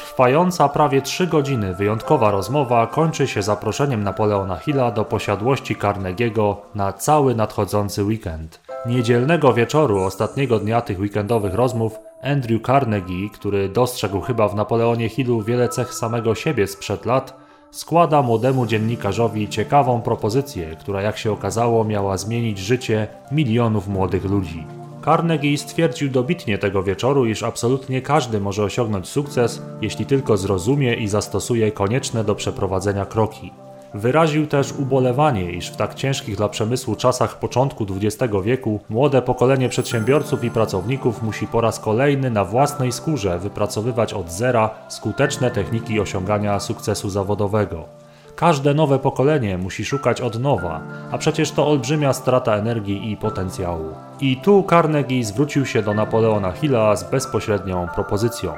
Trwająca 0.07 0.69
prawie 0.69 1.03
trzy 1.03 1.27
godziny 1.27 1.75
wyjątkowa 1.75 2.31
rozmowa 2.31 2.87
kończy 2.87 3.29
się 3.29 3.43
zaproszeniem 3.43 4.03
Napoleona 4.03 4.57
Hilla 4.57 4.91
do 4.91 5.05
posiadłości 5.05 5.77
Carnegiego 5.77 6.63
na 6.75 6.93
cały 6.93 7.35
nadchodzący 7.35 8.05
weekend. 8.05 8.61
Niedzielnego 8.87 9.53
wieczoru 9.53 10.03
ostatniego 10.03 10.59
dnia 10.59 10.81
tych 10.81 11.01
weekendowych 11.01 11.55
rozmów 11.55 11.99
Andrew 12.23 12.63
Carnegie, 12.63 13.31
który 13.31 13.69
dostrzegł 13.69 14.21
chyba 14.21 14.49
w 14.49 14.55
Napoleonie 14.55 15.09
Hillu 15.09 15.43
wiele 15.43 15.69
cech 15.69 15.95
samego 15.95 16.35
siebie 16.35 16.67
sprzed 16.67 17.07
lat, 17.07 17.37
składa 17.71 18.23
młodemu 18.23 18.67
dziennikarzowi 18.67 19.49
ciekawą 19.49 20.03
propozycję, 20.03 20.77
która 20.77 21.03
jak 21.03 21.19
się 21.19 21.33
okazało 21.33 21.85
miała 21.85 22.17
zmienić 22.17 22.59
życie 22.59 23.07
milionów 23.33 23.89
młodych 23.89 24.25
ludzi. 24.25 24.67
Carnegie 25.05 25.59
stwierdził 25.59 26.09
dobitnie 26.09 26.59
tego 26.59 26.83
wieczoru, 26.83 27.27
iż 27.27 27.43
absolutnie 27.43 28.03
każdy 28.03 28.41
może 28.41 28.65
osiągnąć 28.65 29.09
sukces, 29.09 29.63
jeśli 29.83 30.07
tylko 30.07 30.37
zrozumie 30.37 30.95
i 30.95 31.09
zastosuje 31.09 31.73
konieczne 31.73 32.25
do 32.25 32.35
przeprowadzenia 32.35 33.07
kroki. 33.07 33.53
Wyraził 33.95 34.47
też 34.47 34.73
ubolewanie, 34.73 35.53
iż 35.53 35.71
w 35.71 35.77
tak 35.77 35.95
ciężkich 35.95 36.37
dla 36.37 36.49
przemysłu 36.49 36.97
czasach 36.97 37.39
początku 37.39 37.87
XX 37.91 38.35
wieku 38.45 38.81
młode 38.89 39.23
pokolenie 39.23 39.69
przedsiębiorców 39.69 40.45
i 40.45 40.51
pracowników 40.51 41.23
musi 41.23 41.47
po 41.47 41.61
raz 41.61 41.81
kolejny 41.81 42.31
na 42.31 42.45
własnej 42.45 42.93
skórze 42.93 43.39
wypracowywać 43.39 44.15
od 44.15 44.33
zera 44.33 44.71
skuteczne 44.89 45.51
techniki 45.51 46.01
osiągania 46.01 46.61
sukcesu 46.61 47.11
zawodowego. 47.11 48.00
Każde 48.41 48.75
nowe 48.75 48.99
pokolenie 48.99 49.59
musi 49.59 49.85
szukać 49.85 50.21
od 50.21 50.41
nowa, 50.41 50.81
a 51.11 51.19
przecież 51.19 51.51
to 51.51 51.67
olbrzymia 51.69 52.13
strata 52.13 52.57
energii 52.57 53.13
i 53.13 53.17
potencjału. 53.17 53.95
I 54.21 54.37
tu 54.37 54.67
Carnegie 54.71 55.25
zwrócił 55.25 55.67
się 55.67 55.83
do 55.83 55.95
Napoleona 55.95 56.53
Hilla 56.53 56.97
z 56.97 57.11
bezpośrednią 57.11 57.89
propozycją. 57.95 58.55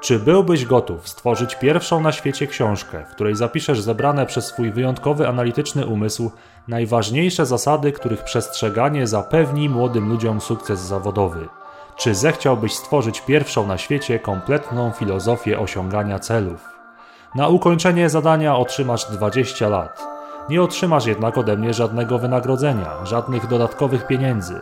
Czy 0.00 0.18
byłbyś 0.18 0.64
gotów 0.64 1.08
stworzyć 1.08 1.54
pierwszą 1.54 2.00
na 2.00 2.12
świecie 2.12 2.46
książkę, 2.46 3.04
w 3.04 3.14
której 3.14 3.36
zapiszesz 3.36 3.80
zebrane 3.80 4.26
przez 4.26 4.46
swój 4.46 4.70
wyjątkowy 4.70 5.28
analityczny 5.28 5.86
umysł 5.86 6.30
najważniejsze 6.68 7.46
zasady, 7.46 7.92
których 7.92 8.24
przestrzeganie 8.24 9.06
zapewni 9.06 9.68
młodym 9.68 10.08
ludziom 10.08 10.40
sukces 10.40 10.80
zawodowy? 10.80 11.48
Czy 11.96 12.14
zechciałbyś 12.14 12.74
stworzyć 12.74 13.20
pierwszą 13.20 13.66
na 13.66 13.78
świecie 13.78 14.18
kompletną 14.18 14.90
filozofię 14.90 15.58
osiągania 15.58 16.18
celów? 16.18 16.77
Na 17.34 17.48
ukończenie 17.48 18.10
zadania 18.10 18.56
otrzymasz 18.56 19.04
20 19.04 19.68
lat. 19.68 20.06
Nie 20.48 20.62
otrzymasz 20.62 21.06
jednak 21.06 21.38
ode 21.38 21.56
mnie 21.56 21.74
żadnego 21.74 22.18
wynagrodzenia, 22.18 23.04
żadnych 23.04 23.46
dodatkowych 23.46 24.06
pieniędzy. 24.06 24.60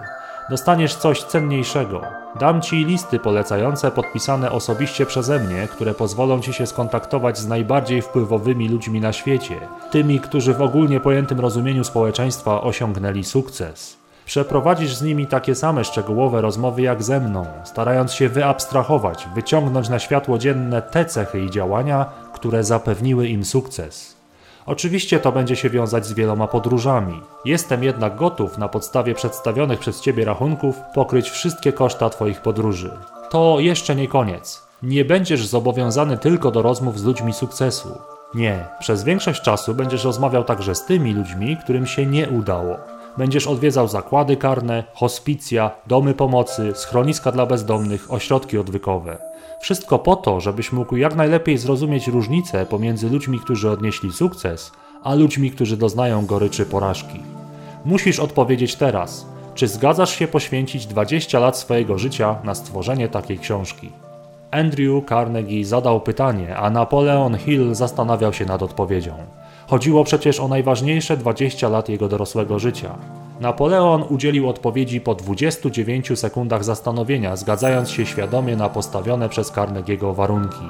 Dostaniesz 0.50 0.94
coś 0.94 1.22
cenniejszego. 1.22 2.02
Dam 2.40 2.62
ci 2.62 2.84
listy 2.84 3.18
polecające 3.18 3.90
podpisane 3.90 4.50
osobiście 4.50 5.06
przeze 5.06 5.38
mnie, 5.38 5.68
które 5.68 5.94
pozwolą 5.94 6.40
ci 6.40 6.52
się 6.52 6.66
skontaktować 6.66 7.38
z 7.38 7.48
najbardziej 7.48 8.02
wpływowymi 8.02 8.68
ludźmi 8.68 9.00
na 9.00 9.12
świecie, 9.12 9.68
tymi, 9.90 10.20
którzy 10.20 10.54
w 10.54 10.62
ogólnie 10.62 11.00
pojętym 11.00 11.40
rozumieniu 11.40 11.84
społeczeństwa 11.84 12.60
osiągnęli 12.60 13.24
sukces. 13.24 14.05
Przeprowadzisz 14.26 14.94
z 14.94 15.02
nimi 15.02 15.26
takie 15.26 15.54
same 15.54 15.84
szczegółowe 15.84 16.40
rozmowy 16.40 16.82
jak 16.82 17.02
ze 17.02 17.20
mną, 17.20 17.46
starając 17.64 18.12
się 18.12 18.28
wyabstrahować, 18.28 19.28
wyciągnąć 19.34 19.88
na 19.88 19.98
światło 19.98 20.38
dzienne 20.38 20.82
te 20.82 21.04
cechy 21.04 21.40
i 21.40 21.50
działania, 21.50 22.06
które 22.32 22.64
zapewniły 22.64 23.28
im 23.28 23.44
sukces. 23.44 24.16
Oczywiście 24.66 25.20
to 25.20 25.32
będzie 25.32 25.56
się 25.56 25.70
wiązać 25.70 26.06
z 26.06 26.12
wieloma 26.12 26.46
podróżami. 26.46 27.20
Jestem 27.44 27.84
jednak 27.84 28.16
gotów 28.16 28.58
na 28.58 28.68
podstawie 28.68 29.14
przedstawionych 29.14 29.78
przez 29.78 30.00
Ciebie 30.00 30.24
rachunków 30.24 30.76
pokryć 30.94 31.30
wszystkie 31.30 31.72
koszta 31.72 32.10
Twoich 32.10 32.40
podróży. 32.40 32.90
To 33.30 33.56
jeszcze 33.60 33.96
nie 33.96 34.08
koniec. 34.08 34.62
Nie 34.82 35.04
będziesz 35.04 35.46
zobowiązany 35.46 36.18
tylko 36.18 36.50
do 36.50 36.62
rozmów 36.62 36.98
z 36.98 37.04
ludźmi 37.04 37.32
sukcesu. 37.32 37.98
Nie, 38.34 38.64
przez 38.80 39.04
większość 39.04 39.42
czasu 39.42 39.74
będziesz 39.74 40.04
rozmawiał 40.04 40.44
także 40.44 40.74
z 40.74 40.84
tymi 40.84 41.14
ludźmi, 41.14 41.56
którym 41.56 41.86
się 41.86 42.06
nie 42.06 42.28
udało. 42.28 42.95
Będziesz 43.18 43.46
odwiedzał 43.46 43.88
zakłady 43.88 44.36
karne, 44.36 44.84
hospicja, 44.94 45.70
domy 45.86 46.14
pomocy, 46.14 46.72
schroniska 46.74 47.32
dla 47.32 47.46
bezdomnych, 47.46 48.12
ośrodki 48.12 48.58
odwykowe. 48.58 49.18
Wszystko 49.60 49.98
po 49.98 50.16
to, 50.16 50.40
żebyś 50.40 50.72
mógł 50.72 50.96
jak 50.96 51.14
najlepiej 51.14 51.58
zrozumieć 51.58 52.08
różnicę 52.08 52.66
pomiędzy 52.66 53.10
ludźmi, 53.10 53.40
którzy 53.40 53.70
odnieśli 53.70 54.12
sukces, 54.12 54.72
a 55.02 55.14
ludźmi, 55.14 55.50
którzy 55.50 55.76
doznają 55.76 56.26
goryczy 56.26 56.66
porażki. 56.66 57.20
Musisz 57.84 58.20
odpowiedzieć 58.20 58.74
teraz, 58.74 59.26
czy 59.54 59.68
zgadzasz 59.68 60.18
się 60.18 60.28
poświęcić 60.28 60.86
20 60.86 61.38
lat 61.38 61.58
swojego 61.58 61.98
życia 61.98 62.36
na 62.44 62.54
stworzenie 62.54 63.08
takiej 63.08 63.38
książki. 63.38 63.90
Andrew 64.50 65.04
Carnegie 65.08 65.64
zadał 65.64 66.00
pytanie, 66.00 66.56
a 66.56 66.70
Napoleon 66.70 67.38
Hill 67.38 67.74
zastanawiał 67.74 68.32
się 68.32 68.44
nad 68.44 68.62
odpowiedzią. 68.62 69.14
Chodziło 69.66 70.04
przecież 70.04 70.40
o 70.40 70.48
najważniejsze 70.48 71.16
20 71.16 71.68
lat 71.68 71.88
jego 71.88 72.08
dorosłego 72.08 72.58
życia. 72.58 72.94
Napoleon 73.40 74.04
udzielił 74.08 74.48
odpowiedzi 74.48 75.00
po 75.00 75.14
29 75.14 76.18
sekundach 76.18 76.64
zastanowienia, 76.64 77.36
zgadzając 77.36 77.90
się 77.90 78.06
świadomie 78.06 78.56
na 78.56 78.68
postawione 78.68 79.28
przez 79.28 79.50
Carnegiego 79.50 80.14
warunki. 80.14 80.64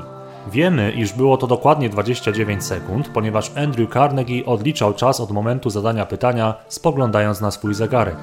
Wiemy, 0.52 0.92
iż 0.92 1.12
było 1.12 1.36
to 1.36 1.46
dokładnie 1.46 1.88
29 1.88 2.64
sekund, 2.64 3.08
ponieważ 3.08 3.50
Andrew 3.56 3.92
Carnegie 3.92 4.46
odliczał 4.46 4.94
czas 4.94 5.20
od 5.20 5.30
momentu 5.30 5.70
zadania 5.70 6.06
pytania, 6.06 6.54
spoglądając 6.68 7.40
na 7.40 7.50
swój 7.50 7.74
zegarek. 7.74 8.18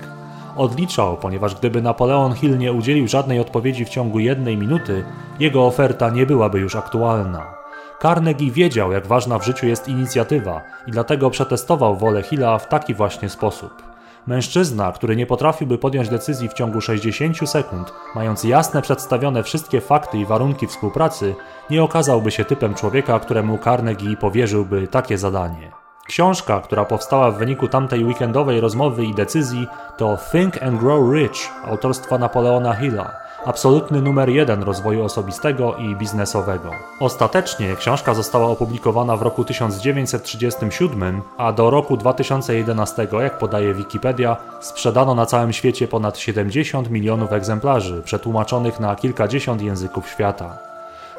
Odliczał, 0.57 1.17
ponieważ 1.17 1.55
gdyby 1.55 1.81
Napoleon 1.81 2.33
Hill 2.33 2.57
nie 2.57 2.73
udzielił 2.73 3.07
żadnej 3.07 3.39
odpowiedzi 3.39 3.85
w 3.85 3.89
ciągu 3.89 4.19
jednej 4.19 4.57
minuty, 4.57 5.03
jego 5.39 5.65
oferta 5.65 6.09
nie 6.09 6.25
byłaby 6.25 6.59
już 6.59 6.75
aktualna. 6.75 7.62
Carnegie 8.01 8.51
wiedział, 8.51 8.91
jak 8.91 9.07
ważna 9.07 9.39
w 9.39 9.45
życiu 9.45 9.67
jest 9.67 9.87
inicjatywa 9.87 10.61
i 10.87 10.91
dlatego 10.91 11.29
przetestował 11.29 11.97
wolę 11.97 12.23
Hilla 12.23 12.59
w 12.59 12.67
taki 12.67 12.93
właśnie 12.93 13.29
sposób. 13.29 13.83
Mężczyzna, 14.27 14.91
który 14.91 15.15
nie 15.15 15.25
potrafiłby 15.25 15.77
podjąć 15.77 16.09
decyzji 16.09 16.49
w 16.49 16.53
ciągu 16.53 16.81
60 16.81 17.49
sekund, 17.49 17.93
mając 18.15 18.43
jasne 18.43 18.81
przedstawione 18.81 19.43
wszystkie 19.43 19.81
fakty 19.81 20.17
i 20.17 20.25
warunki 20.25 20.67
współpracy, 20.67 21.35
nie 21.69 21.83
okazałby 21.83 22.31
się 22.31 22.45
typem 22.45 22.73
człowieka, 22.73 23.19
któremu 23.19 23.57
Carnegie 23.57 24.17
powierzyłby 24.17 24.87
takie 24.87 25.17
zadanie. 25.17 25.71
Książka, 26.07 26.61
która 26.61 26.85
powstała 26.85 27.31
w 27.31 27.37
wyniku 27.37 27.67
tamtej 27.67 28.05
weekendowej 28.05 28.59
rozmowy 28.59 29.05
i 29.05 29.13
decyzji, 29.13 29.67
to 29.97 30.17
Think 30.31 30.63
and 30.63 30.79
Grow 30.79 31.13
Rich 31.13 31.51
autorstwa 31.65 32.17
Napoleona 32.17 32.73
Hilla 32.73 33.22
absolutny 33.45 34.01
numer 34.01 34.29
jeden 34.29 34.63
rozwoju 34.63 35.03
osobistego 35.03 35.75
i 35.75 35.95
biznesowego. 35.95 36.71
Ostatecznie 36.99 37.75
książka 37.75 38.13
została 38.13 38.47
opublikowana 38.47 39.17
w 39.17 39.21
roku 39.21 39.43
1937, 39.43 41.21
a 41.37 41.51
do 41.51 41.69
roku 41.69 41.97
2011, 41.97 43.07
jak 43.21 43.37
podaje 43.37 43.73
Wikipedia, 43.73 44.37
sprzedano 44.61 45.15
na 45.15 45.25
całym 45.25 45.53
świecie 45.53 45.87
ponad 45.87 46.17
70 46.17 46.89
milionów 46.89 47.33
egzemplarzy, 47.33 48.01
przetłumaczonych 48.01 48.79
na 48.79 48.95
kilkadziesiąt 48.95 49.61
języków 49.61 50.09
świata. 50.09 50.57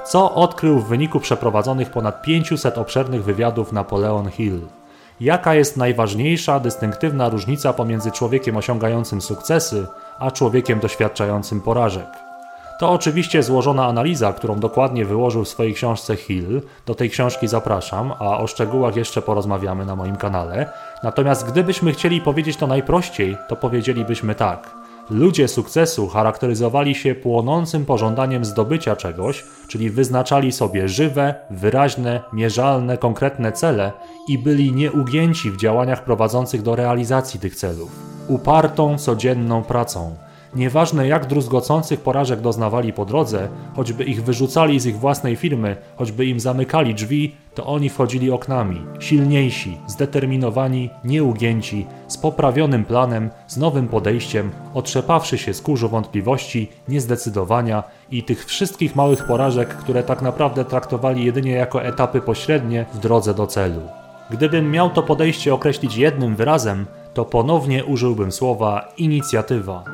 Co 0.04 0.34
odkrył 0.34 0.78
w 0.78 0.88
wyniku 0.88 1.20
przeprowadzonych 1.20 1.90
ponad 1.90 2.22
500 2.22 2.78
obszernych 2.78 3.24
wywiadów 3.24 3.72
Napoleon 3.72 4.30
Hill? 4.30 4.60
Jaka 5.20 5.54
jest 5.54 5.76
najważniejsza, 5.76 6.60
dystynktywna 6.60 7.28
różnica 7.28 7.72
pomiędzy 7.72 8.10
człowiekiem 8.10 8.56
osiągającym 8.56 9.20
sukcesy, 9.20 9.86
a 10.18 10.30
człowiekiem 10.30 10.80
doświadczającym 10.80 11.60
porażek. 11.60 12.24
To 12.78 12.90
oczywiście 12.90 13.42
złożona 13.42 13.86
analiza, 13.86 14.32
którą 14.32 14.60
dokładnie 14.60 15.04
wyłożył 15.04 15.44
w 15.44 15.48
swojej 15.48 15.74
książce 15.74 16.16
Hill. 16.16 16.62
Do 16.86 16.94
tej 16.94 17.10
książki 17.10 17.48
zapraszam, 17.48 18.12
a 18.18 18.38
o 18.38 18.46
szczegółach 18.46 18.96
jeszcze 18.96 19.22
porozmawiamy 19.22 19.86
na 19.86 19.96
moim 19.96 20.16
kanale. 20.16 20.70
Natomiast 21.02 21.46
gdybyśmy 21.46 21.92
chcieli 21.92 22.20
powiedzieć 22.20 22.56
to 22.56 22.66
najprościej, 22.66 23.36
to 23.48 23.56
powiedzielibyśmy 23.56 24.34
tak. 24.34 24.74
Ludzie 25.10 25.48
sukcesu 25.48 26.08
charakteryzowali 26.08 26.94
się 26.94 27.14
płonącym 27.14 27.84
pożądaniem 27.84 28.44
zdobycia 28.44 28.96
czegoś, 28.96 29.44
czyli 29.68 29.90
wyznaczali 29.90 30.52
sobie 30.52 30.88
żywe, 30.88 31.34
wyraźne, 31.50 32.20
mierzalne, 32.32 32.98
konkretne 32.98 33.52
cele 33.52 33.92
i 34.28 34.38
byli 34.38 34.72
nieugięci 34.72 35.50
w 35.50 35.56
działaniach 35.56 36.04
prowadzących 36.04 36.62
do 36.62 36.76
realizacji 36.76 37.40
tych 37.40 37.56
celów. 37.56 38.13
Upartą, 38.28 38.98
codzienną 38.98 39.62
pracą, 39.62 40.16
Nieważne 40.56 41.08
jak 41.08 41.26
druzgocących 41.26 42.00
porażek 42.00 42.40
doznawali 42.40 42.92
po 42.92 43.04
drodze, 43.04 43.48
choćby 43.76 44.04
ich 44.04 44.24
wyrzucali 44.24 44.80
z 44.80 44.86
ich 44.86 44.98
własnej 44.98 45.36
firmy, 45.36 45.76
choćby 45.96 46.26
im 46.26 46.40
zamykali 46.40 46.94
drzwi, 46.94 47.36
to 47.54 47.66
oni 47.66 47.88
wchodzili 47.88 48.30
oknami, 48.30 48.82
silniejsi, 48.98 49.78
zdeterminowani, 49.86 50.90
nieugięci, 51.04 51.86
z 52.08 52.16
poprawionym 52.16 52.84
planem, 52.84 53.30
z 53.46 53.56
nowym 53.56 53.88
podejściem, 53.88 54.50
otrzepawszy 54.74 55.38
się 55.38 55.54
z 55.54 55.60
kurzu 55.60 55.88
wątpliwości, 55.88 56.68
niezdecydowania 56.88 57.82
i 58.10 58.22
tych 58.22 58.44
wszystkich 58.44 58.96
małych 58.96 59.24
porażek, 59.24 59.68
które 59.68 60.02
tak 60.02 60.22
naprawdę 60.22 60.64
traktowali 60.64 61.24
jedynie 61.24 61.52
jako 61.52 61.82
etapy 61.82 62.20
pośrednie 62.20 62.86
w 62.94 62.98
drodze 62.98 63.34
do 63.34 63.46
celu. 63.46 63.80
Gdybym 64.30 64.70
miał 64.70 64.90
to 64.90 65.02
podejście 65.02 65.54
określić 65.54 65.96
jednym 65.96 66.36
wyrazem, 66.36 66.86
to 67.14 67.24
ponownie 67.24 67.84
użyłbym 67.84 68.32
słowa 68.32 68.88
inicjatywa. 68.96 69.84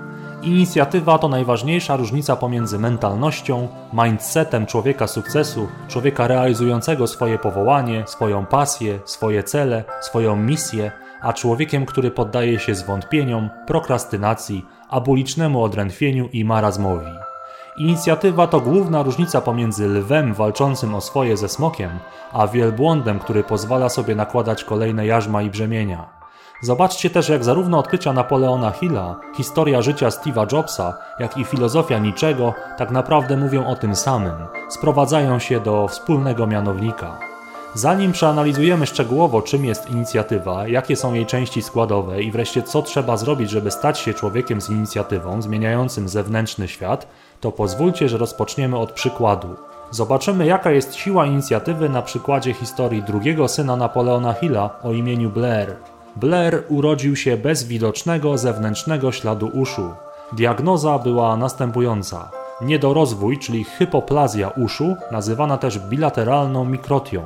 Inicjatywa 0.42 1.18
to 1.18 1.28
najważniejsza 1.28 1.96
różnica 1.96 2.36
pomiędzy 2.36 2.78
mentalnością, 2.78 3.68
mindsetem 3.92 4.66
człowieka 4.66 5.06
sukcesu, 5.06 5.68
człowieka 5.88 6.26
realizującego 6.26 7.06
swoje 7.06 7.38
powołanie, 7.38 8.04
swoją 8.06 8.46
pasję, 8.46 8.98
swoje 9.04 9.42
cele, 9.42 9.84
swoją 10.00 10.36
misję, 10.36 10.92
a 11.20 11.32
człowiekiem, 11.32 11.86
który 11.86 12.10
poddaje 12.10 12.58
się 12.58 12.74
zwątpieniom, 12.74 13.50
prokrastynacji, 13.66 14.64
abulicznemu 14.88 15.62
odrętwieniu 15.62 16.28
i 16.32 16.44
marazmowi. 16.44 17.10
Inicjatywa 17.78 18.46
to 18.46 18.60
główna 18.60 19.02
różnica 19.02 19.40
pomiędzy 19.40 19.88
lwem 19.88 20.34
walczącym 20.34 20.94
o 20.94 21.00
swoje 21.00 21.36
ze 21.36 21.48
smokiem, 21.48 21.90
a 22.32 22.46
wielbłądem, 22.46 23.18
który 23.18 23.44
pozwala 23.44 23.88
sobie 23.88 24.14
nakładać 24.14 24.64
kolejne 24.64 25.06
jarzma 25.06 25.42
i 25.42 25.50
brzemienia. 25.50 26.19
Zobaczcie 26.62 27.11
też, 27.11 27.28
jak 27.28 27.44
zarówno 27.44 27.78
odkrycia 27.78 28.12
Napoleona 28.12 28.70
Hilla, 28.70 29.16
historia 29.36 29.82
życia 29.82 30.08
Steve'a 30.08 30.52
Jobsa, 30.52 30.98
jak 31.18 31.38
i 31.38 31.44
filozofia 31.44 31.98
niczego 31.98 32.54
tak 32.78 32.90
naprawdę 32.90 33.36
mówią 33.36 33.66
o 33.66 33.76
tym 33.76 33.96
samym, 33.96 34.34
sprowadzają 34.68 35.38
się 35.38 35.61
do 35.61 35.88
wspólnego 35.88 36.46
mianownika. 36.46 37.18
Zanim 37.74 38.12
przeanalizujemy 38.12 38.86
szczegółowo, 38.86 39.42
czym 39.42 39.64
jest 39.64 39.90
inicjatywa, 39.90 40.68
jakie 40.68 40.96
są 40.96 41.14
jej 41.14 41.26
części 41.26 41.62
składowe 41.62 42.22
i 42.22 42.30
wreszcie 42.30 42.62
co 42.62 42.82
trzeba 42.82 43.16
zrobić, 43.16 43.50
żeby 43.50 43.70
stać 43.70 43.98
się 43.98 44.14
człowiekiem 44.14 44.61
z 44.61 44.70
inicjatywą, 44.70 45.42
zmieniającym 45.42 46.08
zewnętrzny 46.08 46.68
świat, 46.68 47.06
to 47.40 47.52
pozwólcie, 47.52 48.08
że 48.08 48.18
rozpoczniemy 48.18 48.78
od 48.78 48.92
przykładu. 48.92 49.48
Zobaczymy, 49.90 50.46
jaka 50.46 50.70
jest 50.70 50.94
siła 50.94 51.26
inicjatywy 51.26 51.88
na 51.88 52.02
przykładzie 52.02 52.54
historii 52.54 53.02
drugiego 53.02 53.48
syna 53.48 53.76
Napoleona 53.76 54.32
Hilla 54.32 54.70
o 54.82 54.92
imieniu 54.92 55.30
Blair. 55.30 55.76
Blair 56.16 56.64
urodził 56.68 57.16
się 57.16 57.36
bez 57.36 57.64
widocznego 57.64 58.38
zewnętrznego 58.38 59.12
śladu 59.12 59.46
uszu. 59.46 59.90
Diagnoza 60.32 60.98
była 60.98 61.36
następująca. 61.36 62.30
Niedorozwój, 62.61 63.38
czyli 63.38 63.64
hypoplazja 63.64 64.48
uszu, 64.48 64.96
nazywana 65.12 65.58
też 65.58 65.78
bilateralną 65.78 66.64
mikrotią. 66.64 67.22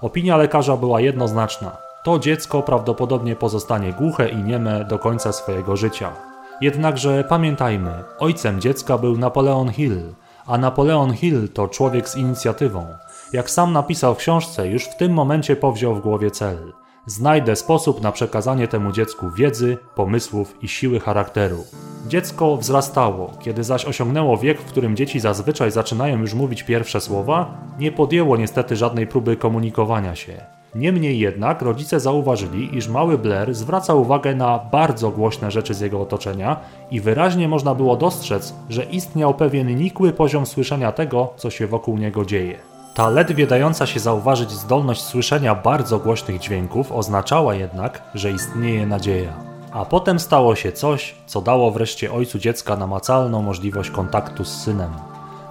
Opinia 0.00 0.36
lekarza 0.36 0.76
była 0.76 1.00
jednoznaczna. 1.00 1.76
To 2.04 2.18
dziecko 2.18 2.62
prawdopodobnie 2.62 3.36
pozostanie 3.36 3.92
głuche 3.92 4.28
i 4.28 4.36
nieme 4.36 4.84
do 4.84 4.98
końca 4.98 5.32
swojego 5.32 5.76
życia. 5.76 6.12
Jednakże 6.60 7.24
pamiętajmy, 7.28 7.90
ojcem 8.18 8.60
dziecka 8.60 8.98
był 8.98 9.18
Napoleon 9.18 9.68
Hill, 9.68 10.14
a 10.46 10.58
Napoleon 10.58 11.12
Hill 11.12 11.48
to 11.48 11.68
człowiek 11.68 12.08
z 12.08 12.16
inicjatywą. 12.16 12.86
Jak 13.32 13.50
sam 13.50 13.72
napisał 13.72 14.14
w 14.14 14.18
książce, 14.18 14.68
już 14.68 14.84
w 14.84 14.96
tym 14.96 15.12
momencie 15.12 15.56
powziął 15.56 15.94
w 15.94 16.00
głowie 16.00 16.30
cel– 16.30 16.72
Znajdę 17.08 17.56
sposób 17.56 18.02
na 18.02 18.12
przekazanie 18.12 18.68
temu 18.68 18.92
dziecku 18.92 19.30
wiedzy, 19.30 19.78
pomysłów 19.94 20.54
i 20.62 20.68
siły 20.68 21.00
charakteru. 21.00 21.64
Dziecko 22.08 22.56
wzrastało, 22.56 23.32
kiedy 23.40 23.64
zaś 23.64 23.84
osiągnęło 23.84 24.36
wiek, 24.36 24.60
w 24.60 24.64
którym 24.64 24.96
dzieci 24.96 25.20
zazwyczaj 25.20 25.70
zaczynają 25.70 26.18
już 26.18 26.34
mówić 26.34 26.62
pierwsze 26.62 27.00
słowa, 27.00 27.54
nie 27.78 27.92
podjęło 27.92 28.36
niestety 28.36 28.76
żadnej 28.76 29.06
próby 29.06 29.36
komunikowania 29.36 30.14
się. 30.14 30.32
Niemniej 30.74 31.18
jednak 31.18 31.62
rodzice 31.62 32.00
zauważyli, 32.00 32.76
iż 32.76 32.88
mały 32.88 33.18
Blair 33.18 33.54
zwraca 33.54 33.94
uwagę 33.94 34.34
na 34.34 34.58
bardzo 34.58 35.10
głośne 35.10 35.50
rzeczy 35.50 35.74
z 35.74 35.80
jego 35.80 36.00
otoczenia 36.00 36.60
i 36.90 37.00
wyraźnie 37.00 37.48
można 37.48 37.74
było 37.74 37.96
dostrzec, 37.96 38.54
że 38.68 38.84
istniał 38.84 39.34
pewien 39.34 39.76
nikły 39.76 40.12
poziom 40.12 40.46
słyszenia 40.46 40.92
tego, 40.92 41.32
co 41.36 41.50
się 41.50 41.66
wokół 41.66 41.98
niego 41.98 42.24
dzieje. 42.24 42.77
Ta 42.98 43.08
ledwie 43.08 43.46
dająca 43.46 43.86
się 43.86 44.00
zauważyć 44.00 44.50
zdolność 44.50 45.02
słyszenia 45.02 45.54
bardzo 45.54 45.98
głośnych 45.98 46.38
dźwięków 46.40 46.92
oznaczała 46.92 47.54
jednak, 47.54 48.02
że 48.14 48.30
istnieje 48.30 48.86
nadzieja. 48.86 49.32
A 49.72 49.84
potem 49.84 50.20
stało 50.20 50.54
się 50.54 50.72
coś, 50.72 51.14
co 51.26 51.40
dało 51.40 51.70
wreszcie 51.70 52.12
ojcu 52.12 52.38
dziecka 52.38 52.76
namacalną 52.76 53.42
możliwość 53.42 53.90
kontaktu 53.90 54.44
z 54.44 54.62
synem. 54.62 54.90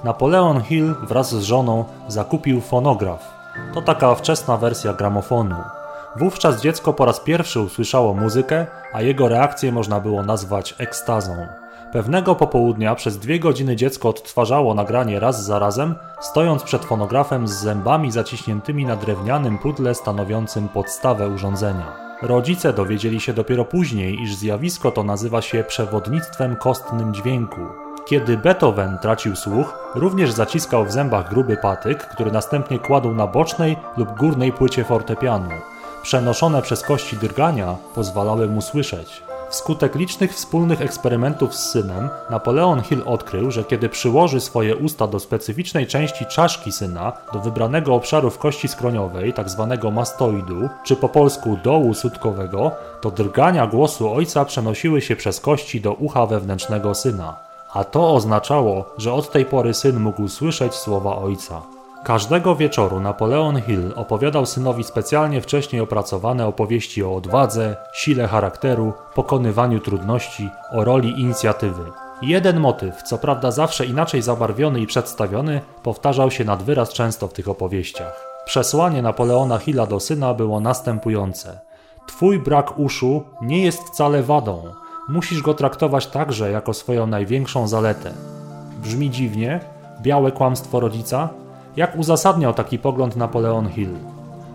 Napoleon 0.04 0.62
Hill 0.62 0.96
wraz 1.04 1.36
z 1.36 1.44
żoną 1.44 1.86
zakupił 2.08 2.62
fonograf. 2.62 3.34
To 3.74 3.82
taka 3.82 4.16
wczesna 4.16 4.58
wersja 4.58 4.94
gramofonu. 4.94 5.56
Wówczas 6.16 6.62
dziecko 6.62 6.94
po 6.94 7.06
raz 7.06 7.20
pierwszy 7.20 7.60
usłyszało 7.60 8.14
muzykę, 8.14 8.68
a 8.94 9.02
jego 9.02 9.28
reakcję 9.28 9.72
można 9.72 10.00
było 10.00 10.24
nazwać 10.24 10.76
ekstazą. 10.78 11.48
Pewnego 11.92 12.36
popołudnia 12.36 12.96
przez 12.96 13.18
dwie 13.18 13.40
godziny 13.40 13.76
dziecko 13.76 14.10
odtwarzało 14.10 14.74
nagranie 14.74 15.20
raz 15.20 15.46
za 15.46 15.60
razem, 15.60 15.96
stojąc 16.20 16.64
przed 16.64 16.86
fonografem 16.86 17.48
z 17.48 17.52
zębami 17.52 18.12
zaciśniętymi 18.12 18.86
na 18.86 18.96
drewnianym 18.96 19.58
pudle 19.58 19.96
stanowiącym 19.96 20.70
podstawę 20.70 21.28
urządzenia. 21.28 22.08
Rodzice 22.22 22.74
dowiedzieli 22.74 23.20
się 23.20 23.34
dopiero 23.34 23.66
później, 23.66 24.22
iż 24.22 24.36
zjawisko 24.36 24.92
to 24.92 25.04
nazywa 25.04 25.42
się 25.42 25.64
przewodnictwem 25.64 26.56
kostnym 26.56 27.14
dźwięku. 27.14 27.62
Kiedy 28.06 28.38
Beethoven 28.38 28.98
tracił 29.02 29.36
słuch, 29.36 29.74
również 29.96 30.32
zaciskał 30.32 30.86
w 30.86 30.92
zębach 30.92 31.30
gruby 31.30 31.58
patyk, 31.58 32.08
który 32.08 32.32
następnie 32.32 32.80
kładł 32.80 33.14
na 33.14 33.28
bocznej 33.28 33.78
lub 33.98 34.18
górnej 34.20 34.52
płycie 34.52 34.84
fortepianu. 34.84 35.50
Przenoszone 36.02 36.62
przez 36.62 36.84
kości 36.84 37.18
drgania 37.18 37.76
pozwalały 37.96 38.48
mu 38.48 38.62
słyszeć. 38.62 39.24
Wskutek 39.50 39.96
licznych 39.96 40.34
wspólnych 40.34 40.82
eksperymentów 40.82 41.56
z 41.56 41.72
synem, 41.72 42.10
Napoleon 42.30 42.82
Hill 42.82 43.04
odkrył, 43.06 43.52
że 43.52 43.64
kiedy 43.64 43.90
przyłoży 43.90 44.40
swoje 44.40 44.76
usta 44.76 45.08
do 45.08 45.20
specyficznej 45.20 45.88
części 45.88 46.26
czaszki 46.26 46.72
syna, 46.72 47.14
do 47.34 47.40
wybranego 47.40 47.96
obszaru 47.96 48.30
w 48.30 48.38
kości 48.38 48.68
skroniowej, 48.68 49.34
tzw. 49.34 49.68
Tak 49.70 49.94
mastoidu, 49.94 50.70
czy 50.84 50.96
po 50.96 51.10
polsku 51.10 51.58
dołu 51.64 51.94
sutkowego, 51.94 52.72
to 53.02 53.12
drgania 53.12 53.68
głosu 53.68 54.14
ojca 54.14 54.46
przenosiły 54.46 55.02
się 55.02 55.16
przez 55.16 55.40
kości 55.40 55.82
do 55.82 55.94
ucha 55.94 56.26
wewnętrznego 56.26 56.96
syna. 56.96 57.40
A 57.74 57.84
to 57.84 58.14
oznaczało, 58.14 58.86
że 58.98 59.14
od 59.14 59.32
tej 59.32 59.46
pory 59.46 59.74
syn 59.74 60.00
mógł 60.00 60.28
słyszeć 60.28 60.76
słowa 60.76 61.16
ojca. 61.16 61.77
Każdego 62.04 62.56
wieczoru 62.56 63.00
Napoleon 63.00 63.62
Hill 63.62 63.94
opowiadał 63.96 64.46
synowi 64.46 64.84
specjalnie 64.84 65.42
wcześniej 65.42 65.82
opracowane 65.82 66.48
opowieści 66.48 67.04
o 67.04 67.16
odwadze, 67.16 67.76
sile 67.94 68.28
charakteru, 68.28 68.94
pokonywaniu 69.16 69.80
trudności, 69.80 70.50
o 70.72 70.84
roli 70.84 71.22
inicjatywy. 71.22 71.84
Jeden 72.22 72.60
motyw, 72.60 73.04
co 73.04 73.18
prawda 73.18 73.52
zawsze 73.52 73.86
inaczej 73.86 74.22
zabarwiony 74.22 74.80
i 74.80 74.88
przedstawiony, 74.88 75.62
powtarzał 75.84 76.32
się 76.32 76.46
nad 76.46 76.64
wyraz 76.64 76.90
często 76.90 77.28
w 77.28 77.34
tych 77.34 77.50
opowieściach. 77.50 78.28
Przesłanie 78.46 79.02
Napoleona 79.02 79.58
Hilla 79.58 79.86
do 79.86 80.00
syna 80.00 80.34
było 80.34 80.60
następujące: 80.60 81.60
Twój 82.08 82.40
brak 82.40 82.80
uszu 82.80 83.24
nie 83.42 83.66
jest 83.66 83.84
wcale 83.84 84.24
wadą. 84.24 84.64
Musisz 85.10 85.42
go 85.42 85.54
traktować 85.54 86.08
także 86.08 86.52
jako 86.52 86.74
swoją 86.74 87.08
największą 87.08 87.68
zaletę. 87.68 88.14
Brzmi 88.84 89.10
dziwnie? 89.10 89.60
Białe 90.02 90.32
kłamstwo 90.32 90.80
rodzica? 90.80 91.30
Jak 91.78 92.00
uzasadniał 92.00 92.54
taki 92.54 92.80
pogląd 92.80 93.16
Napoleon 93.16 93.70
Hill? 93.70 93.90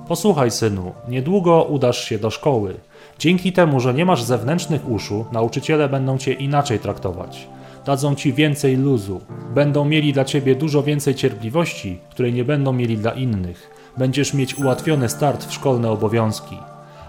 Posłuchaj, 0.09 0.51
synu, 0.51 0.93
niedługo 1.09 1.63
udasz 1.63 2.05
się 2.05 2.19
do 2.19 2.31
szkoły. 2.31 2.75
Dzięki 3.19 3.53
temu, 3.53 3.81
że 3.81 3.95
nie 3.95 4.05
masz 4.05 4.23
zewnętrznych 4.23 4.91
uszu, 4.91 5.25
nauczyciele 5.33 5.89
będą 5.89 6.19
cię 6.19 6.33
inaczej 6.33 6.79
traktować. 6.79 7.49
Dadzą 7.87 8.15
ci 8.15 8.33
więcej 8.33 8.77
luzu, 8.77 9.21
będą 9.55 9.85
mieli 9.85 10.13
dla 10.13 10.25
ciebie 10.25 10.55
dużo 10.55 10.83
więcej 10.83 11.15
cierpliwości, 11.15 11.99
której 12.11 12.33
nie 12.33 12.45
będą 12.45 12.73
mieli 12.73 12.97
dla 12.97 13.13
innych. 13.13 13.71
Będziesz 13.97 14.35
mieć 14.35 14.59
ułatwiony 14.59 15.09
start 15.09 15.45
w 15.45 15.53
szkolne 15.53 15.91
obowiązki. 15.91 16.57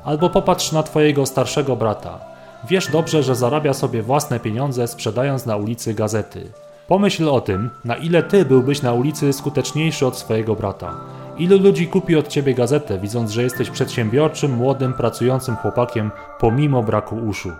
Albo 0.03 0.29
popatrz 0.29 0.71
na 0.71 0.83
twojego 0.83 1.25
starszego 1.25 1.75
brata. 1.75 2.19
Wiesz 2.69 2.91
dobrze, 2.91 3.23
że 3.23 3.35
zarabia 3.35 3.73
sobie 3.73 4.01
własne 4.01 4.39
pieniądze 4.39 4.87
sprzedając 4.87 5.45
na 5.45 5.55
ulicy 5.55 5.93
gazety. 5.93 6.51
Pomyśl 6.87 7.29
o 7.29 7.41
tym, 7.41 7.69
na 7.85 7.95
ile 7.95 8.23
ty 8.23 8.45
byłbyś 8.45 8.81
na 8.81 8.93
ulicy 8.93 9.33
skuteczniejszy 9.33 10.07
od 10.07 10.17
swojego 10.17 10.55
brata. 10.55 10.95
Ilu 11.37 11.59
ludzi 11.59 11.87
kupi 11.87 12.15
od 12.15 12.27
ciebie 12.27 12.53
gazetę, 12.53 12.99
widząc, 12.99 13.31
że 13.31 13.43
jesteś 13.43 13.69
przedsiębiorczym, 13.69 14.51
młodym, 14.51 14.93
pracującym 14.93 15.55
chłopakiem, 15.55 16.11
pomimo 16.39 16.83
braku 16.83 17.15
uszu? 17.15 17.51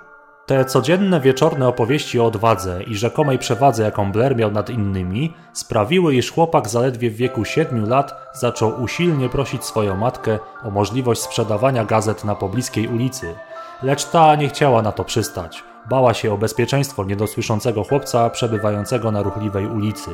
Te 0.45 0.65
codzienne 0.65 1.19
wieczorne 1.19 1.67
opowieści 1.67 2.19
o 2.19 2.26
odwadze 2.26 2.84
i 2.84 2.95
rzekomej 2.95 3.39
przewadze, 3.39 3.84
jaką 3.84 4.11
Blair 4.11 4.36
miał 4.36 4.51
nad 4.51 4.69
innymi, 4.69 5.34
sprawiły, 5.53 6.15
iż 6.15 6.32
chłopak 6.32 6.69
zaledwie 6.69 7.09
w 7.09 7.15
wieku 7.15 7.45
7 7.45 7.89
lat 7.89 8.13
zaczął 8.34 8.82
usilnie 8.82 9.30
prosić 9.30 9.65
swoją 9.65 9.97
matkę 9.97 10.39
o 10.63 10.71
możliwość 10.71 11.21
sprzedawania 11.21 11.86
gazet 11.86 12.24
na 12.24 12.36
pobliskiej 12.36 12.88
ulicy. 12.88 13.36
Lecz 13.84 14.05
ta 14.05 14.36
nie 14.36 14.49
chciała 14.49 14.82
na 14.82 14.91
to 14.91 15.03
przystać. 15.03 15.63
Bała 15.90 16.14
się 16.14 16.34
o 16.34 16.38
bezpieczeństwo 16.38 17.04
niedosłyszącego 17.04 17.84
chłopca 17.84 18.30
przebywającego 18.30 19.12
na 19.12 19.22
ruchliwej 19.24 19.68
ulicy. 19.68 20.12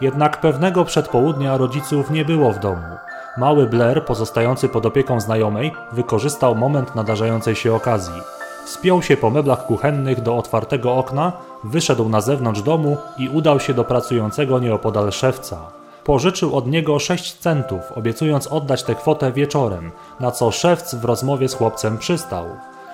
Jednak 0.00 0.40
pewnego 0.40 0.84
przedpołudnia 0.84 1.56
rodziców 1.56 2.10
nie 2.10 2.24
było 2.24 2.52
w 2.52 2.58
domu. 2.58 2.96
Mały 3.36 3.66
Blair, 3.66 4.04
pozostający 4.04 4.68
pod 4.68 4.86
opieką 4.86 5.20
znajomej, 5.20 5.72
wykorzystał 5.92 6.54
moment 6.54 6.94
nadarzającej 6.94 7.54
się 7.54 7.74
okazji. 7.74 8.22
Wspiął 8.64 9.02
się 9.02 9.16
po 9.16 9.30
meblach 9.30 9.66
kuchennych 9.66 10.22
do 10.22 10.36
otwartego 10.36 10.94
okna, 10.94 11.32
wyszedł 11.64 12.08
na 12.08 12.20
zewnątrz 12.20 12.62
domu 12.62 12.96
i 13.18 13.28
udał 13.28 13.60
się 13.60 13.74
do 13.74 13.84
pracującego 13.84 14.58
nieopodal 14.58 15.12
szewca. 15.12 15.58
Pożyczył 16.04 16.56
od 16.56 16.66
niego 16.66 16.98
sześć 16.98 17.38
centów, 17.38 17.92
obiecując 17.94 18.46
oddać 18.46 18.82
tę 18.82 18.94
kwotę 18.94 19.32
wieczorem, 19.32 19.90
na 20.20 20.30
co 20.30 20.50
szewc 20.50 20.94
w 20.94 21.04
rozmowie 21.04 21.48
z 21.48 21.54
chłopcem 21.54 21.98
przystał. 21.98 22.44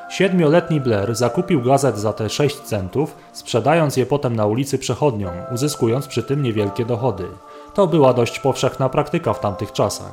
Siedmioletni 0.09 0.81
Blair 0.81 1.15
zakupił 1.15 1.63
gazet 1.63 1.99
za 1.99 2.13
te 2.13 2.29
6 2.29 2.61
centów, 2.61 3.17
sprzedając 3.33 3.97
je 3.97 4.07
potem 4.07 4.37
na 4.37 4.47
ulicy 4.47 4.79
przechodniom, 4.79 5.33
uzyskując 5.55 6.07
przy 6.07 6.23
tym 6.23 6.43
niewielkie 6.43 6.85
dochody. 6.85 7.25
To 7.75 7.87
była 7.87 8.15
dość 8.15 8.41
powszechna 8.41 8.89
praktyka 8.89 9.33
w 9.33 9.41
tamtych 9.41 9.73
czasach. 9.73 10.13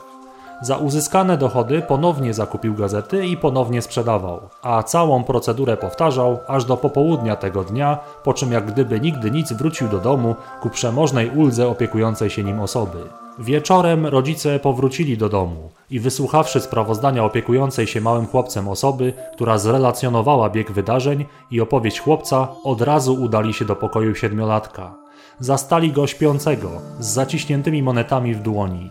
Za 0.62 0.78
uzyskane 0.78 1.38
dochody 1.38 1.82
ponownie 1.82 2.34
zakupił 2.34 2.76
gazety 2.76 3.28
i 3.28 3.38
ponownie 3.38 3.82
sprzedawał, 3.82 4.42
a 4.62 4.84
całą 4.84 5.24
procedurę 5.24 5.78
powtarzał 5.78 6.40
aż 6.48 6.66
do 6.66 6.78
popołudnia 6.78 7.36
tego 7.36 7.64
dnia, 7.64 7.98
po 8.24 8.34
czym 8.34 8.52
jak 8.52 8.66
gdyby 8.66 9.00
nigdy 9.00 9.32
nic 9.32 9.54
wrócił 9.54 9.88
do 9.88 10.00
domu 10.00 10.36
ku 10.62 10.70
przemożnej 10.70 11.30
uldze 11.30 11.68
opiekującej 11.68 12.30
się 12.30 12.44
nim 12.44 12.60
osoby. 12.60 13.25
Wieczorem 13.40 14.06
rodzice 14.06 14.60
powrócili 14.60 15.18
do 15.18 15.30
domu 15.30 15.70
i 15.90 16.00
wysłuchawszy 16.00 16.62
sprawozdania 16.62 17.24
opiekującej 17.24 17.88
się 17.88 18.02
małym 18.02 18.28
chłopcem 18.28 18.68
osoby, 18.68 19.14
która 19.34 19.58
zrelacjonowała 19.58 20.50
bieg 20.50 20.72
wydarzeń 20.72 21.26
i 21.52 21.62
opowieść 21.62 22.00
chłopca, 22.00 22.48
od 22.64 22.82
razu 22.82 23.14
udali 23.14 23.54
się 23.54 23.66
do 23.66 23.76
pokoju 23.76 24.16
siedmiolatka. 24.16 24.96
Zastali 25.40 25.92
go 25.92 26.08
śpiącego, 26.08 26.70
z 27.00 27.08
zaciśniętymi 27.08 27.84
monetami 27.84 28.36
w 28.36 28.42
dłoni. 28.42 28.90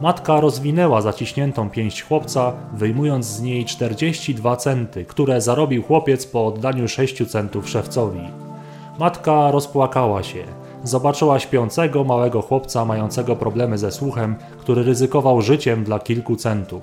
Matka 0.00 0.40
rozwinęła 0.40 1.00
zaciśniętą 1.00 1.70
pięść 1.70 2.02
chłopca, 2.02 2.52
wyjmując 2.74 3.26
z 3.26 3.40
niej 3.40 3.64
42 3.64 4.56
centy, 4.56 5.04
które 5.04 5.40
zarobił 5.40 5.82
chłopiec 5.82 6.26
po 6.26 6.46
oddaniu 6.46 6.88
6 6.88 7.30
centów 7.30 7.68
szewcowi. 7.68 8.28
Matka 8.98 9.50
rozpłakała 9.50 10.22
się 10.22 10.44
zobaczyła 10.86 11.38
śpiącego 11.38 12.04
małego 12.04 12.42
chłopca 12.42 12.84
mającego 12.84 13.36
problemy 13.36 13.78
ze 13.78 13.92
słuchem, 13.92 14.36
który 14.60 14.82
ryzykował 14.82 15.42
życiem 15.42 15.84
dla 15.84 15.98
kilku 15.98 16.36
centów. 16.36 16.82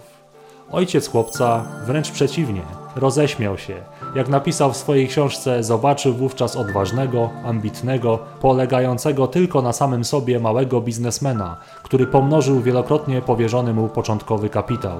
Ojciec 0.71 1.07
chłopca, 1.07 1.65
wręcz 1.85 2.11
przeciwnie, 2.11 2.61
roześmiał 2.95 3.57
się. 3.57 3.75
Jak 4.15 4.29
napisał 4.29 4.73
w 4.73 4.77
swojej 4.77 5.07
książce, 5.07 5.63
zobaczył 5.63 6.13
wówczas 6.13 6.55
odważnego, 6.55 7.29
ambitnego, 7.45 8.19
polegającego 8.41 9.27
tylko 9.27 9.61
na 9.61 9.73
samym 9.73 10.05
sobie 10.05 10.39
małego 10.39 10.81
biznesmena, 10.81 11.57
który 11.83 12.07
pomnożył 12.07 12.61
wielokrotnie 12.61 13.21
powierzony 13.21 13.73
mu 13.73 13.89
początkowy 13.89 14.49
kapitał. 14.49 14.97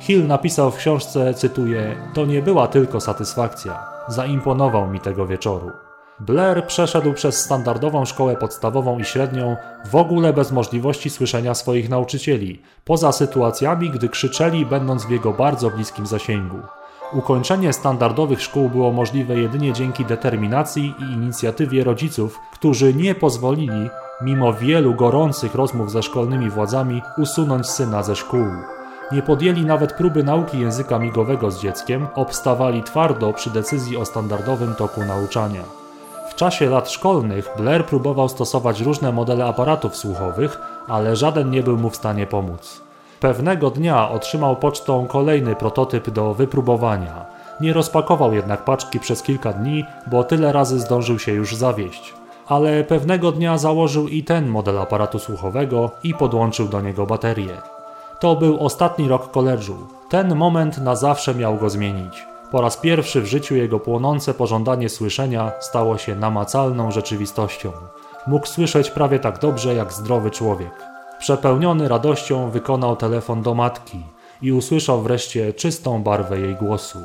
Hill 0.00 0.26
napisał 0.26 0.70
w 0.70 0.76
książce, 0.76 1.34
cytuję: 1.34 1.96
To 2.14 2.26
nie 2.26 2.42
była 2.42 2.68
tylko 2.68 3.00
satysfakcja, 3.00 3.86
zaimponował 4.08 4.90
mi 4.90 5.00
tego 5.00 5.26
wieczoru. 5.26 5.70
Blair 6.20 6.66
przeszedł 6.66 7.12
przez 7.12 7.40
standardową 7.40 8.04
szkołę 8.04 8.36
podstawową 8.36 8.98
i 8.98 9.04
średnią 9.04 9.56
w 9.84 9.96
ogóle 9.96 10.32
bez 10.32 10.52
możliwości 10.52 11.10
słyszenia 11.10 11.54
swoich 11.54 11.88
nauczycieli, 11.88 12.62
poza 12.84 13.12
sytuacjami, 13.12 13.90
gdy 13.90 14.08
krzyczeli, 14.08 14.66
będąc 14.66 15.04
w 15.04 15.10
jego 15.10 15.32
bardzo 15.32 15.70
bliskim 15.70 16.06
zasięgu. 16.06 16.58
Ukończenie 17.12 17.72
standardowych 17.72 18.42
szkół 18.42 18.68
było 18.68 18.92
możliwe 18.92 19.40
jedynie 19.40 19.72
dzięki 19.72 20.04
determinacji 20.04 20.94
i 20.98 21.02
inicjatywie 21.02 21.84
rodziców, 21.84 22.38
którzy 22.52 22.94
nie 22.94 23.14
pozwolili, 23.14 23.90
mimo 24.22 24.52
wielu 24.52 24.94
gorących 24.94 25.54
rozmów 25.54 25.90
ze 25.90 26.02
szkolnymi 26.02 26.50
władzami, 26.50 27.02
usunąć 27.18 27.66
syna 27.66 28.02
ze 28.02 28.16
szkół. 28.16 28.46
Nie 29.12 29.22
podjęli 29.22 29.64
nawet 29.64 29.92
próby 29.92 30.24
nauki 30.24 30.60
języka 30.60 30.98
migowego 30.98 31.50
z 31.50 31.60
dzieckiem, 31.60 32.06
obstawali 32.14 32.82
twardo 32.82 33.32
przy 33.32 33.50
decyzji 33.50 33.96
o 33.96 34.04
standardowym 34.04 34.74
toku 34.74 35.04
nauczania. 35.04 35.79
Czasie 36.40 36.70
lat 36.70 36.90
szkolnych 36.90 37.50
Blair 37.56 37.86
próbował 37.86 38.28
stosować 38.28 38.80
różne 38.80 39.12
modele 39.12 39.44
aparatów 39.44 39.96
słuchowych, 39.96 40.58
ale 40.88 41.16
żaden 41.16 41.50
nie 41.50 41.62
był 41.62 41.76
mu 41.76 41.90
w 41.90 41.96
stanie 41.96 42.26
pomóc. 42.26 42.80
Pewnego 43.20 43.70
dnia 43.70 44.10
otrzymał 44.10 44.56
pocztą 44.56 45.06
kolejny 45.06 45.56
prototyp 45.56 46.10
do 46.10 46.34
wypróbowania. 46.34 47.26
Nie 47.60 47.72
rozpakował 47.72 48.32
jednak 48.32 48.64
paczki 48.64 49.00
przez 49.00 49.22
kilka 49.22 49.52
dni, 49.52 49.84
bo 50.06 50.24
tyle 50.24 50.52
razy 50.52 50.80
zdążył 50.80 51.18
się 51.18 51.32
już 51.32 51.56
zawieść. 51.56 52.14
Ale 52.48 52.84
pewnego 52.84 53.32
dnia 53.32 53.58
założył 53.58 54.08
i 54.08 54.24
ten 54.24 54.48
model 54.48 54.78
aparatu 54.78 55.18
słuchowego 55.18 55.90
i 56.02 56.14
podłączył 56.14 56.68
do 56.68 56.80
niego 56.80 57.06
baterię. 57.06 57.56
To 58.20 58.36
był 58.36 58.66
ostatni 58.66 59.08
rok 59.08 59.30
koledżu. 59.30 59.76
Ten 60.08 60.36
moment 60.36 60.78
na 60.78 60.96
zawsze 60.96 61.34
miał 61.34 61.56
go 61.56 61.70
zmienić. 61.70 62.26
Po 62.50 62.60
raz 62.60 62.76
pierwszy 62.76 63.20
w 63.20 63.26
życiu 63.26 63.56
jego 63.56 63.80
płonące 63.80 64.34
pożądanie 64.34 64.88
słyszenia 64.88 65.52
stało 65.60 65.98
się 65.98 66.16
namacalną 66.16 66.90
rzeczywistością. 66.90 67.72
Mógł 68.26 68.46
słyszeć 68.46 68.90
prawie 68.90 69.18
tak 69.18 69.38
dobrze 69.38 69.74
jak 69.74 69.92
zdrowy 69.92 70.30
człowiek. 70.30 70.72
Przepełniony 71.18 71.88
radością 71.88 72.50
wykonał 72.50 72.96
telefon 72.96 73.42
do 73.42 73.54
matki 73.54 73.98
i 74.42 74.52
usłyszał 74.52 75.02
wreszcie 75.02 75.52
czystą 75.52 76.02
barwę 76.02 76.40
jej 76.40 76.54
głosu. 76.54 76.98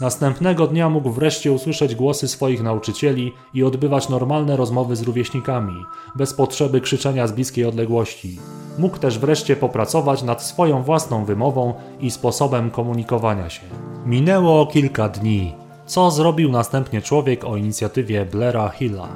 Następnego 0.00 0.66
dnia 0.66 0.88
mógł 0.88 1.10
wreszcie 1.10 1.52
usłyszeć 1.52 1.94
głosy 1.94 2.28
swoich 2.28 2.62
nauczycieli 2.62 3.32
i 3.54 3.64
odbywać 3.64 4.08
normalne 4.08 4.56
rozmowy 4.56 4.96
z 4.96 5.02
rówieśnikami, 5.02 5.74
bez 6.16 6.34
potrzeby 6.34 6.80
krzyczenia 6.80 7.26
z 7.26 7.32
bliskiej 7.32 7.64
odległości. 7.64 8.38
Mógł 8.78 8.98
też 8.98 9.18
wreszcie 9.18 9.56
popracować 9.56 10.22
nad 10.22 10.42
swoją 10.42 10.82
własną 10.82 11.24
wymową 11.24 11.74
i 12.00 12.10
sposobem 12.10 12.70
komunikowania 12.70 13.50
się. 13.50 13.62
Minęło 14.06 14.66
kilka 14.66 15.08
dni. 15.08 15.54
Co 15.86 16.10
zrobił 16.10 16.50
następnie 16.50 17.02
człowiek 17.02 17.44
o 17.44 17.56
inicjatywie 17.56 18.26
Blaira 18.26 18.68
Hilla? 18.68 19.08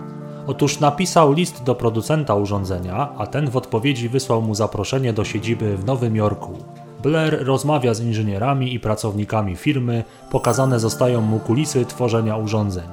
Otóż 0.47 0.81
napisał 0.81 1.33
list 1.33 1.63
do 1.63 1.75
producenta 1.75 2.35
urządzenia, 2.35 3.09
a 3.19 3.27
ten 3.27 3.51
w 3.51 3.57
odpowiedzi 3.57 4.09
wysłał 4.09 4.43
mu 4.43 4.55
zaproszenie 4.55 5.13
do 5.13 5.25
siedziby 5.25 5.77
w 5.77 5.85
Nowym 5.85 6.17
Jorku. 6.17 6.59
Blair 7.03 7.47
rozmawia 7.47 7.95
z 7.95 8.01
inżynierami 8.01 8.75
i 8.75 8.81
pracownikami 8.81 9.57
firmy, 9.57 10.05
pokazane 10.31 10.81
zostają 10.81 11.21
mu 11.21 11.39
kulisy 11.39 11.87
tworzenia 11.87 12.37
urządzeń. 12.37 12.89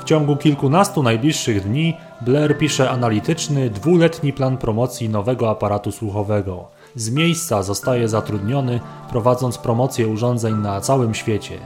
W 0.00 0.04
ciągu 0.04 0.36
kilkunastu 0.36 1.02
najbliższych 1.02 1.68
dni 1.68 1.96
Blair 2.20 2.58
pisze 2.58 2.90
analityczny, 2.90 3.70
dwuletni 3.70 4.32
plan 4.32 4.56
promocji 4.56 5.08
nowego 5.08 5.50
aparatu 5.50 5.92
słuchowego. 5.92 6.68
Z 6.94 7.10
miejsca 7.10 7.62
zostaje 7.62 8.08
zatrudniony, 8.08 8.80
prowadząc 9.10 9.58
promocję 9.58 10.08
urządzeń 10.08 10.54
na 10.54 10.80
całym 10.80 11.14
świecie. 11.14 11.58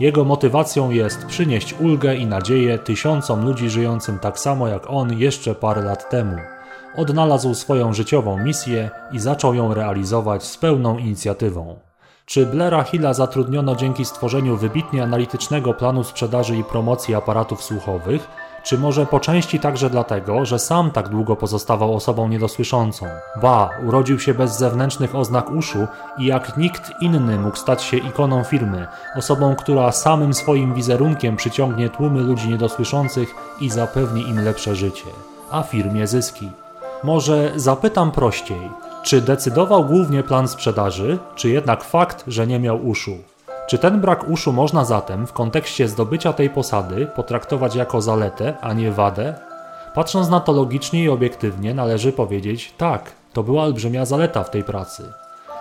Jego 0.00 0.24
motywacją 0.24 0.90
jest 0.90 1.26
przynieść 1.26 1.74
ulgę 1.80 2.16
i 2.16 2.26
nadzieję 2.26 2.78
tysiącom 2.78 3.44
ludzi 3.44 3.70
żyjącym 3.70 4.18
tak 4.18 4.38
samo 4.38 4.68
jak 4.68 4.90
on 4.90 5.18
jeszcze 5.18 5.54
parę 5.54 5.82
lat 5.82 6.10
temu. 6.10 6.36
Odnalazł 6.96 7.54
swoją 7.54 7.92
życiową 7.92 8.38
misję 8.38 8.90
i 9.12 9.18
zaczął 9.18 9.54
ją 9.54 9.74
realizować 9.74 10.44
z 10.44 10.56
pełną 10.56 10.98
inicjatywą. 10.98 11.76
Czy 12.26 12.46
Blaira 12.46 12.82
Hilla 12.82 13.14
zatrudniono 13.14 13.76
dzięki 13.76 14.04
stworzeniu 14.04 14.56
wybitnie 14.56 15.02
analitycznego 15.02 15.74
planu 15.74 16.04
sprzedaży 16.04 16.56
i 16.56 16.64
promocji 16.64 17.14
aparatów 17.14 17.62
słuchowych, 17.62 18.28
czy 18.62 18.78
może 18.78 19.06
po 19.06 19.20
części 19.20 19.60
także 19.60 19.90
dlatego, 19.90 20.44
że 20.44 20.58
sam 20.58 20.90
tak 20.90 21.08
długo 21.08 21.36
pozostawał 21.36 21.94
osobą 21.94 22.28
niedosłyszącą? 22.28 23.06
Ba, 23.42 23.70
urodził 23.86 24.20
się 24.20 24.34
bez 24.34 24.58
zewnętrznych 24.58 25.14
oznak 25.14 25.50
uszu 25.50 25.86
i 26.18 26.26
jak 26.26 26.56
nikt 26.56 26.92
inny 27.00 27.38
mógł 27.38 27.56
stać 27.56 27.82
się 27.82 27.96
ikoną 27.96 28.44
firmy, 28.44 28.86
osobą, 29.16 29.56
która 29.56 29.92
samym 29.92 30.34
swoim 30.34 30.74
wizerunkiem 30.74 31.36
przyciągnie 31.36 31.88
tłumy 31.88 32.20
ludzi 32.20 32.48
niedosłyszących 32.48 33.34
i 33.60 33.70
zapewni 33.70 34.28
im 34.28 34.44
lepsze 34.44 34.76
życie, 34.76 35.06
a 35.50 35.62
firmie 35.62 36.06
zyski. 36.06 36.63
Może 37.04 37.52
zapytam 37.56 38.12
prościej, 38.12 38.70
czy 39.02 39.20
decydował 39.20 39.84
głównie 39.84 40.22
plan 40.22 40.48
sprzedaży, 40.48 41.18
czy 41.34 41.50
jednak 41.50 41.84
fakt, 41.84 42.24
że 42.26 42.46
nie 42.46 42.58
miał 42.58 42.86
uszu? 42.86 43.16
Czy 43.68 43.78
ten 43.78 44.00
brak 44.00 44.28
uszu 44.28 44.52
można 44.52 44.84
zatem 44.84 45.26
w 45.26 45.32
kontekście 45.32 45.88
zdobycia 45.88 46.32
tej 46.32 46.50
posady 46.50 47.06
potraktować 47.06 47.74
jako 47.74 48.00
zaletę, 48.00 48.54
a 48.60 48.72
nie 48.72 48.90
wadę? 48.90 49.34
Patrząc 49.94 50.28
na 50.28 50.40
to 50.40 50.52
logicznie 50.52 51.04
i 51.04 51.08
obiektywnie, 51.08 51.74
należy 51.74 52.12
powiedzieć 52.12 52.74
tak, 52.78 53.12
to 53.32 53.42
była 53.42 53.62
olbrzymia 53.62 54.04
zaleta 54.04 54.44
w 54.44 54.50
tej 54.50 54.64
pracy. 54.64 55.12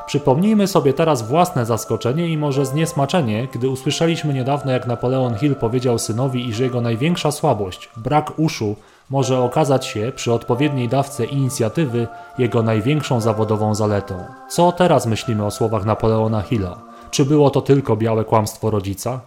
Przypomnijmy 0.06 0.68
sobie 0.68 0.94
teraz 0.94 1.28
własne 1.28 1.66
zaskoczenie 1.66 2.28
i 2.28 2.38
może 2.38 2.66
zniesmaczenie, 2.66 3.48
gdy 3.54 3.70
usłyszeliśmy 3.70 4.34
niedawno, 4.34 4.72
jak 4.72 4.88
Napoleon 4.88 5.36
Hill 5.36 5.56
powiedział 5.56 6.00
synowi, 6.00 6.48
iż 6.50 6.60
jego 6.60 6.82
największa 6.82 7.32
słabość, 7.32 7.90
brak 7.98 8.40
uszu, 8.40 8.76
może 9.14 9.40
okazać 9.40 9.86
się 9.86 10.12
przy 10.16 10.34
odpowiedniej 10.34 10.90
dawce 10.90 11.26
inicjatywy 11.26 12.08
jego 12.38 12.64
największą 12.64 13.22
zawodową 13.22 13.76
zaletą. 13.76 14.26
Co 14.50 14.72
teraz 14.72 15.06
myślimy 15.06 15.46
o 15.46 15.52
słowach 15.52 15.86
Napoleona 15.86 16.42
Hilla? 16.42 16.78
Czy 17.12 17.26
było 17.26 17.50
to 17.50 17.62
tylko 17.62 17.96
białe 17.96 18.26
kłamstwo 18.26 18.70
rodzica? 18.70 19.20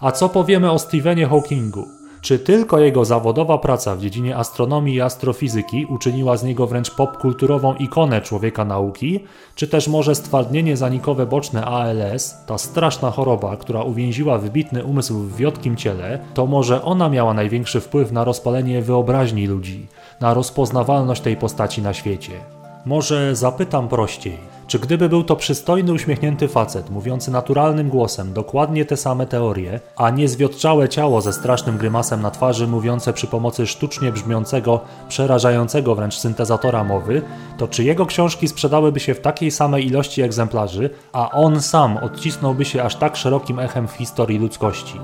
A 0.00 0.12
co 0.12 0.28
powiemy 0.28 0.70
o 0.70 0.78
Stephenie 0.78 1.26
Hawkingu? 1.26 1.88
Czy 2.24 2.38
tylko 2.38 2.78
jego 2.78 3.04
zawodowa 3.04 3.58
praca 3.58 3.96
w 3.96 4.00
dziedzinie 4.00 4.36
astronomii 4.36 4.94
i 4.94 5.00
astrofizyki 5.00 5.86
uczyniła 5.86 6.36
z 6.36 6.44
niego 6.44 6.66
wręcz 6.66 6.90
popkulturową 6.90 7.74
ikonę 7.74 8.20
człowieka 8.20 8.64
nauki, 8.64 9.20
czy 9.54 9.68
też 9.68 9.88
może 9.88 10.14
stwardnienie 10.14 10.76
zanikowe 10.76 11.26
boczne 11.26 11.64
ALS, 11.64 12.34
ta 12.46 12.58
straszna 12.58 13.10
choroba, 13.10 13.56
która 13.56 13.82
uwięziła 13.82 14.38
wybitny 14.38 14.84
umysł 14.84 15.14
w 15.14 15.36
wiotkim 15.36 15.76
ciele, 15.76 16.18
to 16.34 16.46
może 16.46 16.82
ona 16.82 17.08
miała 17.08 17.34
największy 17.34 17.80
wpływ 17.80 18.12
na 18.12 18.24
rozpalenie 18.24 18.82
wyobraźni 18.82 19.46
ludzi, 19.46 19.86
na 20.20 20.34
rozpoznawalność 20.34 21.20
tej 21.22 21.36
postaci 21.36 21.82
na 21.82 21.92
świecie? 21.92 22.53
Może 22.86 23.36
zapytam 23.36 23.88
prościej. 23.88 24.38
Czy 24.66 24.78
gdyby 24.78 25.08
był 25.08 25.24
to 25.24 25.36
przystojny, 25.36 25.92
uśmiechnięty 25.92 26.48
facet, 26.48 26.90
mówiący 26.90 27.30
naturalnym 27.30 27.88
głosem 27.88 28.32
dokładnie 28.32 28.84
te 28.84 28.96
same 28.96 29.26
teorie, 29.26 29.80
a 29.96 30.10
nie 30.10 30.28
zwiotczałe 30.28 30.88
ciało 30.88 31.20
ze 31.20 31.32
strasznym 31.32 31.78
grymasem 31.78 32.22
na 32.22 32.30
twarzy, 32.30 32.66
mówiące 32.66 33.12
przy 33.12 33.26
pomocy 33.26 33.66
sztucznie 33.66 34.12
brzmiącego, 34.12 34.80
przerażającego 35.08 35.94
wręcz 35.94 36.14
syntezatora 36.14 36.84
mowy, 36.84 37.22
to 37.58 37.68
czy 37.68 37.84
jego 37.84 38.06
książki 38.06 38.48
sprzedałyby 38.48 39.00
się 39.00 39.14
w 39.14 39.20
takiej 39.20 39.50
samej 39.50 39.86
ilości 39.86 40.22
egzemplarzy, 40.22 40.90
a 41.12 41.30
on 41.30 41.60
sam 41.62 41.96
odcisnąłby 41.96 42.64
się 42.64 42.82
aż 42.82 42.96
tak 42.96 43.16
szerokim 43.16 43.58
echem 43.58 43.88
w 43.88 43.92
historii 43.92 44.38
ludzkości? 44.38 45.00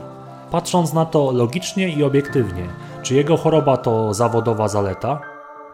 Patrząc 0.50 0.92
na 0.92 1.04
to 1.04 1.32
logicznie 1.32 1.88
i 1.88 2.04
obiektywnie, 2.04 2.68
czy 3.02 3.14
jego 3.14 3.36
choroba 3.36 3.76
to 3.76 4.14
zawodowa 4.14 4.68
zaleta? 4.68 5.20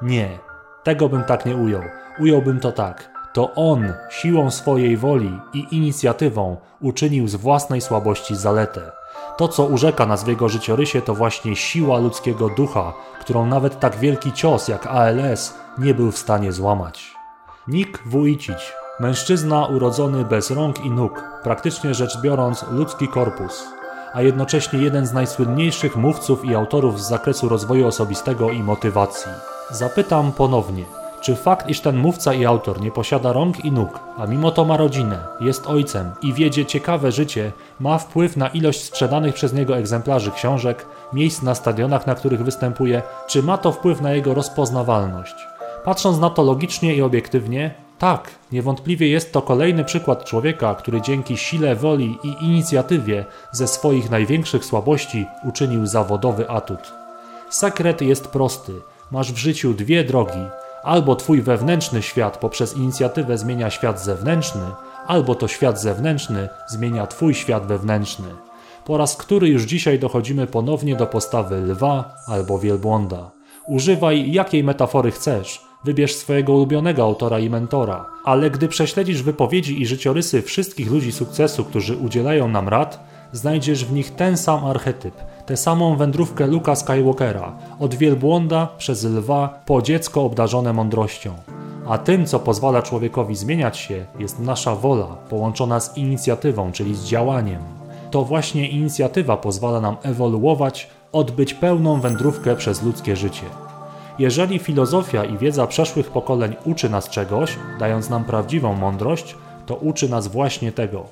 Nie, 0.03 0.46
tego 0.87 1.09
bym 1.09 1.25
tak 1.25 1.47
nie 1.47 1.57
ujął. 1.57 1.83
Ująłbym 2.19 2.61
to 2.61 2.73
tak. 2.73 3.11
To 3.33 3.55
on 3.55 3.93
siłą 4.11 4.51
swojej 4.51 4.97
woli 4.97 5.41
i 5.55 5.67
inicjatywą 5.71 6.57
uczynił 6.81 7.29
z 7.29 7.35
własnej 7.35 7.81
słabości 7.81 8.37
zaletę. 8.37 8.81
To, 9.39 9.49
co 9.49 9.65
urzeka 9.65 10.07
nas 10.07 10.25
w 10.25 10.29
jego 10.29 10.49
życiorysie, 10.49 11.03
to 11.03 11.15
właśnie 11.15 11.57
siła 11.57 11.99
ludzkiego 11.99 12.49
ducha, 12.49 12.93
którą 13.21 13.47
nawet 13.47 13.81
tak 13.81 13.97
wielki 13.97 14.33
cios 14.33 14.69
jak 14.69 14.87
ALS 14.87 15.55
nie 15.79 15.95
był 15.95 16.11
w 16.11 16.19
stanie 16.19 16.53
złamać. 16.53 17.15
Nick 17.69 18.03
Vujicic, 18.07 18.73
mężczyzna 19.01 19.67
urodzony 19.67 20.25
bez 20.25 20.51
rąk 20.51 20.85
i 20.85 20.91
nóg, 20.91 21.25
praktycznie 21.43 21.95
rzecz 21.95 22.21
biorąc 22.21 22.65
ludzki 22.71 23.09
korpus, 23.09 23.65
a 24.17 24.23
jednocześnie 24.23 24.79
jeden 24.79 25.07
z 25.07 25.13
najsłynniejszych 25.13 25.97
mówców 25.97 26.45
i 26.45 26.55
autorów 26.55 27.01
z 27.01 27.09
zakresu 27.09 27.49
rozwoju 27.49 27.87
osobistego 27.87 28.51
i 28.51 28.63
motywacji. 28.63 29.33
Zapytam 29.71 30.33
ponownie, 30.33 30.85
czy 31.21 31.37
fakt, 31.37 31.69
iż 31.69 31.81
ten 31.81 31.97
mówca 31.97 32.35
i 32.35 32.45
autor 32.45 32.81
nie 32.81 32.91
posiada 32.91 33.33
rąk 33.33 33.65
i 33.65 33.73
nóg, 33.73 34.01
a 34.19 34.27
mimo 34.27 34.51
to 34.51 34.65
ma 34.65 34.77
rodzinę, 34.77 35.19
jest 35.41 35.67
ojcem 35.67 36.11
i 36.23 36.33
wiedzie 36.33 36.67
ciekawe 36.67 37.13
życie, 37.13 37.53
ma 37.81 37.99
wpływ 37.99 38.37
na 38.37 38.49
ilość 38.49 38.85
sprzedanych 38.85 39.35
przez 39.35 39.53
niego 39.53 39.77
egzemplarzy 39.77 40.31
książek, 40.31 40.87
miejsc 41.13 41.43
na 41.43 41.55
stadionach, 41.55 42.07
na 42.07 42.15
których 42.15 42.45
występuje, 42.45 43.03
czy 43.27 43.43
ma 43.43 43.59
to 43.59 43.73
wpływ 43.73 44.01
na 44.01 44.13
jego 44.13 44.35
rozpoznawalność? 44.35 45.35
Patrząc 45.85 46.19
na 46.19 46.31
to 46.31 46.43
logicznie 46.43 46.95
i 46.95 47.03
obiektywnie, 47.03 47.86
tak, 47.99 48.31
niewątpliwie 48.53 49.09
jest 49.09 49.33
to 49.33 49.43
kolejny 49.43 49.85
przykład 49.85 50.25
człowieka, 50.25 50.75
który 50.75 51.01
dzięki 51.01 51.37
sile 51.37 51.77
woli 51.77 52.19
i 52.23 52.45
inicjatywie 52.45 53.25
ze 53.53 53.69
swoich 53.69 54.11
największych 54.11 54.65
słabości 54.65 55.27
uczynił 55.45 55.87
zawodowy 55.87 56.51
atut. 56.51 56.93
Sekret 57.51 58.03
jest 58.03 58.29
prosty. 58.29 58.73
Masz 59.11 59.33
w 59.33 59.37
życiu 59.37 59.75
dwie 59.75 60.05
drogi 60.05 60.41
Albo 60.87 61.17
twój 61.17 61.43
wewnętrzny 61.43 62.03
świat 62.03 62.39
poprzez 62.39 62.77
inicjatywę 62.77 63.39
zmienia 63.39 63.71
świat 63.71 64.01
zewnętrzny, 64.01 64.63
albo 65.07 65.35
to 65.35 65.49
świat 65.49 65.81
zewnętrzny 65.81 66.49
zmienia 66.69 67.07
twój 67.07 67.35
świat 67.35 67.67
wewnętrzny. 67.67 68.29
Po 68.85 68.97
raz 68.97 69.17
który 69.17 69.49
już 69.49 69.63
dzisiaj 69.63 69.99
dochodzimy 69.99 70.47
ponownie 70.47 70.97
do 70.97 71.07
postawy 71.07 71.57
lwa 71.57 72.15
albo 72.27 72.59
wielbłąda. 72.59 73.31
Używaj 73.67 74.33
jakiej 74.33 74.65
metafory 74.65 75.11
chcesz, 75.11 75.66
wybierz 75.87 76.15
swojego 76.15 76.53
ulubionego 76.53 77.03
autora 77.03 77.39
i 77.39 77.51
mentora, 77.51 78.07
ale 78.25 78.51
gdy 78.51 78.69
prześledzisz 78.69 79.23
wypowiedzi 79.23 79.83
i 79.83 79.87
życiorysy 79.87 80.43
wszystkich 80.43 80.91
ludzi 80.91 81.13
sukcesu, 81.13 81.65
którzy 81.65 81.97
udzielają 81.97 82.49
nam 82.49 82.69
rad, 82.69 83.07
znajdziesz 83.33 83.85
w 83.85 83.93
nich 83.93 84.11
ten 84.15 84.37
sam 84.37 84.65
archetyp, 84.65 85.15
tę 85.47 85.57
samą 85.57 85.97
wędrówkę 85.97 86.47
Luka 86.47 86.77
Skywalkera, 86.77 87.53
od 87.81 87.95
wielbłąda 87.95 88.69
przez 88.79 89.05
lwa 89.05 89.63
po 89.67 89.83
dziecko 89.83 90.25
obdarzone 90.25 90.73
mądrością. 90.73 91.35
A 91.89 91.99
tym, 91.99 92.27
co 92.27 92.39
pozwala 92.39 92.83
człowiekowi 92.83 93.37
zmieniać 93.37 93.79
się, 93.79 94.07
jest 94.19 94.41
nasza 94.41 94.75
wola, 94.75 95.07
połączona 95.07 95.81
z 95.81 95.97
inicjatywą, 95.97 96.73
czyli 96.73 96.95
z 96.95 97.05
działaniem. 97.05 97.63
To 98.11 98.25
właśnie 98.25 98.69
inicjatywa 98.69 99.37
pozwala 99.37 99.81
nam 99.81 99.97
ewoluować, 100.03 100.89
odbyć 101.13 101.55
pełną 101.55 102.01
wędrówkę 102.01 102.57
przez 102.57 102.83
ludzkie 102.83 103.17
życie. 103.17 103.66
Jeżeli 104.19 104.59
filozofia 104.59 105.25
i 105.25 105.39
wiedza 105.39 105.67
przeszłych 105.67 106.11
pokoleń 106.11 106.57
uczy 106.65 106.91
nas 106.91 107.09
czegoś, 107.09 107.59
dając 107.79 108.11
nam 108.11 108.25
prawdziwą 108.25 108.75
mądrość, 108.75 109.37
to 109.67 109.75
uczy 109.75 110.09
nas 110.09 110.29
właśnie 110.29 110.73
tego 110.73 111.07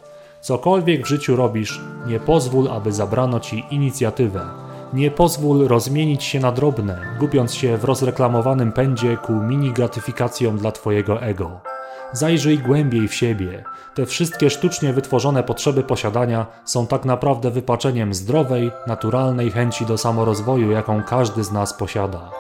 Cokolwiek 0.45 1.05
w 1.05 1.09
życiu 1.09 1.37
robisz, 1.37 1.81
nie 2.07 2.21
pozwól, 2.21 2.69
aby 2.69 2.93
zabrano 2.93 3.41
ci 3.41 3.65
inicjatywę. 3.71 4.47
Nie 4.93 5.11
pozwól 5.11 5.69
rozmienić 5.69 6.25
się 6.25 6.41
na 6.41 6.53
drobne, 6.53 7.17
gubiąc 7.21 7.55
się 7.55 7.77
w 7.77 7.85
rozreklamowanym 7.85 8.73
pędzie 8.73 9.17
ku 9.17 9.33
mini 9.33 9.73
gratyfikacjom 9.73 10.59
dla 10.59 10.73
twojego 10.73 11.23
ego. 11.23 11.61
Zajrzyj 12.13 12.59
głębiej 12.59 13.09
w 13.09 13.15
siebie. 13.15 13.65
Te 13.95 14.07
wszystkie 14.07 14.51
sztucznie 14.51 14.93
wytworzone 14.93 15.43
potrzeby 15.43 15.83
posiadania 15.83 16.47
są 16.65 16.87
tak 16.87 17.05
naprawdę 17.05 17.51
wypaczeniem 17.51 18.15
zdrowej, 18.15 18.71
naturalnej 18.87 19.51
chęci 19.51 19.87
do 19.87 19.99
samorozwoju, 19.99 20.71
jaką 20.71 21.03
każdy 21.03 21.45
z 21.45 21.53
nas 21.53 21.75
posiada. 21.75 22.31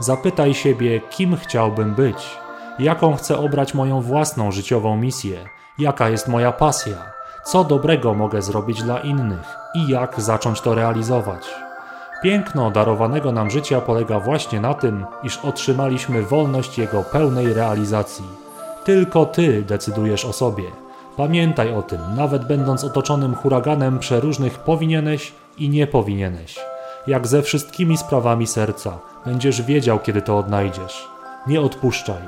Zapytaj 0.00 0.54
siebie, 0.54 1.00
kim 1.00 1.36
chciałbym 1.36 1.94
być, 1.94 2.38
jaką 2.78 3.16
chcę 3.16 3.38
obrać 3.38 3.74
moją 3.74 4.00
własną 4.00 4.52
życiową 4.52 4.96
misję, 4.96 5.38
jaka 5.78 6.08
jest 6.08 6.28
moja 6.28 6.52
pasja 6.52 6.96
Co 7.44 7.64
dobrego 7.64 8.14
mogę 8.14 8.42
zrobić 8.42 8.82
dla 8.82 8.98
innych 8.98 9.56
i 9.74 9.88
jak 9.88 10.20
zacząć 10.20 10.60
to 10.60 10.74
realizować? 10.74 11.46
Piękno 12.22 12.70
darowanego 12.70 13.32
nam 13.32 13.50
życia 13.50 13.80
polega 13.80 14.20
właśnie 14.20 14.60
na 14.60 14.74
tym, 14.74 15.06
iż 15.22 15.38
otrzymaliśmy 15.38 16.22
wolność 16.22 16.78
jego 16.78 17.02
pełnej 17.02 17.54
realizacji. 17.54 18.24
Tylko 18.84 19.26
ty 19.26 19.62
decydujesz 19.62 20.24
o 20.24 20.32
sobie. 20.32 20.64
Pamiętaj 21.16 21.74
o 21.74 21.82
tym, 21.82 22.00
nawet 22.16 22.46
będąc 22.46 22.84
otoczonym 22.84 23.34
huraganem 23.34 23.98
przeróżnych 23.98 24.58
powinieneś 24.58 25.32
i 25.58 25.68
nie 25.68 25.86
powinieneś. 25.86 26.77
Jak 27.08 27.26
ze 27.26 27.42
wszystkimi 27.42 27.96
sprawami 27.96 28.46
serca, 28.46 28.98
będziesz 29.26 29.62
wiedział, 29.62 29.98
kiedy 29.98 30.22
to 30.22 30.38
odnajdziesz. 30.38 31.08
Nie 31.46 31.60
odpuszczaj. 31.60 32.22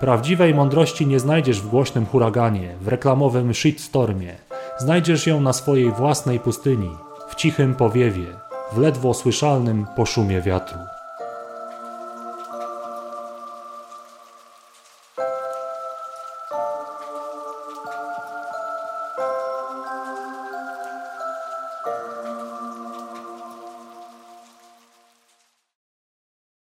Prawdziwej 0.00 0.54
mądrości 0.54 1.06
nie 1.06 1.20
znajdziesz 1.20 1.60
w 1.60 1.68
głośnym 1.68 2.06
huraganie, 2.06 2.74
w 2.80 2.88
reklamowym 2.88 3.54
shitstormie. 3.54 4.34
Znajdziesz 4.78 5.26
ją 5.26 5.40
na 5.40 5.52
swojej 5.52 5.90
własnej 5.90 6.40
pustyni, 6.40 6.90
w 7.28 7.34
cichym 7.34 7.74
powiewie, 7.74 8.26
w 8.72 8.78
ledwo 8.78 9.14
słyszalnym 9.14 9.86
poszumie 9.96 10.40
wiatru. 10.40 10.78